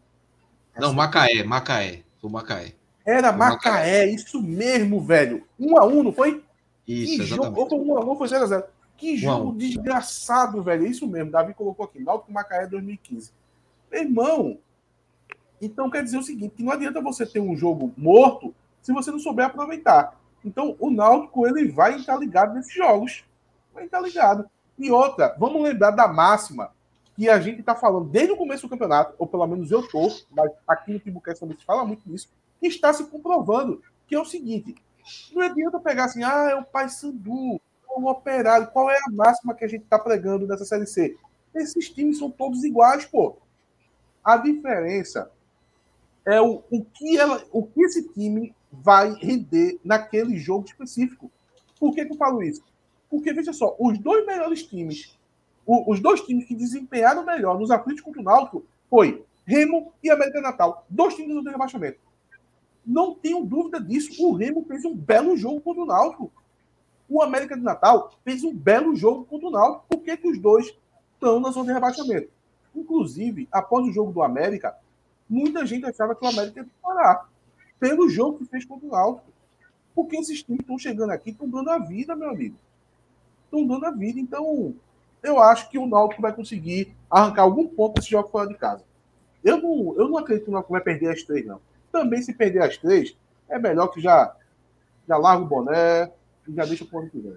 [0.76, 2.02] Não, Macaé, Macaé.
[2.20, 2.74] Foi Macaé.
[3.05, 5.44] Era Macaé, isso mesmo, velho.
[5.59, 6.44] Um a um, não foi?
[6.86, 7.56] Isso, que exatamente.
[7.56, 8.64] Jogo, ou um a um, foi 0 a 0
[8.97, 10.86] Que jogo desgraçado, velho.
[10.86, 11.30] É isso mesmo.
[11.30, 12.01] Davi colocou aqui.
[12.01, 13.32] Náutico Macaé 2015.
[13.90, 14.59] Meu irmão,
[15.60, 19.10] então quer dizer o seguinte, que não adianta você ter um jogo morto se você
[19.10, 20.18] não souber aproveitar.
[20.44, 23.24] Então o Náutico ele vai estar ligado nesses jogos.
[23.74, 24.48] Vai estar ligado.
[24.78, 26.70] E outra, vamos lembrar da máxima
[27.19, 30.09] que a gente está falando desde o começo do campeonato, ou pelo menos eu estou,
[30.31, 32.28] mas aqui no Timbucast também se fala muito disso,
[32.61, 34.77] que está se comprovando, que é o seguinte,
[35.35, 37.57] não adianta pegar assim, ah, é o Pai Sandu,
[37.90, 41.16] é o Operário, qual é a máxima que a gente está pregando nessa Série C?
[41.53, 43.36] Esses times são todos iguais, pô.
[44.23, 45.28] A diferença
[46.24, 51.28] é o, o, que, ela, o que esse time vai render naquele jogo específico.
[51.81, 52.62] Por que, que eu falo isso?
[53.11, 55.18] Porque, veja só, os dois melhores times
[55.69, 60.11] o, os dois times que desempenharam melhor nos aflitos contra o Náutico foi Remo e
[60.11, 60.86] América Natal.
[60.89, 61.99] Dois times do rebaixamento.
[62.86, 64.27] Não tenho dúvida disso.
[64.27, 66.32] O Remo fez um belo jogo contra o Náutico.
[67.07, 69.85] O América de Natal fez um belo jogo contra o Náutico.
[69.90, 70.74] Por que, que os dois
[71.12, 72.31] estão na zona de rebaixamento?
[72.74, 74.74] Inclusive, após o jogo do América,
[75.28, 77.28] muita gente achava que o América ia parar.
[77.78, 79.31] Pelo jogo que fez contra o Náutico.
[79.95, 82.57] Porque esses times estão chegando aqui, estão dando a vida, meu amigo.
[83.45, 84.19] Estão dando a vida.
[84.19, 84.74] Então,
[85.23, 88.85] eu acho que o Náutico vai conseguir arrancar algum ponto desse jogo fora de casa.
[89.43, 91.61] Eu não, eu não acredito que o Náutico vai perder as três, não.
[91.90, 93.16] Também, se perder as três,
[93.49, 94.35] é melhor que já,
[95.07, 96.12] já larga o boné
[96.47, 97.36] e já deixa o ano que vem.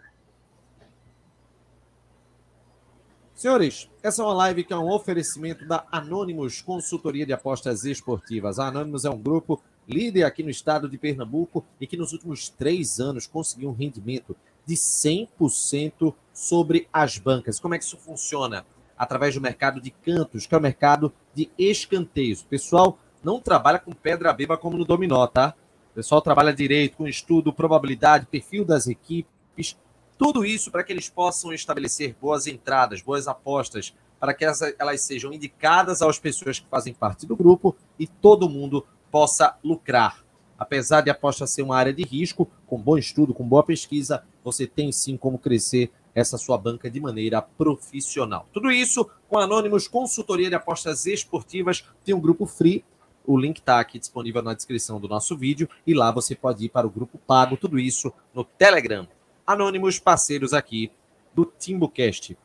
[3.42, 8.60] Senhores, essa é uma live que é um oferecimento da Anônimos Consultoria de Apostas Esportivas.
[8.60, 12.50] A Anônimos é um grupo líder aqui no estado de Pernambuco e que nos últimos
[12.50, 17.60] três anos conseguiu um rendimento de 100% sobre as bancas.
[17.60, 18.66] Como é que isso funciona?
[18.98, 22.42] Através do mercado de cantos, que é o mercado de escanteios.
[22.42, 25.54] O pessoal não trabalha com pedra beba como no dominó, tá?
[25.92, 29.78] O pessoal trabalha direito com estudo, probabilidade, perfil das equipes,
[30.18, 35.32] tudo isso para que eles possam estabelecer boas entradas, boas apostas, para que elas sejam
[35.32, 40.24] indicadas às pessoas que fazem parte do grupo e todo mundo possa lucrar.
[40.58, 44.66] Apesar de aposta ser uma área de risco, com bom estudo, com boa pesquisa, você
[44.66, 48.48] tem sim como crescer essa sua banca de maneira profissional.
[48.54, 51.86] Tudo isso com Anônimos Consultoria de Apostas Esportivas.
[52.04, 52.84] Tem um grupo free.
[53.26, 56.70] O link está aqui disponível na descrição do nosso vídeo e lá você pode ir
[56.70, 57.56] para o grupo pago.
[57.56, 59.08] Tudo isso no Telegram.
[59.46, 60.92] Anônimos parceiros aqui
[61.34, 62.38] do Timbucast.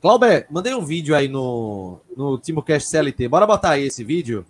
[0.00, 3.26] Clauber, mandei um vídeo aí no, no Timbucast CLT.
[3.26, 4.44] Bora botar aí esse vídeo?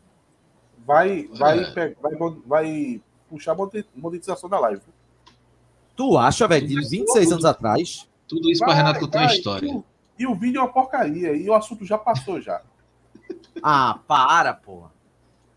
[0.84, 1.94] Vai, vai, é.
[2.00, 2.14] vai,
[2.44, 3.56] vai puxar a
[3.94, 4.82] monetização da live.
[5.96, 8.08] Tu acha, velho, de 26 anos atrás?
[8.26, 9.66] Tudo isso para Renato contar a história.
[9.66, 9.84] E o,
[10.18, 12.62] e o vídeo é uma porcaria, e o assunto já passou já.
[13.62, 14.92] ah, para, porra.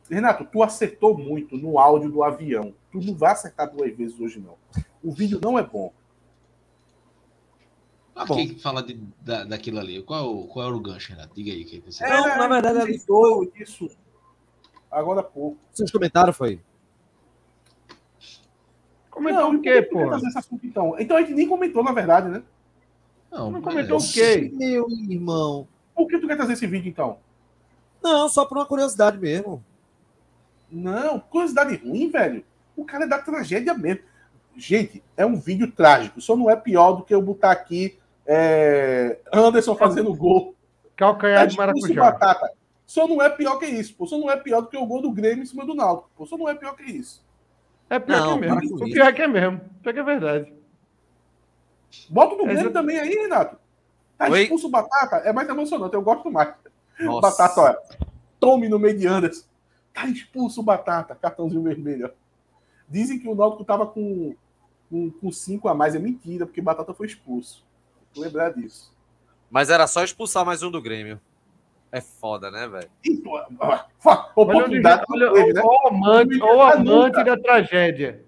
[0.10, 2.74] Renato, tu acertou muito no áudio do avião.
[2.92, 4.56] Tu não vai acertar duas vezes hoje, não.
[5.04, 5.92] O vídeo não é bom.
[8.14, 8.36] Tá bom.
[8.36, 10.02] Quem fala de, da, daquilo ali?
[10.02, 11.36] Qual, qual era o gancho, Renato?
[11.36, 11.66] Diga aí.
[11.66, 12.08] Que você...
[12.08, 13.90] Não, na verdade, ele foi isso
[14.92, 15.58] agora há pouco.
[15.72, 16.60] Seus comentários foi?
[19.18, 20.00] Comentou o quê, pô?
[20.64, 20.96] Então?
[21.00, 22.44] então a gente nem comentou, na verdade, né?
[23.32, 24.52] Não, não comentou o quê?
[24.54, 25.68] Meu irmão.
[25.96, 27.18] Por que tu quer trazer esse vídeo, então?
[28.02, 29.64] Não, só por uma curiosidade mesmo.
[30.72, 32.46] Não, curiosidade ruim, velho.
[32.76, 34.04] O cara é da tragédia mesmo.
[34.56, 36.22] Gente, é um vídeo trágico.
[36.22, 39.18] Só não é pior do que eu botar aqui é...
[39.34, 40.54] Anderson fazendo gol.
[40.96, 42.12] Calcanhar é de maracujá.
[42.12, 42.52] Batata.
[42.86, 43.96] Só não é pior que isso.
[43.96, 44.06] Pô.
[44.06, 46.12] Só não é pior do que o gol do Grêmio em cima do Náutico.
[46.16, 46.26] Pô.
[46.28, 47.26] Só não é pior que isso.
[47.90, 48.76] É pior não, que é mesmo.
[48.76, 49.62] O pior que é mesmo.
[49.82, 50.54] Pior que é verdade.
[52.10, 53.58] Bota no Grêmio também aí, Renato.
[54.18, 54.44] Tá Oi?
[54.44, 55.94] expulso Batata, é mais emocionante.
[55.94, 56.54] Eu gosto mais.
[57.00, 57.22] Nossa.
[57.22, 57.78] Batata, olha.
[58.40, 59.46] Tome no meio de Anderson.
[59.94, 62.12] Tá expulso Batata, cartãozinho vermelho.
[62.90, 64.36] Dizem que o Náutico tava com,
[64.90, 65.96] com, com cinco a mais.
[65.96, 67.66] É mentira, porque Batata foi expulso.
[68.16, 68.94] lembrar disso.
[69.50, 71.22] Mas era só expulsar mais um do Grêmio.
[71.98, 72.90] É foda, né, velho?
[74.36, 75.04] Oportunidade.
[75.10, 75.62] Olha, olha, né?
[75.64, 78.24] o amante, o amante da tragédia.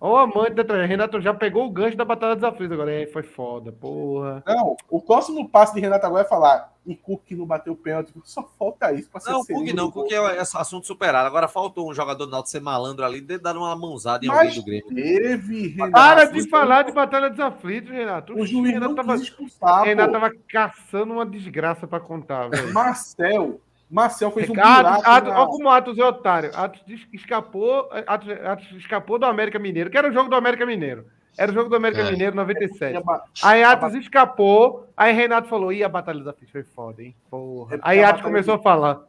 [0.00, 0.88] Olha o amante da tragédia.
[0.88, 2.90] Renato já pegou o gancho da Batalha dos Aflitos agora.
[2.90, 4.42] É, foi foda, porra.
[4.46, 8.14] Não, o próximo passo de Renato agora é falar e Cook não bateu pênalti.
[8.24, 9.90] Só falta isso pra ser Não, Cook não.
[9.90, 11.26] Cook é, é assunto superado.
[11.26, 14.38] Agora faltou um jogador do Náutico ser malandro ali de dar uma mãozada em Mas
[14.38, 14.88] alguém do Grêmio.
[14.88, 15.92] Teve, Renato.
[15.92, 18.32] Para de falar de Batalha dos Aflitos, Renato.
[18.32, 22.72] O juiz Renato não tava, expulsar, Renato tava caçando uma desgraça pra contar, velho.
[22.72, 23.60] Marcel
[23.90, 26.50] Marcel fez um Atos, Atos, Olha como Atos é otário.
[26.54, 26.80] Atos
[27.12, 31.06] escapou, Atos, Atos escapou do América Mineiro, que era o jogo do América Mineiro.
[31.36, 32.10] Era o jogo do América é.
[32.10, 33.02] Mineiro 97.
[33.42, 37.16] Aí Atos escapou, aí Renato falou: ih, a Batalha dos Aflitos foi foda, hein?
[37.28, 37.76] Porra.
[37.76, 39.00] É aí Atos começou a falar.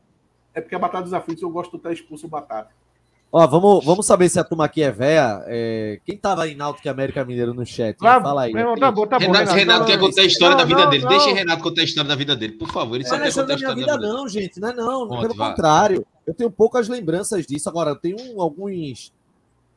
[0.54, 2.72] É porque a Batalha dos Aflitos eu gosto de estar expulso o Batata.
[3.34, 5.42] Ó, vamos, vamos saber se a turma aqui é véia.
[5.48, 6.02] É...
[6.04, 7.96] Quem tava em Náutico e América Mineiro no chat?
[8.02, 8.54] Lá, Fala aí.
[8.54, 10.84] Irmão, tá bom, tá bom, Renato, Renato, Renato quer contar a história não, da vida
[10.84, 11.04] não, dele.
[11.04, 11.10] Não.
[11.10, 12.96] Deixa o Renato contar a história da vida dele, por favor.
[12.96, 14.60] Ele não contar a história da vida, da vida não, gente.
[14.60, 15.08] Não é não.
[15.08, 15.50] Ponto, pelo vai.
[15.50, 16.06] contrário.
[16.28, 17.70] Eu tenho poucas lembranças disso.
[17.70, 19.14] Agora, eu tenho alguns,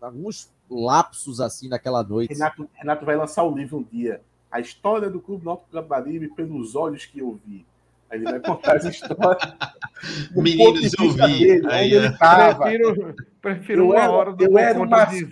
[0.02, 2.32] alguns lapsos assim naquela noite.
[2.32, 4.20] Renato, Renato vai lançar um livro um dia.
[4.50, 7.64] A história do Clube Náutico Caparibe pelos olhos que eu vi.
[8.10, 9.54] Aí ele vai contar as histórias.
[10.34, 11.66] Meninos, eu vi.
[11.66, 12.64] Aí, ele tava.
[12.64, 15.22] Prefiro, prefiro eu uma era, hora do eu era um mas...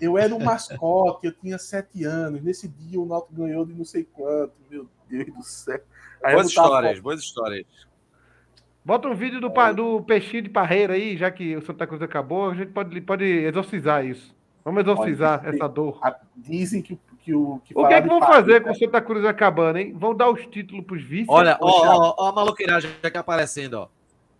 [0.00, 2.42] Eu era um mascote, eu tinha sete anos.
[2.42, 4.52] Nesse dia o Náutico ganhou de não sei quanto.
[4.70, 5.80] Meu Deus do céu.
[6.22, 7.66] Aí boas histórias, boas histórias.
[8.84, 12.50] Bota um vídeo do, do peixinho de parreira aí, já que o Santa Cruz acabou,
[12.50, 14.34] a gente pode, pode exorcizar isso.
[14.62, 16.00] Vamos exorcizar Olha, essa dor.
[16.36, 19.24] Dizem que que o que O que é que vão fazer com o Santa Cruz
[19.24, 19.94] acabando, hein?
[19.96, 21.26] Vão dar os títulos para os vice?
[21.28, 23.88] Olha, ó, ó, ó, a maloqueiragem que aparecendo, ó.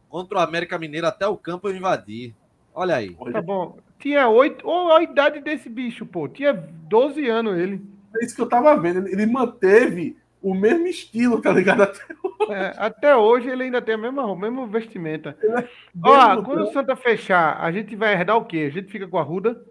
[0.08, 2.34] Contra o América Mineiro até o campo eu invadir.
[2.74, 3.16] Olha aí.
[3.32, 3.78] Tá bom.
[3.98, 4.66] Tinha oito.
[4.68, 6.28] Ou a idade desse bicho, pô.
[6.28, 7.80] Tinha 12 anos ele.
[8.20, 9.08] É isso que eu tava vendo.
[9.08, 11.82] Ele manteve o mesmo estilo, tá ligado?
[11.82, 12.52] Até hoje.
[12.52, 15.36] É, até hoje ele ainda tem a mesma, o mesmo vestimenta.
[15.42, 15.68] É
[16.02, 18.68] Ó, quando o Santa fechar, a gente vai herdar o quê?
[18.68, 19.64] A gente fica com a Ruda?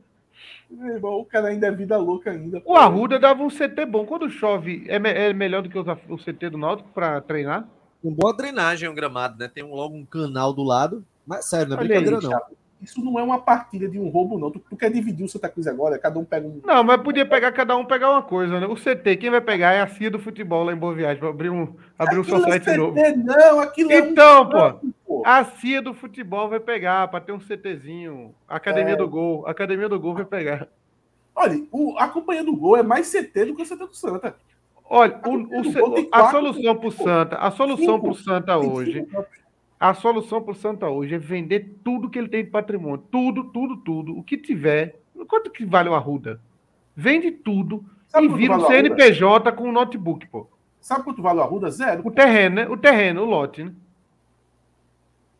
[0.73, 2.61] Meu irmão, o cara ainda é vida louca ainda.
[2.65, 4.05] O Arruda dava um CT bom.
[4.05, 7.67] Quando chove, é, me é melhor do que o CT do Náutico para treinar?
[8.01, 9.47] Com boa drenagem o gramado, né?
[9.47, 11.05] Tem um, logo um canal do lado.
[11.25, 12.41] Mas sério, não é brincadeira, aí, não.
[12.83, 14.51] Isso não é uma partilha de um roubo, não.
[14.51, 15.97] Tu, tu, quer dividir o Santa Cruz agora?
[15.97, 16.59] Cada um pega um.
[16.65, 18.67] Não, mas podia pegar cada um pegar uma coisa, né?
[18.67, 21.29] O CT, quem vai pegar é a CIA do futebol lá em Boa Viagem, para
[21.29, 22.97] abrir um, abrir um society é novo.
[23.15, 27.31] Não, aquilo então, é um pô, pô, a CIA do futebol vai pegar para ter
[27.31, 28.35] um CTzinho.
[28.47, 28.97] Academia é.
[28.97, 29.47] do Gol.
[29.47, 30.67] Academia do Gol vai pegar.
[31.35, 34.35] Olha, o, a companhia do gol é mais CT do que o CT do Santa.
[34.85, 39.07] Olha, o, o, a solução para o Santa, a solução para o Santa hoje,
[39.83, 43.51] a solução para o Santa hoje é vender tudo que ele tem de patrimônio, tudo,
[43.51, 45.01] tudo, tudo, o que tiver.
[45.27, 46.39] Quanto que vale o Arruda?
[46.95, 50.47] Vende tudo Sabe e vira um CNPJ com um notebook, pô.
[50.79, 51.69] Sabe quanto vale o Arruda?
[51.69, 52.01] Zero.
[52.07, 52.67] O terreno, né?
[52.69, 53.73] O terreno, o lote, né?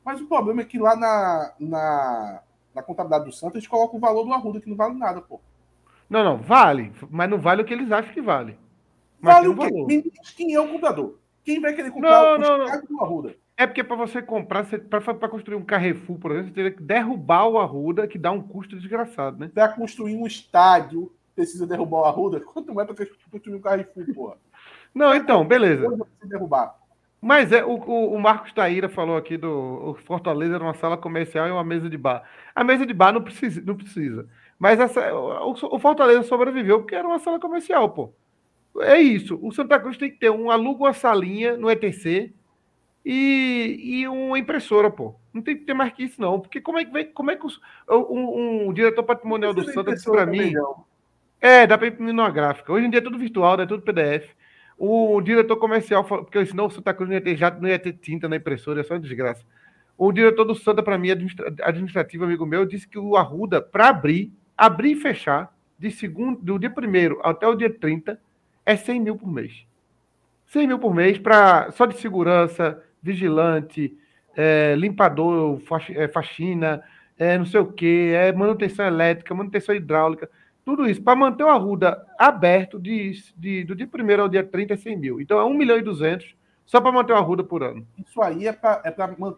[0.03, 2.41] Mas o problema é que lá na, na,
[2.75, 5.39] na contabilidade do Santa eles colocam o valor do Arruda, que não vale nada, pô.
[6.09, 8.59] Não, não, vale, mas não vale o que eles acham que vale.
[9.21, 10.11] Mas vale o quê?
[10.35, 11.17] Quem é o comprador?
[11.45, 13.42] Quem vai querer comprar não, o não, do Arruda?
[13.55, 17.47] É porque para você comprar, para construir um Carrefour, por exemplo, você teria que derrubar
[17.47, 19.51] o Arruda, que dá um custo desgraçado, né?
[19.53, 22.39] Para construir um estádio, precisa derrubar o Arruda?
[22.45, 24.38] Quanto é para construir um Carrefour, porra?
[24.93, 25.88] Não, então, beleza.
[26.23, 26.75] derrubar.
[27.21, 31.47] Mas é, o, o, Marcos Taíra falou aqui do o Fortaleza era uma sala comercial
[31.47, 32.23] e uma mesa de bar.
[32.53, 33.61] A mesa de bar não precisa.
[33.65, 34.27] Não precisa.
[34.59, 38.11] Mas essa, o, o Fortaleza sobreviveu porque era uma sala comercial, pô.
[38.80, 39.39] É isso.
[39.41, 42.34] O Santa Cruz tem que ter um alugo uma salinha no ETC
[43.05, 45.15] e, e uma impressora, pô.
[45.34, 46.39] Não tem que ter mais que isso, não.
[46.39, 47.59] Porque como é que vem, como é que os,
[47.89, 50.53] um, um diretor patrimonial do Santa disse para mim.
[51.41, 52.71] É, dá para imprimir numa gráfica.
[52.71, 54.30] Hoje em dia é tudo virtual, é tudo PDF.
[54.77, 57.77] O diretor comercial falou, porque senão o Santa Cruz não ia ter, já não ia
[57.77, 59.43] ter tinta na impressora, é só uma desgraça.
[59.97, 64.31] O diretor do Santa, para mim, administrativo, amigo meu, disse que o Arruda, para abrir,
[64.57, 68.19] abrir e fechar, de segundo, do dia 1 até o dia 30,
[68.65, 69.65] é 100 mil por mês.
[70.47, 73.95] 100 mil por mês para só de segurança, vigilante,
[74.35, 76.81] é, limpador, é, faxina,
[77.19, 80.30] é, não sei o que, é manutenção elétrica, manutenção hidráulica,
[80.65, 81.01] tudo isso.
[81.03, 84.97] Para manter o Arruda aberto de, de, do dia 1 ao dia 30 é 100
[84.97, 85.21] mil.
[85.21, 86.34] Então é 1 milhão e 200
[86.65, 87.85] só para manter o Arruda por ano.
[87.97, 88.95] Isso aí é para é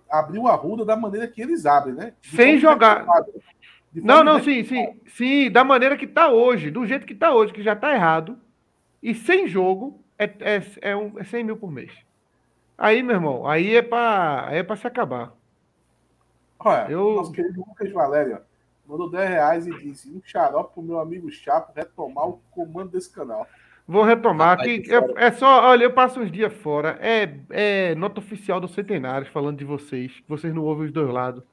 [0.09, 2.13] abrir o Arruda da maneira que eles abrem, né?
[2.21, 3.05] De Sem jogar.
[3.93, 4.99] Não, não, sim, sim.
[5.07, 8.37] Sim, da maneira que está hoje, do jeito que está hoje, que já está errado.
[9.01, 11.91] E sem jogo, é, é, é, um, é 100 mil por mês.
[12.77, 15.33] Aí, meu irmão, aí é para é se acabar.
[16.59, 17.15] Olha, eu...
[17.15, 18.39] nosso querido Lucas Valério
[18.87, 23.11] mandou 10 reais e disse: um xarope pro meu amigo Chapo retomar o comando desse
[23.11, 23.47] canal.
[23.87, 24.83] Vou retomar aqui.
[24.89, 26.97] É, é, só, olha, eu passo uns dias fora.
[26.99, 30.11] É, é nota oficial do Centenários falando de vocês.
[30.27, 31.43] Vocês não ouvem os dois lados.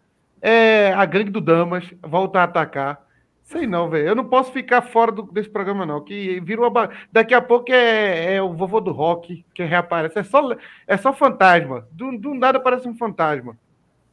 [0.40, 3.06] É a gangue do Damas volta a atacar.
[3.42, 4.08] Sei não, velho.
[4.08, 6.02] Eu não posso ficar fora do, desse programa, não.
[6.02, 6.90] Que virou uma...
[7.10, 10.18] Daqui a pouco é, é, o vovô do rock que reaparece.
[10.18, 10.56] É só,
[10.86, 11.86] é só fantasma.
[11.90, 13.56] Do, do nada parece um fantasma.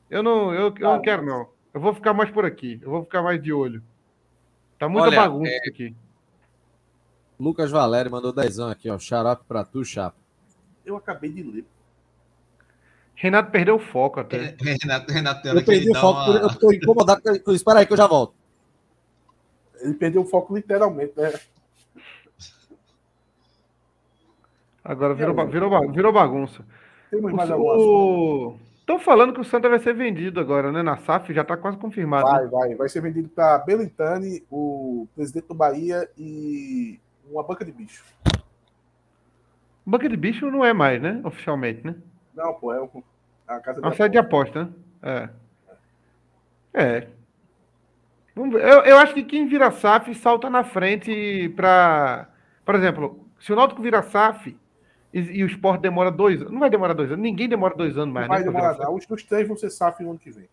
[0.09, 1.47] Eu não, eu, eu não quero, não.
[1.73, 2.79] Eu vou ficar mais por aqui.
[2.81, 3.83] Eu vou ficar mais de olho.
[4.77, 5.69] Tá muita Olha, bagunça é...
[5.69, 5.95] aqui.
[7.39, 8.97] Lucas Valério mandou dezão aqui, ó.
[8.97, 10.17] Xarope pra tu, chapa.
[10.85, 11.65] Eu acabei de ler.
[13.15, 14.55] Renato perdeu o foco até.
[14.59, 16.39] Renato, Renato eu perdi o foco, uma...
[16.39, 17.51] eu tô incomodado com isso.
[17.51, 18.33] Espera aí que eu já volto.
[19.81, 21.33] Ele perdeu o foco literalmente, né?
[24.83, 26.65] Agora virou, virou, virou bagunça.
[27.11, 28.55] Temos mais o...
[28.79, 30.81] Estão falando que o Santa vai ser vendido agora, né?
[30.81, 32.25] Na SAF já está quase confirmado.
[32.25, 32.49] Vai, né?
[32.49, 32.75] vai.
[32.75, 36.99] Vai ser vendido para Belintani, o presidente do Bahia e
[37.29, 38.03] uma banca de bicho.
[39.85, 41.21] Banca de bicho não é mais, né?
[41.23, 41.95] Oficialmente, né?
[42.35, 42.79] Não, pô, é
[43.47, 45.29] a casa de Uma sede de aposta, né?
[46.73, 46.81] É.
[46.81, 47.07] É.
[48.45, 52.29] Eu, eu acho que quem vira SAF salta na frente para.
[52.63, 54.57] Por exemplo, se o Náutico vira SAF
[55.13, 56.53] e, e, o esporte demora dois anos.
[56.53, 58.27] Não vai demorar dois anos, ninguém demora dois anos mais.
[58.27, 58.95] Não vai né, demorar, não.
[58.95, 60.47] Os, os três vão ser SAF no ano que vem.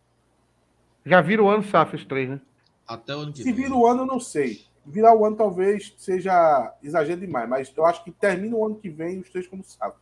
[1.04, 2.40] Já vira o ano SAF os três, né?
[2.86, 3.54] Até o ano que Se vem.
[3.54, 4.64] vira o ano, eu não sei.
[4.84, 8.88] Virar o ano talvez seja exagero demais, mas eu acho que termina o ano que
[8.88, 9.96] vem os três como SAF.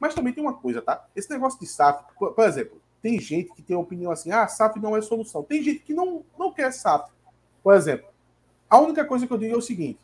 [0.00, 1.06] Mas também tem uma coisa, tá?
[1.14, 4.48] Esse negócio de SAF, por, por exemplo, tem gente que tem a opinião assim, ah,
[4.48, 5.42] SAF não é solução.
[5.42, 7.10] Tem gente que não, não quer SAF.
[7.64, 8.06] Por exemplo,
[8.68, 9.98] a única coisa que eu digo é o seguinte: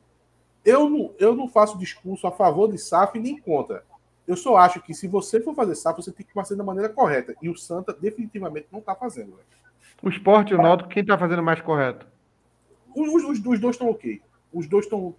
[0.64, 3.84] eu não, eu não faço discurso a favor de SAF nem contra.
[4.26, 6.88] Eu só acho que se você for fazer SAF, você tem que fazer da maneira
[6.88, 7.34] correta.
[7.42, 9.38] E o Santa definitivamente não está fazendo.
[10.02, 12.06] O esporte e o Náutico, quem está fazendo mais correto?
[12.94, 14.22] Os, os, os dois estão ok.
[14.52, 15.14] Os dois estão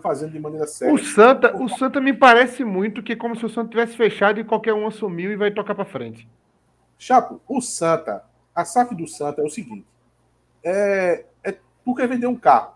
[0.00, 0.94] fazendo de maneira séria.
[0.94, 4.38] O Santa, o Santa me parece muito que é como se o Santa tivesse fechado
[4.38, 6.28] e qualquer um assumiu e vai tocar para frente.
[6.98, 8.24] Chapo, o Santa,
[8.54, 9.86] a SAF do Santa é o seguinte:
[10.64, 11.26] é,
[11.86, 12.74] tu quer vender um carro.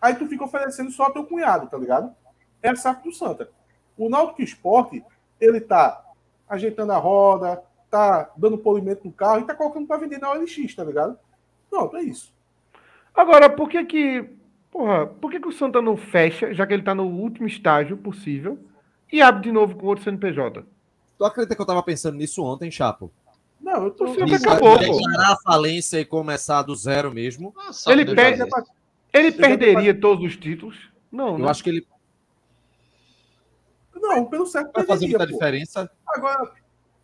[0.00, 2.10] Aí tu fica oferecendo só teu cunhado, tá ligado?
[2.62, 3.50] É a SAF do Santa.
[3.98, 5.04] O Náutico Esporte,
[5.38, 6.02] ele tá
[6.48, 10.74] ajeitando a roda, tá dando polimento no carro e tá colocando para vender na OLX,
[10.74, 11.18] tá ligado?
[11.68, 12.32] Pronto, é isso.
[13.14, 14.30] Agora, por que que,
[14.70, 17.98] porra, por que que o Santa não fecha, já que ele tá no último estágio
[17.98, 18.58] possível,
[19.12, 20.64] e abre de novo com outro CNPJ?
[21.18, 23.12] Tu acredita que eu tava pensando nisso ontem, Chapo?
[23.60, 24.04] Não, eu tô...
[24.04, 27.54] O Santa acabou, Declarar a falência e começar do zero mesmo.
[27.58, 28.42] Ah, ele perde...
[29.12, 30.76] Ele perderia todos os títulos?
[31.10, 31.50] Não, Eu né?
[31.50, 31.86] acho que ele.
[33.94, 34.72] Não, pelo certo.
[34.72, 35.32] Vai fazer muita pô.
[35.32, 35.90] diferença.
[36.08, 36.52] Agora,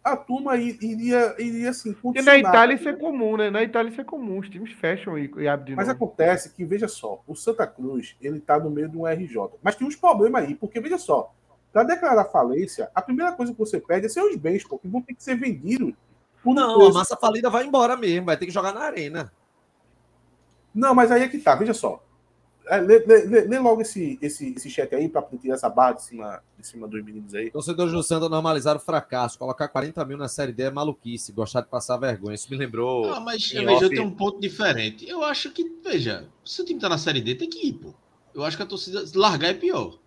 [0.03, 1.93] a turma iria, iria assim.
[1.93, 3.51] Porque na Itália isso é comum, né?
[3.51, 4.39] Na Itália isso é comum.
[4.39, 5.97] Os times fecham e, e abrem de Mas novo.
[6.05, 9.37] acontece que, veja só, o Santa Cruz, ele tá no meio de um RJ.
[9.63, 11.35] Mas tem uns problemas aí, porque, veja só,
[11.73, 15.03] para declarar falência, a primeira coisa que você perde é seus bens, pô, que vão
[15.03, 15.93] ter que ser vendidos.
[16.55, 16.91] Não, preço.
[16.91, 19.33] a massa falida vai embora mesmo, vai ter que jogar na arena.
[20.75, 22.03] Não, mas aí é que tá, veja só.
[22.69, 26.03] É, lê, lê, lê, logo esse, esse, esse chat aí para tirar essa barra de
[26.03, 27.51] cima, de cima dos meninos aí.
[27.51, 29.39] Torcedores do Santa normalizar o fracasso.
[29.39, 31.33] Colocar 40 mil na Série D é maluquice.
[31.33, 32.35] Gostar de passar vergonha.
[32.35, 33.13] Isso me lembrou.
[33.13, 35.09] Ah, mas veja, eu tenho um ponto diferente.
[35.09, 37.95] Eu acho que, veja, se o time tá na Série D, tem que ir, pô.
[38.35, 39.99] Eu acho que a torcida largar é pior.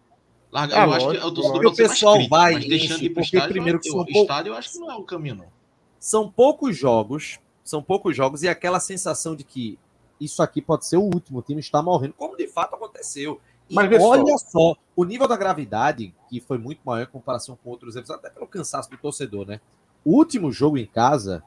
[0.52, 3.24] Largar, ah, eu acho que a torcida o pessoal vai mas deixando de ir pro
[3.24, 5.59] estádio, primeiro que são estádio, eu acho que não é o caminho, não.
[6.00, 9.78] São poucos jogos, são poucos jogos e aquela sensação de que
[10.20, 13.40] isso aqui pode ser o último, o time está morrendo, como de fato aconteceu.
[13.70, 14.50] E Mas olha só.
[14.50, 14.76] só.
[14.96, 18.48] o nível da gravidade, que foi muito maior em comparação com outros episódios, até pelo
[18.48, 19.62] cansaço do torcedor, né?
[20.04, 21.44] O último jogo em casa,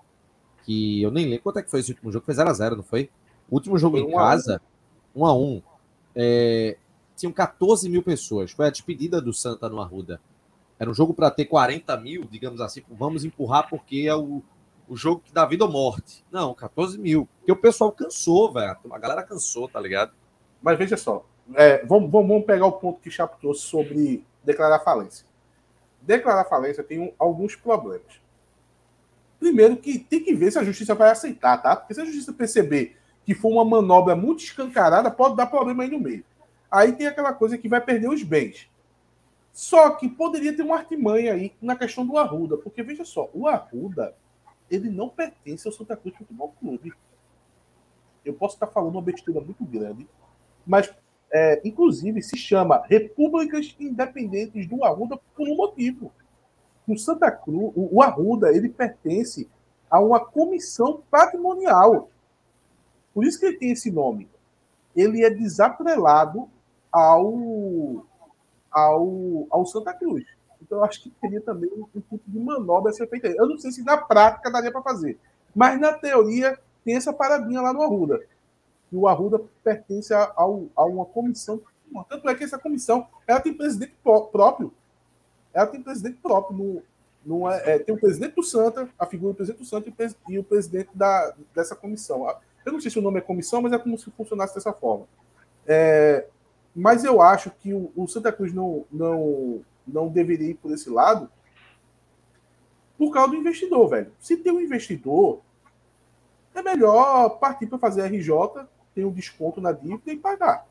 [0.65, 3.11] que eu nem lembro quanto é que foi esse último jogo, foi 0x0, não foi?
[3.51, 4.63] O último jogo foi em um casa,
[5.15, 5.63] 1 a 1
[6.15, 6.77] é,
[7.17, 8.53] tinham 14 mil pessoas.
[8.53, 10.21] Foi a despedida do Santa no Arruda.
[10.83, 14.43] Era um jogo para ter 40 mil, digamos assim, vamos empurrar porque é o,
[14.89, 16.25] o jogo que dá vida ou morte.
[16.29, 17.29] Não, 14 mil.
[17.39, 18.77] Porque o pessoal cansou, velho.
[18.91, 20.11] A galera cansou, tá ligado?
[20.61, 21.25] Mas veja só.
[21.55, 25.25] É, vamos, vamos, pegar o ponto que o Chapo trouxe sobre declarar falência.
[26.01, 28.21] Declarar falência tem um, alguns problemas.
[29.39, 31.77] Primeiro, que tem que ver se a justiça vai aceitar, tá?
[31.77, 35.91] Porque se a justiça perceber que foi uma manobra muito escancarada, pode dar problema aí
[35.93, 36.25] no meio.
[36.69, 38.69] Aí tem aquela coisa que vai perder os bens.
[39.53, 43.47] Só que poderia ter uma artimanha aí na questão do Arruda, porque veja só, o
[43.47, 44.15] Arruda
[44.71, 46.93] ele não pertence ao Santa Cruz Futebol Clube.
[48.25, 50.09] Eu posso estar falando uma besteira muito grande,
[50.67, 50.93] mas,
[51.31, 56.11] é, inclusive, se chama Repúblicas Independentes do Arruda por um motivo.
[56.89, 59.49] O Santa Cruz, o, Arruda, ele pertence
[59.91, 62.09] a uma comissão patrimonial.
[63.13, 64.29] Por isso que ele tem esse nome.
[64.97, 66.49] Ele é desatrelado
[66.91, 68.05] ao,
[68.73, 70.25] ao, ao Santa Cruz.
[70.61, 73.29] Então eu acho que teria também um, um tipo de manobra a ser feita.
[73.29, 75.19] Eu não sei se na prática daria para fazer,
[75.55, 78.21] mas na teoria tem essa paradinha lá no Arruda.
[78.91, 81.61] E o Arruda pertence a, a uma comissão.
[82.09, 84.73] Tanto é que essa comissão ela tem presidente próprio.
[85.53, 86.57] Ela tem presidente próprio.
[86.57, 86.83] No,
[87.25, 89.93] no, é, tem o presidente do Santa, a figura do presidente do Santa
[90.29, 92.27] e o presidente da, dessa comissão.
[92.65, 95.07] Eu não sei se o nome é comissão, mas é como se funcionasse dessa forma.
[95.67, 96.27] É,
[96.75, 100.89] mas eu acho que o, o, Santa Cruz não, não, não deveria ir por esse
[100.89, 101.31] lado
[102.97, 104.13] por causa do investidor, velho.
[104.19, 105.41] Se tem um investidor,
[106.55, 108.31] é melhor partir para fazer RJ,
[108.95, 110.67] tem um desconto na dívida e pagar.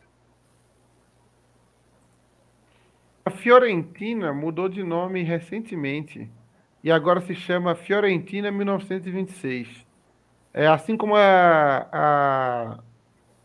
[3.23, 6.29] A Fiorentina mudou de nome recentemente
[6.83, 9.85] e agora se chama Fiorentina 1926.
[10.53, 12.79] É assim como a, a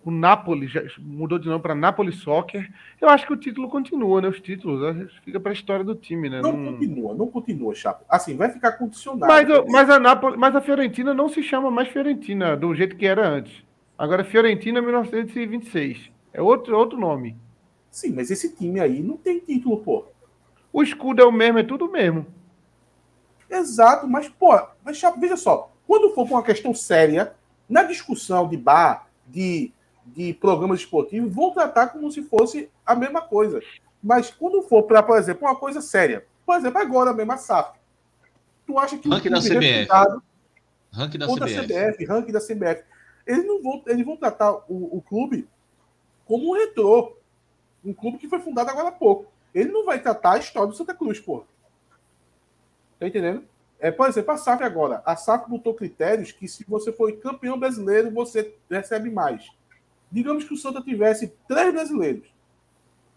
[0.06, 2.72] o Napoli já mudou de nome para Napoli Soccer.
[3.00, 4.28] Eu acho que o título continua, né?
[4.28, 6.40] Os títulos fica para a história do time, né?
[6.40, 8.04] Não, não, continua, não continua, Chapo.
[8.08, 9.26] Assim, vai ficar condicionado.
[9.26, 13.04] Mas, mas, a Napoli, mas a Fiorentina não se chama mais Fiorentina do jeito que
[13.04, 13.64] era antes.
[13.98, 16.12] Agora Fiorentina 1926.
[16.32, 17.36] É outro, outro nome.
[17.90, 20.04] Sim, mas esse time aí não tem título, pô.
[20.72, 22.24] O escudo é o mesmo, é tudo o mesmo.
[23.50, 25.72] Exato, mas, pô, mas, Chapo, veja só.
[25.84, 27.34] Quando for para uma questão séria,
[27.68, 29.72] na discussão de bar, de
[30.06, 33.60] de programas esportivos vão tratar como se fosse a mesma coisa.
[34.02, 37.78] Mas quando for para, por exemplo, uma coisa séria, por exemplo, agora mesmo a SAF,
[38.66, 39.88] tu acha que ranking da CBF,
[40.92, 41.66] ranking da CBF.
[41.66, 42.84] CBF, ranking da CBF,
[43.26, 45.48] eles não vão, eles vão tratar o, o clube
[46.24, 47.16] como um retrô,
[47.84, 49.26] um clube que foi fundado agora há pouco.
[49.54, 51.44] Ele não vai tratar a história do Santa Cruz, pô.
[52.98, 53.44] Tá entendendo?
[53.78, 55.02] É, por exemplo, a SAF agora.
[55.04, 59.50] A SAF botou critérios que se você for campeão brasileiro, você recebe mais.
[60.10, 62.28] Digamos que o Santa tivesse três brasileiros.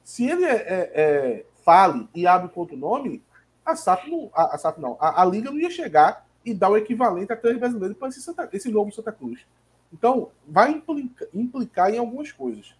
[0.03, 3.21] Se ele é, é, é, fale e abre com outro nome,
[3.65, 6.69] a SAF não, a, a, SAF não, a, a, Liga não ia chegar e dar
[6.69, 9.45] o equivalente a três brasileiros para esse, Santa, esse novo Santa Cruz.
[9.93, 12.73] Então, vai implica, implicar em algumas coisas.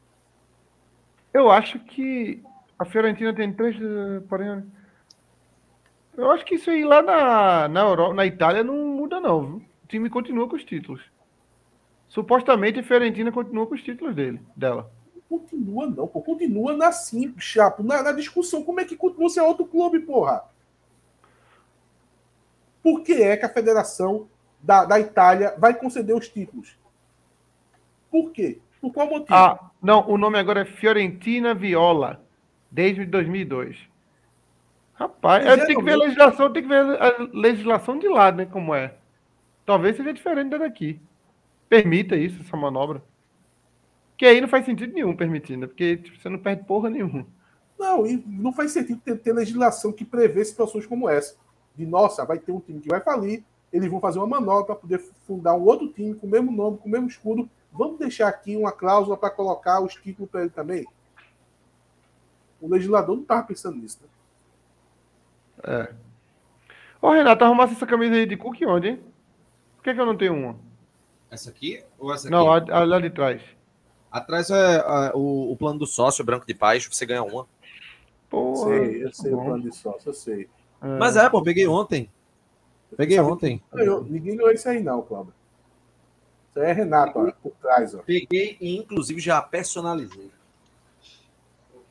[1.33, 2.41] Eu acho que
[2.77, 4.63] a Fiorentina tem três, eh, porém.
[6.17, 9.57] Eu acho que isso aí lá na, na, Europa, na Itália não muda, não.
[9.57, 11.01] O time continua com os títulos.
[12.09, 14.91] Supostamente a Fiorentina continua com os títulos dele, dela.
[15.29, 16.21] Continua não, pô.
[16.21, 17.83] Continua na simples, chapo.
[17.83, 20.43] Na, na, discussão, como é que continua é outro clube, porra?
[22.81, 24.27] Por que é que a Federação
[24.59, 26.75] da, da Itália vai conceder os títulos?
[28.09, 28.59] Por quê?
[28.81, 29.35] Por qual motivo?
[29.35, 32.25] Ah, não, o nome agora é Fiorentina Viola,
[32.71, 33.77] desde 2002.
[34.95, 38.47] Rapaz, é, tem que ver a legislação, tem que ver a legislação de lá, né,
[38.47, 38.95] como é.
[39.63, 40.99] Talvez seja diferente da daqui
[41.69, 43.01] permita isso, essa manobra.
[44.17, 47.25] Que aí não faz sentido nenhum permitindo, porque tipo, você não perde porra nenhuma.
[47.77, 51.37] Não, e não faz sentido ter, ter, legislação que prevê situações como essa.
[51.75, 53.41] De nossa, vai ter um time que vai falir,
[53.71, 56.77] eles vão fazer uma manobra para poder fundar um outro time com o mesmo nome,
[56.79, 57.49] com o mesmo escudo.
[57.71, 60.85] Vamos deixar aqui uma cláusula para colocar os títulos para ele também?
[62.59, 64.09] O legislador não estava pensando nisso, né?
[65.63, 65.93] É.
[67.01, 69.03] Ô, Renato, arrumasse essa camisa aí de cookie onde, hein?
[69.77, 70.68] Por que, que eu não tenho uma?
[71.31, 72.31] Essa aqui ou essa aqui?
[72.31, 73.41] Não, a, a lá de trás.
[74.11, 77.47] Atrás é a, o, o, plano do sócio, branco de paz, você ganha uma.
[78.29, 80.49] Porra, sei, eu sei o plano de sócio, eu sei.
[80.81, 80.97] É.
[80.97, 82.09] Mas é, pô, peguei ontem.
[82.97, 83.61] Peguei ontem.
[83.71, 85.33] Ganhou, ninguém ganhou isso aí, não, Cláudio.
[86.49, 87.99] Isso aí é Renato, ó, por trás, ó.
[87.99, 90.31] Peguei e, inclusive, já personalizei.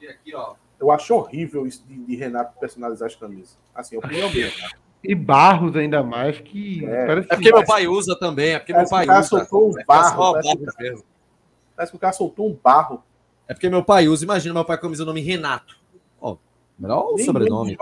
[0.08, 0.54] Aqui, ó.
[0.80, 3.58] Eu acho horrível isso de, de Renato personalizar as camisas.
[3.74, 4.50] Assim, eu opinião minha,
[5.02, 6.84] e Barros ainda mais, que.
[6.84, 9.22] É, é porque meu pai usa também, é porque meu pai usa.
[9.22, 13.02] Soltou um barro, parece, que, o cara soltou um barro.
[13.46, 15.78] É porque meu pai usa, imagina meu pai com o nome Renato.
[16.20, 16.38] Ó, oh,
[16.78, 17.76] melhor o sobrenome.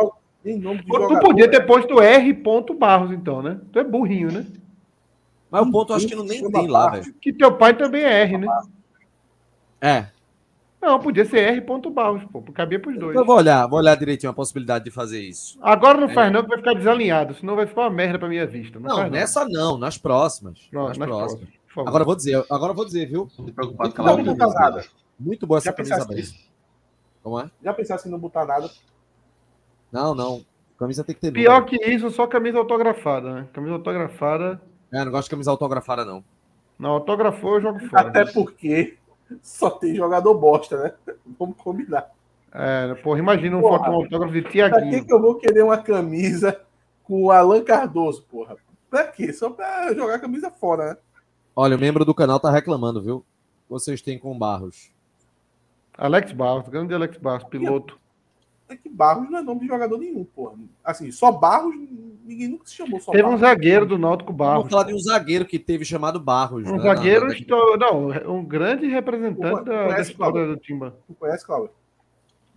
[0.45, 2.33] Nem nome de tu podia ter posto R.
[2.79, 3.61] Barros, então, né?
[3.73, 4.47] Tu é burrinho, né?
[5.51, 7.15] Mas o ponto eu acho que não nem tem lá, velho.
[7.15, 8.47] Que teu pai também é R, né?
[9.81, 10.07] É,
[10.87, 11.61] não, podia ser R.
[11.91, 12.41] Barros, pô.
[12.53, 13.17] Cabia pros dois.
[13.17, 15.59] Eu vou olhar, vou olhar direitinho a possibilidade de fazer isso.
[15.61, 16.15] Agora não é.
[16.15, 18.79] faz, não, que vai ficar desalinhado, senão vai ficar uma merda pra minha vista.
[18.79, 19.73] Não, não nessa não.
[19.73, 20.69] não, nas próximas.
[20.73, 21.49] Não, nas, nas, próximas.
[21.49, 23.29] próximas agora vou dizer, agora vou dizer, viu?
[23.39, 24.85] Não preocupado com não botar nada.
[25.19, 26.23] Muito boa essa camisa branca.
[27.23, 27.51] Como é?
[27.63, 28.71] Já pensasse em não botar nada?
[29.91, 30.45] Não, não.
[30.79, 31.33] Camisa tem que ter.
[31.33, 31.79] Pior número.
[31.79, 33.49] que isso, só camisa autografada, né?
[33.53, 34.61] Camisa autografada.
[34.93, 36.23] É, não gosto de camisa autografada, não.
[36.79, 38.09] Não, autografou eu jogo fora.
[38.09, 38.97] Até porque
[39.43, 41.15] só tem jogador bosta, né?
[41.39, 42.11] Vamos combinar.
[42.53, 44.91] É, porra, imagina um porra, foto, um autógrafo de Tiaguinho.
[44.91, 46.61] Pra que, que eu vou querer uma camisa
[47.05, 48.57] com o Alan Cardoso, porra?
[48.89, 49.33] Pra quê?
[49.33, 50.97] Só pra jogar a camisa fora, né?
[51.55, 53.25] Olha, o membro do canal tá reclamando, viu?
[53.69, 54.91] Vocês têm com Barros.
[55.97, 57.99] Alex Barros, grande Alex Barros, piloto.
[58.69, 60.57] é que Barros não é nome de jogador nenhum, porra.
[60.85, 61.75] Assim, só Barros,
[62.27, 63.39] ninguém nunca se chamou só Teve Barros.
[63.39, 64.57] um zagueiro do Náutico Barros.
[64.59, 66.67] Vamos falar de um zagueiro que teve chamado Barros.
[66.67, 70.55] Um né, zagueiro, na- esto- não, um grande representante da, da Conhece, história Cláudio?
[70.55, 70.97] do Timba.
[71.07, 71.71] Tu conhece, Cláudio?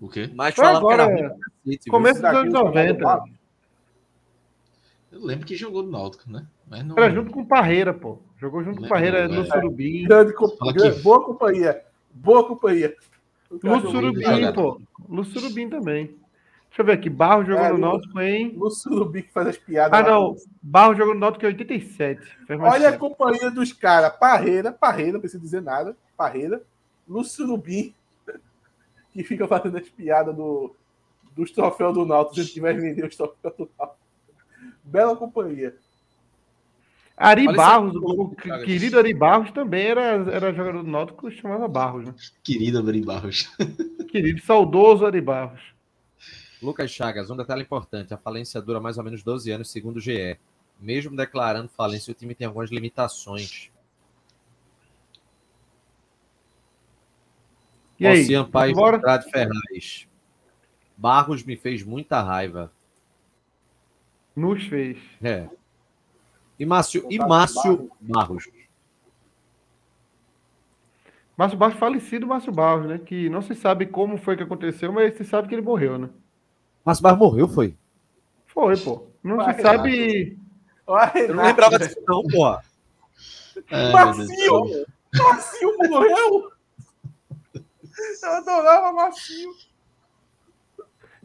[0.01, 0.29] O quê?
[0.33, 1.35] Mas Foi falava que era agora,
[1.65, 1.79] viu?
[1.89, 3.03] Começo dos anos Zagueiro chamado 90.
[3.03, 3.29] Barros.
[5.11, 6.45] Eu lembro que jogou no Náutico, né?
[6.69, 6.95] Mas não.
[6.97, 8.19] Era junto com o Parreira, pô.
[8.37, 9.45] Jogou junto com o Parreira não, no é.
[9.45, 10.03] Surubim.
[10.07, 11.81] Grande, grande- que- boa companhia.
[12.13, 12.95] Boa companhia.
[13.63, 14.79] No Surubim, pô.
[15.07, 16.15] No Surubim também.
[16.69, 17.09] Deixa eu ver aqui.
[17.09, 18.53] Barro jogou É, no Náutico em.
[18.53, 19.99] No Surubim que faz as piadas.
[19.99, 20.09] Ah, lá.
[20.09, 20.35] não.
[20.61, 22.21] Barro jogou no Náutico em 87.
[22.47, 23.09] Fez mais Olha a tempo.
[23.09, 24.15] companhia dos caras.
[24.17, 25.95] Parreira, Parreira, não precisa dizer nada.
[26.15, 26.61] Parreira.
[27.07, 27.93] No Surubim,
[29.11, 30.75] que fica fazendo as piadas do,
[31.35, 32.35] dos troféus do Náutico.
[32.35, 33.99] Se a gente vai vender os troféus do Náutico.
[34.83, 35.75] Bela companhia.
[37.17, 38.29] Ari Olha Barros, o,
[38.63, 40.01] querido Ari Barros também era,
[40.31, 42.13] era jogador do Náutico que chamava Barros, né?
[42.43, 43.49] Querida Beri Barros.
[44.09, 45.59] Querido, saudoso Ari Barros.
[46.61, 50.01] Lucas Chagas, um detalhe importante: a falência dura mais ou menos 12 anos, segundo o
[50.01, 50.37] GE.
[50.79, 53.69] Mesmo declarando falência, o time tem algumas limitações.
[57.99, 58.21] E aí?
[58.21, 58.77] Ocean Paz?
[58.77, 60.07] Andrade Ferraz.
[60.95, 62.71] Barros me fez muita raiva.
[64.35, 64.97] Nos fez.
[65.21, 65.49] É.
[66.57, 68.49] E Márcio, e Márcio Barros.
[71.37, 72.97] Márcio Barros, falecido Márcio Barros, né?
[72.97, 76.09] Que não se sabe como foi que aconteceu, mas se sabe que ele morreu, né?
[76.85, 77.75] Márcio Barros morreu, foi?
[78.47, 79.07] Foi, pô.
[79.23, 80.37] Não Vai, se sabe.
[80.87, 82.63] Olha, Eu não lembrava disso, não, porra.
[83.71, 84.85] Ai, Macio!
[85.13, 86.51] Macio morreu!
[88.23, 89.51] Eu adorava Macio.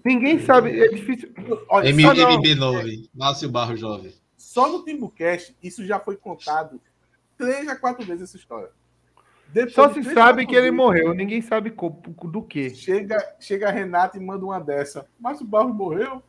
[0.04, 0.78] Ninguém sabe.
[0.80, 1.32] É difícil.
[1.68, 4.12] Olha, M- só, não, MB9, Márcio Barros Jovem.
[4.36, 6.80] só no Timbucast isso já foi contado
[7.38, 8.70] três a quatro vezes essa história.
[9.54, 11.14] Depois Só se sabe que ele morreu.
[11.14, 11.72] Ninguém sabe
[12.24, 12.70] do que.
[12.70, 15.06] Chega, chega a Renata e manda uma dessa.
[15.16, 16.20] Márcio Barros morreu?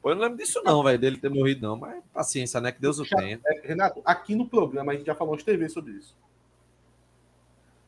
[0.00, 1.76] Pô, eu não lembro disso, não, velho, dele ter morrido, não.
[1.76, 2.70] Mas paciência, né?
[2.70, 3.40] Que Deus o tenha.
[3.44, 6.16] É, Renato, aqui no programa a gente já falou umas TV sobre isso.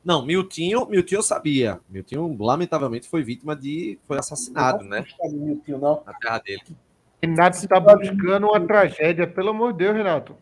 [0.05, 1.81] Não, Miltinho, Miltinho eu sabia.
[1.89, 3.97] Miltinho, lamentavelmente, foi vítima de.
[4.09, 4.99] Foi assassinado, né?
[4.99, 6.03] Não está Miltinho, não.
[6.05, 6.77] Na terra dele.
[7.23, 9.25] Renato está buscando uma tragédia.
[9.25, 10.37] Pelo amor de Deus, Renato.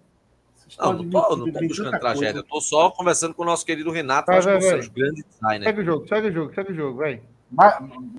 [0.78, 2.32] Não, não tô, não tô buscando tragédia.
[2.32, 2.38] coisa.
[2.38, 4.78] Eu tô só conversando com o nosso querido Renato, Vai, que vai, são vai.
[4.80, 5.64] os grandes designers.
[5.64, 7.22] Segue o jogo, segue o jogo, segue o jogo, vai.
[7.50, 7.78] Mas,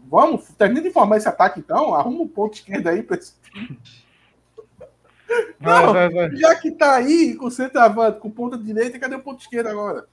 [0.10, 1.94] vamos, termina de informar esse ataque então.
[1.94, 3.04] Arruma um ponto esquerdo aí.
[3.04, 3.18] Pra...
[3.18, 3.34] esse-
[5.60, 6.36] Vai, Não, vai, vai.
[6.38, 10.06] Já que tá aí com o centroavante, com ponta direita, cadê o ponto esquerdo agora?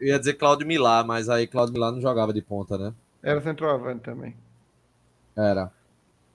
[0.00, 2.94] Eu ia dizer Claudio Milá, mas aí Claudio Milá não jogava de ponta, né?
[3.22, 4.34] Era centroavante também.
[5.36, 5.70] Era.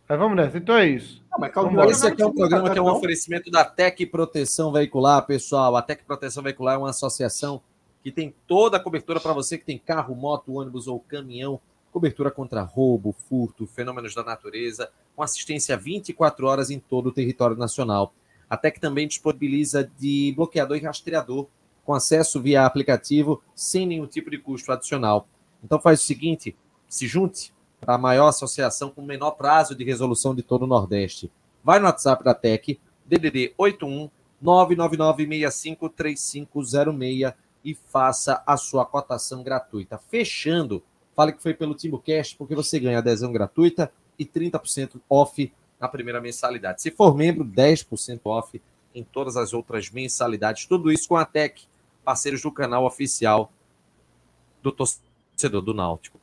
[0.09, 0.57] Mas vamos nessa.
[0.57, 1.23] Então é isso.
[1.31, 4.71] Não, mas Milá Esse aqui é um programa que é um oferecimento da Tec Proteção
[4.71, 5.75] Veicular, pessoal.
[5.75, 7.61] A Tec Proteção Veicular é uma associação
[8.01, 11.61] que tem toda a cobertura para você que tem carro, moto, ônibus ou caminhão.
[11.91, 17.55] Cobertura contra roubo, furto, fenômenos da natureza, com assistência 24 horas em todo o território
[17.55, 18.11] nacional.
[18.49, 21.45] A Tec também disponibiliza de bloqueador e rastreador,
[21.85, 25.27] com acesso via aplicativo, sem nenhum tipo de custo adicional.
[25.63, 26.55] Então faz o seguinte,
[26.87, 27.53] se junte
[27.85, 31.31] a maior associação com menor prazo de resolução de todo o Nordeste.
[31.63, 34.09] Vai no WhatsApp da Tec, DDD 81
[34.43, 37.33] 999653506
[37.63, 39.97] e faça a sua cotação gratuita.
[39.97, 40.83] Fechando,
[41.15, 46.19] fale que foi pelo TimbuCast, porque você ganha adesão gratuita e 30% off na primeira
[46.21, 46.81] mensalidade.
[46.81, 48.61] Se for membro, 10% off
[48.93, 50.65] em todas as outras mensalidades.
[50.65, 51.61] Tudo isso com a Tec,
[52.03, 53.51] parceiros do canal oficial
[54.61, 56.18] do torcedor do Náutico.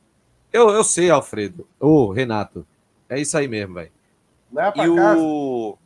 [0.51, 1.67] Eu, eu sei, Alfredo.
[1.79, 2.65] Ô, Renato.
[3.09, 3.91] É isso aí mesmo, velho.
[4.51, 5.77] Leva pra E casa, o.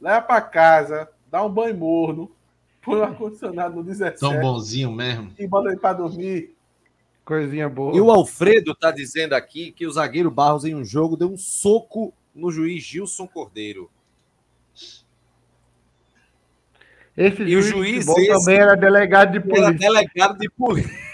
[0.00, 2.30] leva pra casa, dá um banho morno,
[2.82, 5.32] põe o ar-condicionado no 17 Tão bonzinho mesmo.
[5.38, 6.54] e bota ele pra dormir.
[7.24, 7.96] Coisinha boa.
[7.96, 11.36] E o Alfredo tá dizendo aqui que o zagueiro Barros, em um jogo, deu um
[11.36, 13.88] soco no juiz Gilson Cordeiro.
[17.16, 19.88] Esse E o juiz, de juiz esse- também era delegado de Ele era polícia.
[19.88, 21.09] delegado de polícia.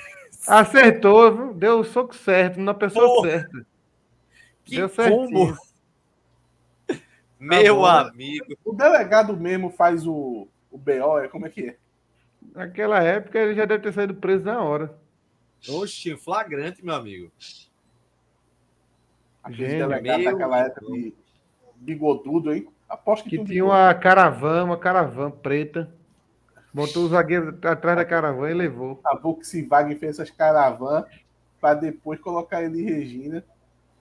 [0.46, 1.54] Acertou, viu?
[1.54, 3.30] deu o soco certo, na pessoa Porra.
[3.30, 3.66] certa.
[4.64, 5.56] Que Deu combo.
[7.38, 8.10] Meu bom, né?
[8.10, 8.56] amigo.
[8.64, 11.76] O delegado mesmo faz o, o BO, é como é que é?
[12.54, 14.96] Naquela época ele já deve ter saído preso na hora.
[15.68, 17.30] Oxe, flagrante, meu amigo.
[19.42, 19.88] Aquele Gênio.
[19.88, 21.14] delegado Meu daquela época de
[21.76, 22.68] bigodudo, hein?
[22.88, 25.92] Aposto que, Que tem tinha uma caravana, uma caravana preta.
[26.76, 29.00] Botou o zagueiro atrás da caravana e levou.
[29.02, 31.06] A Volkswagen fez essas caravanas
[31.58, 33.42] para depois colocar ele em Regina.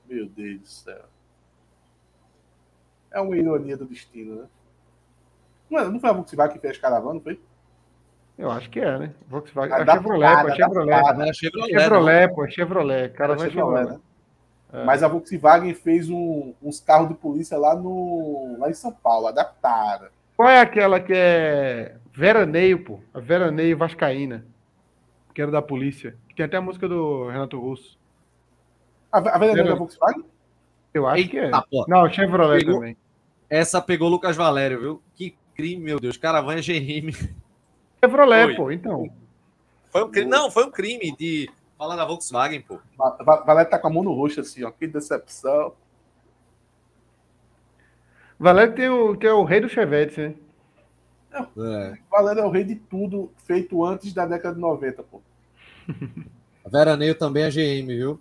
[0.05, 1.05] Meu Deus do céu.
[3.09, 4.47] É uma ironia do destino, né?
[5.71, 7.39] É- não foi a Volkswagen que fez não foi?
[8.37, 9.13] Eu acho que é, né?
[9.25, 9.73] Volkswagen.
[9.73, 10.93] A Chevrolet, pô, a Chevrolet.
[10.93, 11.79] era Chevrolet, não.
[11.79, 13.09] Chevrolet, pô, Chevrolet.
[13.13, 14.03] Caravana Chevrolet, Chevrolet.
[14.73, 14.83] É.
[14.83, 19.27] Mas a Volkswagen fez um, uns carros de polícia lá, no, lá em São Paulo,
[19.27, 20.09] adaptaram.
[20.35, 22.99] Qual é aquela que é Veraneio, pô?
[23.13, 24.45] A Veraneio Vascaína,
[25.33, 26.15] que era da polícia.
[26.33, 27.99] Tem até a música do Renato Russo.
[29.11, 30.23] A, a Veraneio da Volkswagen?
[30.93, 31.51] Eu acho Eita, que é.
[31.69, 31.85] Pô.
[31.89, 32.97] Não, Chevrolet pegou, também.
[33.49, 35.03] Essa pegou Lucas Valério, viu?
[35.13, 36.15] Que crime, meu Deus.
[36.15, 37.11] Caravana GM.
[38.01, 38.55] Chevrolet, foi.
[38.55, 39.09] pô, então.
[39.91, 42.79] Foi um crime, não, foi um crime de falar da Volkswagen, pô.
[43.45, 44.71] Valério tá com a mão no rosto assim, ó.
[44.71, 45.73] Que decepção.
[48.39, 50.35] Valério tem o, tem o rei do Chevette, né?
[51.57, 51.97] É.
[52.09, 55.21] Valério é o rei de tudo feito antes da década de 90, pô.
[56.65, 58.19] A Veraneio também é GM, viu?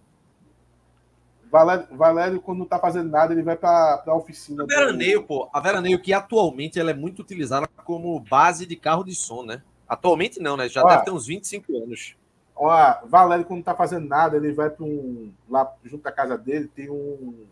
[1.51, 4.65] Valério, Valério, quando não tá fazendo nada, ele vai pra, pra oficina.
[4.65, 5.27] A Veraneio, do...
[5.27, 5.49] pô.
[5.53, 9.63] A Veraneio que atualmente ela é muito utilizada como base de carro de som, né?
[9.89, 10.69] Atualmente não, né?
[10.69, 12.17] Já Ó, deve ter uns 25 anos.
[12.57, 15.33] Ó, Valério, quando não tá fazendo nada, ele vai para um.
[15.49, 17.45] Lá junto à casa dele, tem um.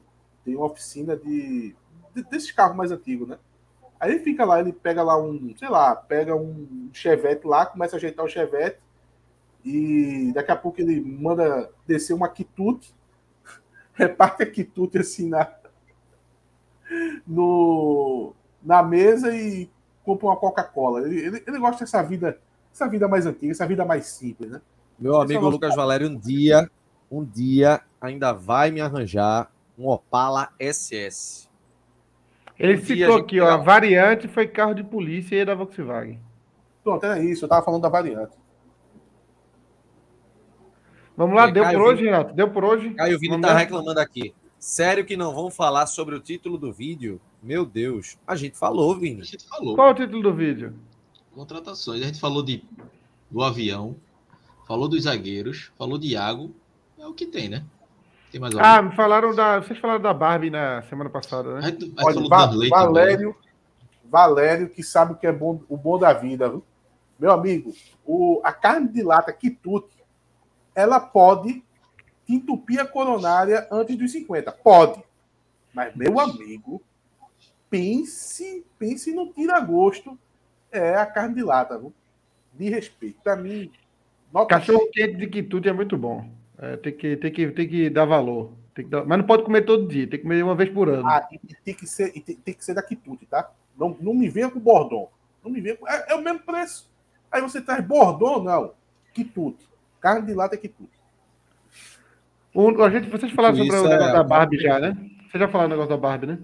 [0.44, 1.74] Tem uma oficina de.
[2.14, 3.38] de desses carros mais antigos, né?
[4.02, 7.94] Aí ele fica lá, ele pega lá um, sei lá, pega um chevette lá, começa
[7.94, 8.80] a ajeitar o chevette
[9.64, 12.92] e daqui a pouco ele manda descer uma quitute,
[13.94, 15.48] reparte a quitute assim na,
[17.24, 19.70] no, na mesa e
[20.04, 21.02] compra uma Coca-Cola.
[21.02, 22.40] Ele, ele, ele, gosta dessa vida,
[22.72, 24.60] essa vida mais antiga, essa vida mais simples, né?
[24.98, 26.68] Meu amigo Lucas Valério, um dia,
[27.08, 29.48] um dia ainda vai me arranjar
[29.78, 31.51] um Opala SS.
[32.62, 36.20] Ele um citou aqui, ó, a variante foi carro de polícia e da Volkswagen.
[36.84, 38.36] Pronto, é isso, eu tava falando da variante.
[41.16, 42.34] Vamos lá, é, deu Caio por hoje, Renato?
[42.34, 42.90] Deu por hoje?
[42.94, 44.32] Caio Vini tá reclamando aqui.
[44.60, 47.20] Sério que não vão falar sobre o título do vídeo?
[47.42, 48.16] Meu Deus.
[48.24, 49.22] A gente falou, Vini.
[49.22, 49.74] A gente falou.
[49.74, 50.72] Qual é o título do vídeo?
[51.34, 52.00] Contratações.
[52.00, 52.64] A gente falou de,
[53.28, 53.96] do avião,
[54.68, 56.54] falou dos zagueiros, falou de Iago.
[56.96, 57.64] É o que tem, né?
[58.32, 58.54] Tem mais?
[58.56, 59.60] Ah, me falaram da.
[59.60, 61.58] Vocês falaram da Barbie na semana passada, né?
[61.58, 63.36] A gente, a gente Olha, Valério,
[64.06, 66.64] Valério, que sabe o que é bom, o bom da vida, viu?
[67.18, 67.74] Meu amigo,
[68.06, 70.02] o, a carne de lata quitute,
[70.74, 71.62] ela pode
[72.26, 74.50] entupir a coronária antes dos 50.
[74.50, 75.04] Pode.
[75.74, 76.82] Mas, meu amigo,
[77.68, 80.18] pense, pense no tira-gosto.
[80.70, 81.92] É a carne de lata, viu?
[82.54, 83.20] De respeito.
[83.22, 83.70] Para mim.
[84.48, 86.26] Cachorro quente de quitute é muito bom.
[86.62, 88.52] É, tem, que, tem, que, tem que dar valor.
[88.72, 89.04] Tem que dar...
[89.04, 91.04] Mas não pode comer todo dia, tem que comer uma vez por ano.
[91.04, 93.50] Ah, e tem que ser, tem, tem que ser da quitute, tá?
[93.76, 95.08] Não, não me venha com bordão.
[95.42, 95.88] Não me venha com...
[95.88, 96.88] é, é, o mesmo preço.
[97.32, 98.74] Aí você traz bordão, não.
[99.12, 99.68] Quitute.
[100.00, 101.02] Carne de lata é quitute.
[102.54, 104.96] O, a gente, vocês falaram sobre o negócio é, da Barbie já, né?
[105.28, 106.38] Vocês já falaram o negócio da Barbie, né?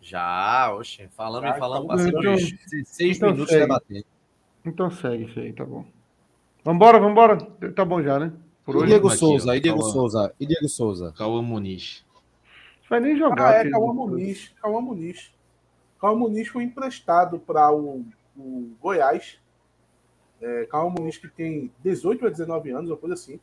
[0.00, 2.36] Já, oxe, falando e falando, passando então,
[2.84, 3.62] seis então minutos segue.
[3.62, 4.06] debatendo.
[4.64, 5.84] Então segue isso aí, tá bom.
[6.64, 7.36] Vambora, vambora.
[7.74, 8.32] Tá bom já, né?
[8.66, 8.86] Por hoje.
[8.86, 11.14] Diego Souza, e Diego Souza, e Diego Souza.
[11.16, 12.04] Cauã Muniz.
[12.90, 13.54] Vai nem jogar.
[13.54, 14.52] Ah, é, Cauã Muniz.
[14.60, 15.32] Cauã Muniz.
[16.00, 18.04] Cauã Muniz foi emprestado para o,
[18.36, 19.38] o, Goiás.
[20.42, 23.38] É, Cauã Muniz que tem 18 a 19 anos, uma coisa assim.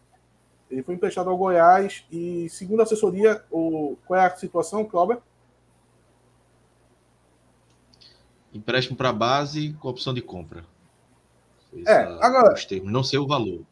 [0.69, 5.23] Ele foi emprestado ao Goiás e, segundo a assessoria, o, qual é a situação, Cláudio?
[8.53, 10.65] Empréstimo para base com opção de compra.
[11.87, 12.53] é, agora.
[12.83, 13.65] Não sei o valor.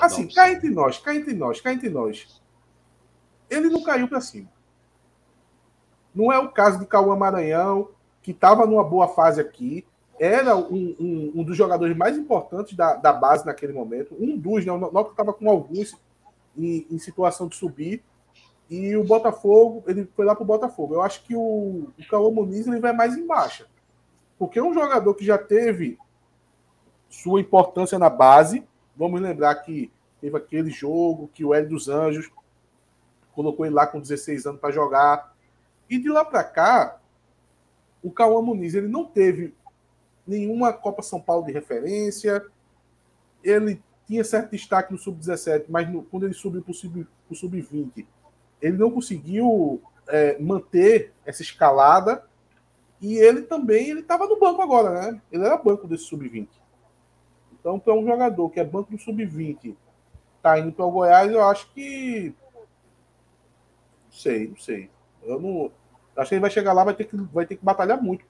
[0.00, 2.42] Assim, da cá entre nós, cá entre nós, cá entre nós.
[3.48, 4.50] Ele não caiu para cima.
[6.14, 7.90] Não é o caso de Cauã Maranhão,
[8.22, 9.86] que estava numa boa fase aqui,
[10.18, 14.16] era um, um, um, dos jogadores mais importantes da, da base naquele momento.
[14.18, 14.72] Um dos, né?
[14.72, 15.94] O Náutico estava com alguns
[16.56, 18.02] em, em, situação de subir.
[18.68, 20.94] E o Botafogo, ele foi lá para o Botafogo.
[20.94, 23.66] Eu acho que o, o Cauã Muniz ele vai mais embaixo.
[24.38, 25.98] Porque é um jogador que já teve
[27.08, 28.66] sua importância na base,
[28.96, 32.30] Vamos lembrar que teve aquele jogo que o Hélio dos Anjos
[33.34, 35.34] colocou ele lá com 16 anos para jogar.
[35.88, 36.98] E de lá para cá,
[38.02, 39.54] o Cauã Muniz ele não teve
[40.26, 42.44] nenhuma Copa São Paulo de referência.
[43.44, 48.06] Ele tinha certo destaque no Sub-17, mas no, quando ele subiu para o Sub-20,
[48.62, 52.24] ele não conseguiu é, manter essa escalada.
[53.00, 55.20] E ele também ele estava no banco agora, né?
[55.30, 56.48] Ele era banco desse Sub-20.
[57.66, 59.74] Então, para um jogador que é banco do sub-20,
[60.40, 62.32] tá indo para o Goiás, eu acho que.
[62.54, 64.88] Não sei, não sei.
[65.24, 65.72] Eu não.
[66.16, 68.24] Acho que ele vai chegar lá, vai ter que, vai ter que batalhar muito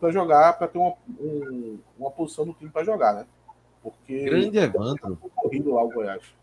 [0.00, 3.26] para jogar, para ter uma, um, uma posição no time para jogar, né?
[3.80, 4.24] Porque.
[4.24, 5.16] Grande Evandro.
[5.32, 6.34] Corrido lá o Goiás.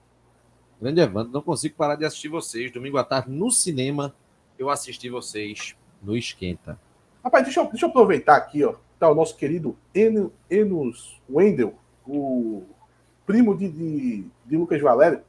[0.81, 2.71] Grande Evandro, não consigo parar de assistir vocês.
[2.71, 4.15] Domingo à tarde, no cinema,
[4.57, 6.79] eu assisti vocês no Esquenta.
[7.21, 8.75] Rapaz, deixa eu, deixa eu aproveitar aqui, ó.
[8.97, 11.75] Tá o nosso querido Enos Wendel
[12.09, 12.63] o
[13.25, 15.21] primo de, de, de Lucas Valério,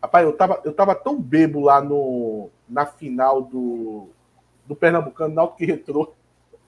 [0.00, 4.08] rapaz, eu tava, eu tava tão bebo lá no, na final do,
[4.66, 6.12] do Pernambucano, Náutico que retrô,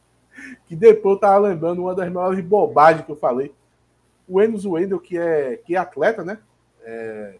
[0.66, 3.52] que depois eu tava lembrando uma das maiores bobagens que eu falei.
[4.28, 6.38] O Enos Wendel, que é, que é atleta, né?
[6.82, 7.36] É,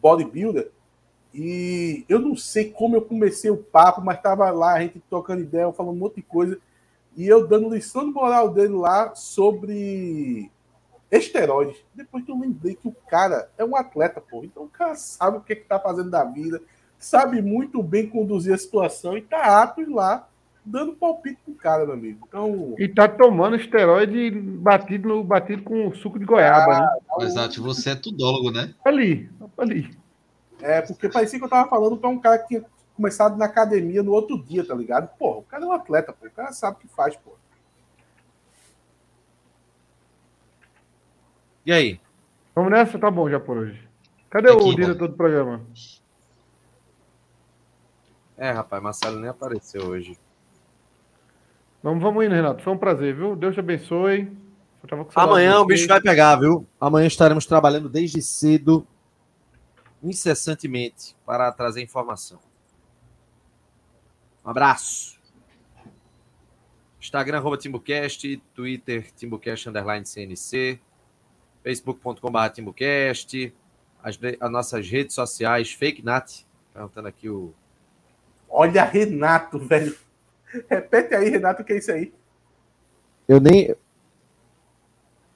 [0.00, 0.70] bodybuilder,
[1.34, 5.42] e eu não sei como eu comecei o papo, mas tava lá, a gente trocando
[5.42, 6.58] ideia, falando um monte de coisa,
[7.16, 10.50] e eu dando lição de moral dele lá sobre
[11.18, 11.76] esteroides.
[11.94, 14.44] Depois que eu lembrei que o cara é um atleta, pô.
[14.44, 16.60] Então o cara sabe o que, é que tá fazendo da vida,
[16.98, 20.28] sabe muito bem conduzir a situação e tá apto lá
[20.64, 22.26] dando palpite pro cara, meu amigo.
[22.26, 22.74] Então...
[22.78, 26.88] E tá tomando esteroide batido, no, batido com suco de goiaba, ah, né?
[27.06, 28.72] Tá Exato, você é tudólogo, né?
[28.84, 29.94] Ali, ali.
[30.60, 32.64] É, porque parecia que eu tava falando pra um cara que tinha
[32.96, 35.08] começado na academia no outro dia, tá ligado?
[35.18, 36.26] Pô, o cara é um atleta, pô.
[36.26, 37.32] O cara sabe o que faz, pô.
[41.66, 42.00] E aí?
[42.54, 42.98] Vamos nessa?
[42.98, 43.88] Tá bom já por hoje.
[44.28, 45.64] Cadê Aqui, o diretor do programa?
[48.36, 50.18] É, rapaz, Marcelo nem apareceu hoje.
[51.82, 52.62] Vamos, vamos indo, Renato.
[52.62, 53.34] Foi um prazer, viu?
[53.34, 54.30] Deus te abençoe.
[55.14, 56.66] Amanhã o bicho vai pegar, viu?
[56.78, 58.86] Amanhã estaremos trabalhando desde cedo,
[60.02, 62.38] incessantemente, para trazer informação.
[64.44, 65.18] Um abraço.
[67.00, 70.78] Instagram, arroba TimbuCast, Twitter, TimbuCast, underline CNC
[71.64, 73.52] facebook.com.br TimbuCast,
[74.02, 76.42] as, as, nossas redes sociais, Fake Nat,
[76.72, 77.54] perguntando aqui o.
[78.48, 79.96] Olha, Renato, velho.
[80.68, 82.12] Repete aí, Renato, o que é isso aí?
[83.26, 83.74] Eu nem.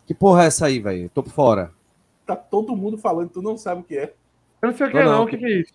[0.06, 1.08] Que porra é essa aí, velho?
[1.08, 1.72] Tô por fora.
[2.26, 4.14] Tá todo mundo falando, tu não sabe o que é.
[4.60, 5.24] Eu não sei o que é, não.
[5.24, 5.74] O que, que é isso?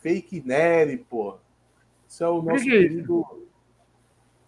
[0.00, 1.36] Fake Neri, pô.
[2.08, 3.24] Isso é o nosso que que é querido.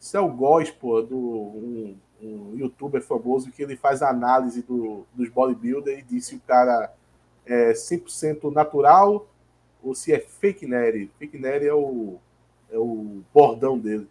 [0.00, 5.06] Isso é o Góis, pô, do um, um youtuber famoso que ele faz análise do,
[5.14, 6.92] dos bodybuilders e diz se o cara
[7.44, 9.26] é 100% natural
[9.82, 11.10] ou se é fake nerd.
[11.18, 12.16] Fake nerd é o,
[12.70, 14.08] é o bordão dele.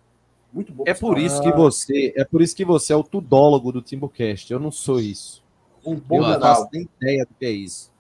[0.52, 0.84] Muito bom.
[0.86, 4.54] É por isso que você, é por isso que você é o tudólogo do Timbucast.
[4.54, 5.44] Eu não sou isso.
[5.84, 7.92] Um bom eu não faço nem ideia do que é isso.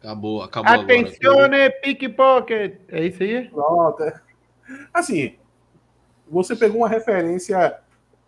[0.00, 2.80] Acabou, acabou Atencione, pickpocket.
[2.88, 3.48] É isso aí?
[3.48, 4.02] Pronto.
[4.02, 4.20] É.
[4.92, 5.34] Assim,
[6.28, 7.78] você pegou uma referência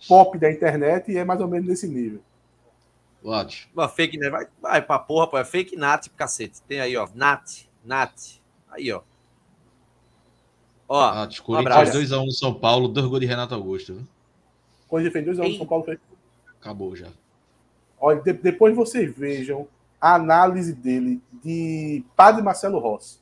[0.06, 2.20] pop da internet e é mais ou menos nesse nível.
[3.24, 3.72] Ótimo.
[3.74, 4.30] Uma fake, né?
[4.30, 5.38] Vai, vai pra porra, pô.
[5.38, 6.62] É fake nat, cacete.
[6.62, 7.08] Tem aí, ó.
[7.14, 8.40] Nat, nat.
[8.70, 9.02] Aí, ó.
[10.88, 11.00] Ó.
[11.00, 13.94] Ah, Corinthians 2x1 no São Paulo, dois gols de Renato Augusto.
[13.94, 14.06] Viu?
[14.88, 15.98] Quando fez 2x1 no São Paulo, fez.
[16.60, 17.08] Acabou já.
[17.98, 19.66] Olha, de, depois vocês vejam
[20.00, 23.18] a análise dele de Padre Marcelo Rossi.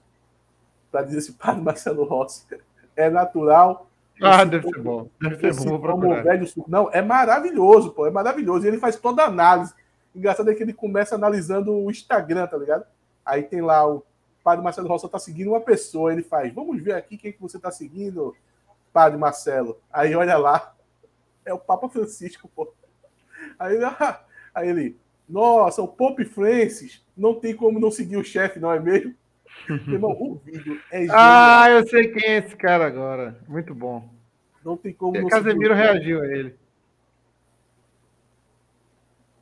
[0.90, 2.44] Para dizer se Padre Marcelo Rossi
[2.94, 3.88] é natural
[4.20, 5.09] ah, deve ser bom.
[5.20, 5.81] Deve ser bom.
[5.81, 6.70] Como velho suco.
[6.70, 8.07] Não, é maravilhoso, pô.
[8.07, 8.65] É maravilhoso.
[8.65, 9.74] E ele faz toda a análise.
[10.15, 12.85] Engraçado é que ele começa analisando o Instagram, tá ligado?
[13.24, 14.05] Aí tem lá o
[14.45, 16.12] Padre Marcelo Roça tá seguindo uma pessoa.
[16.12, 18.36] Ele faz, vamos ver aqui quem que você tá seguindo,
[18.93, 19.78] Padre Marcelo.
[19.93, 20.74] Aí olha lá,
[21.45, 22.73] é o Papa Francisco, pô.
[23.59, 23.78] Aí,
[24.55, 24.97] aí ele,
[25.28, 29.15] nossa, o Pope Francis não tem como não seguir o chefe, não é mesmo?
[29.89, 31.16] Irmão, o vídeo é genial.
[31.18, 33.39] Ah, eu sei quem é esse cara agora.
[33.48, 34.09] Muito bom.
[34.64, 35.18] Não tem como.
[35.18, 36.55] O Casemiro reagiu a ele.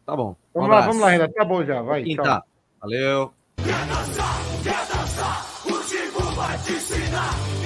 [0.05, 0.37] Tá bom.
[0.53, 1.35] Vamos um lá, vamos lá, Renato.
[1.35, 2.03] Tá bom já, vai.
[2.03, 2.43] Quem tá?
[2.81, 3.33] Valeu.
[3.57, 4.35] Quer dançar,
[4.65, 7.62] quer dançar, o Tigo vai te ensinar.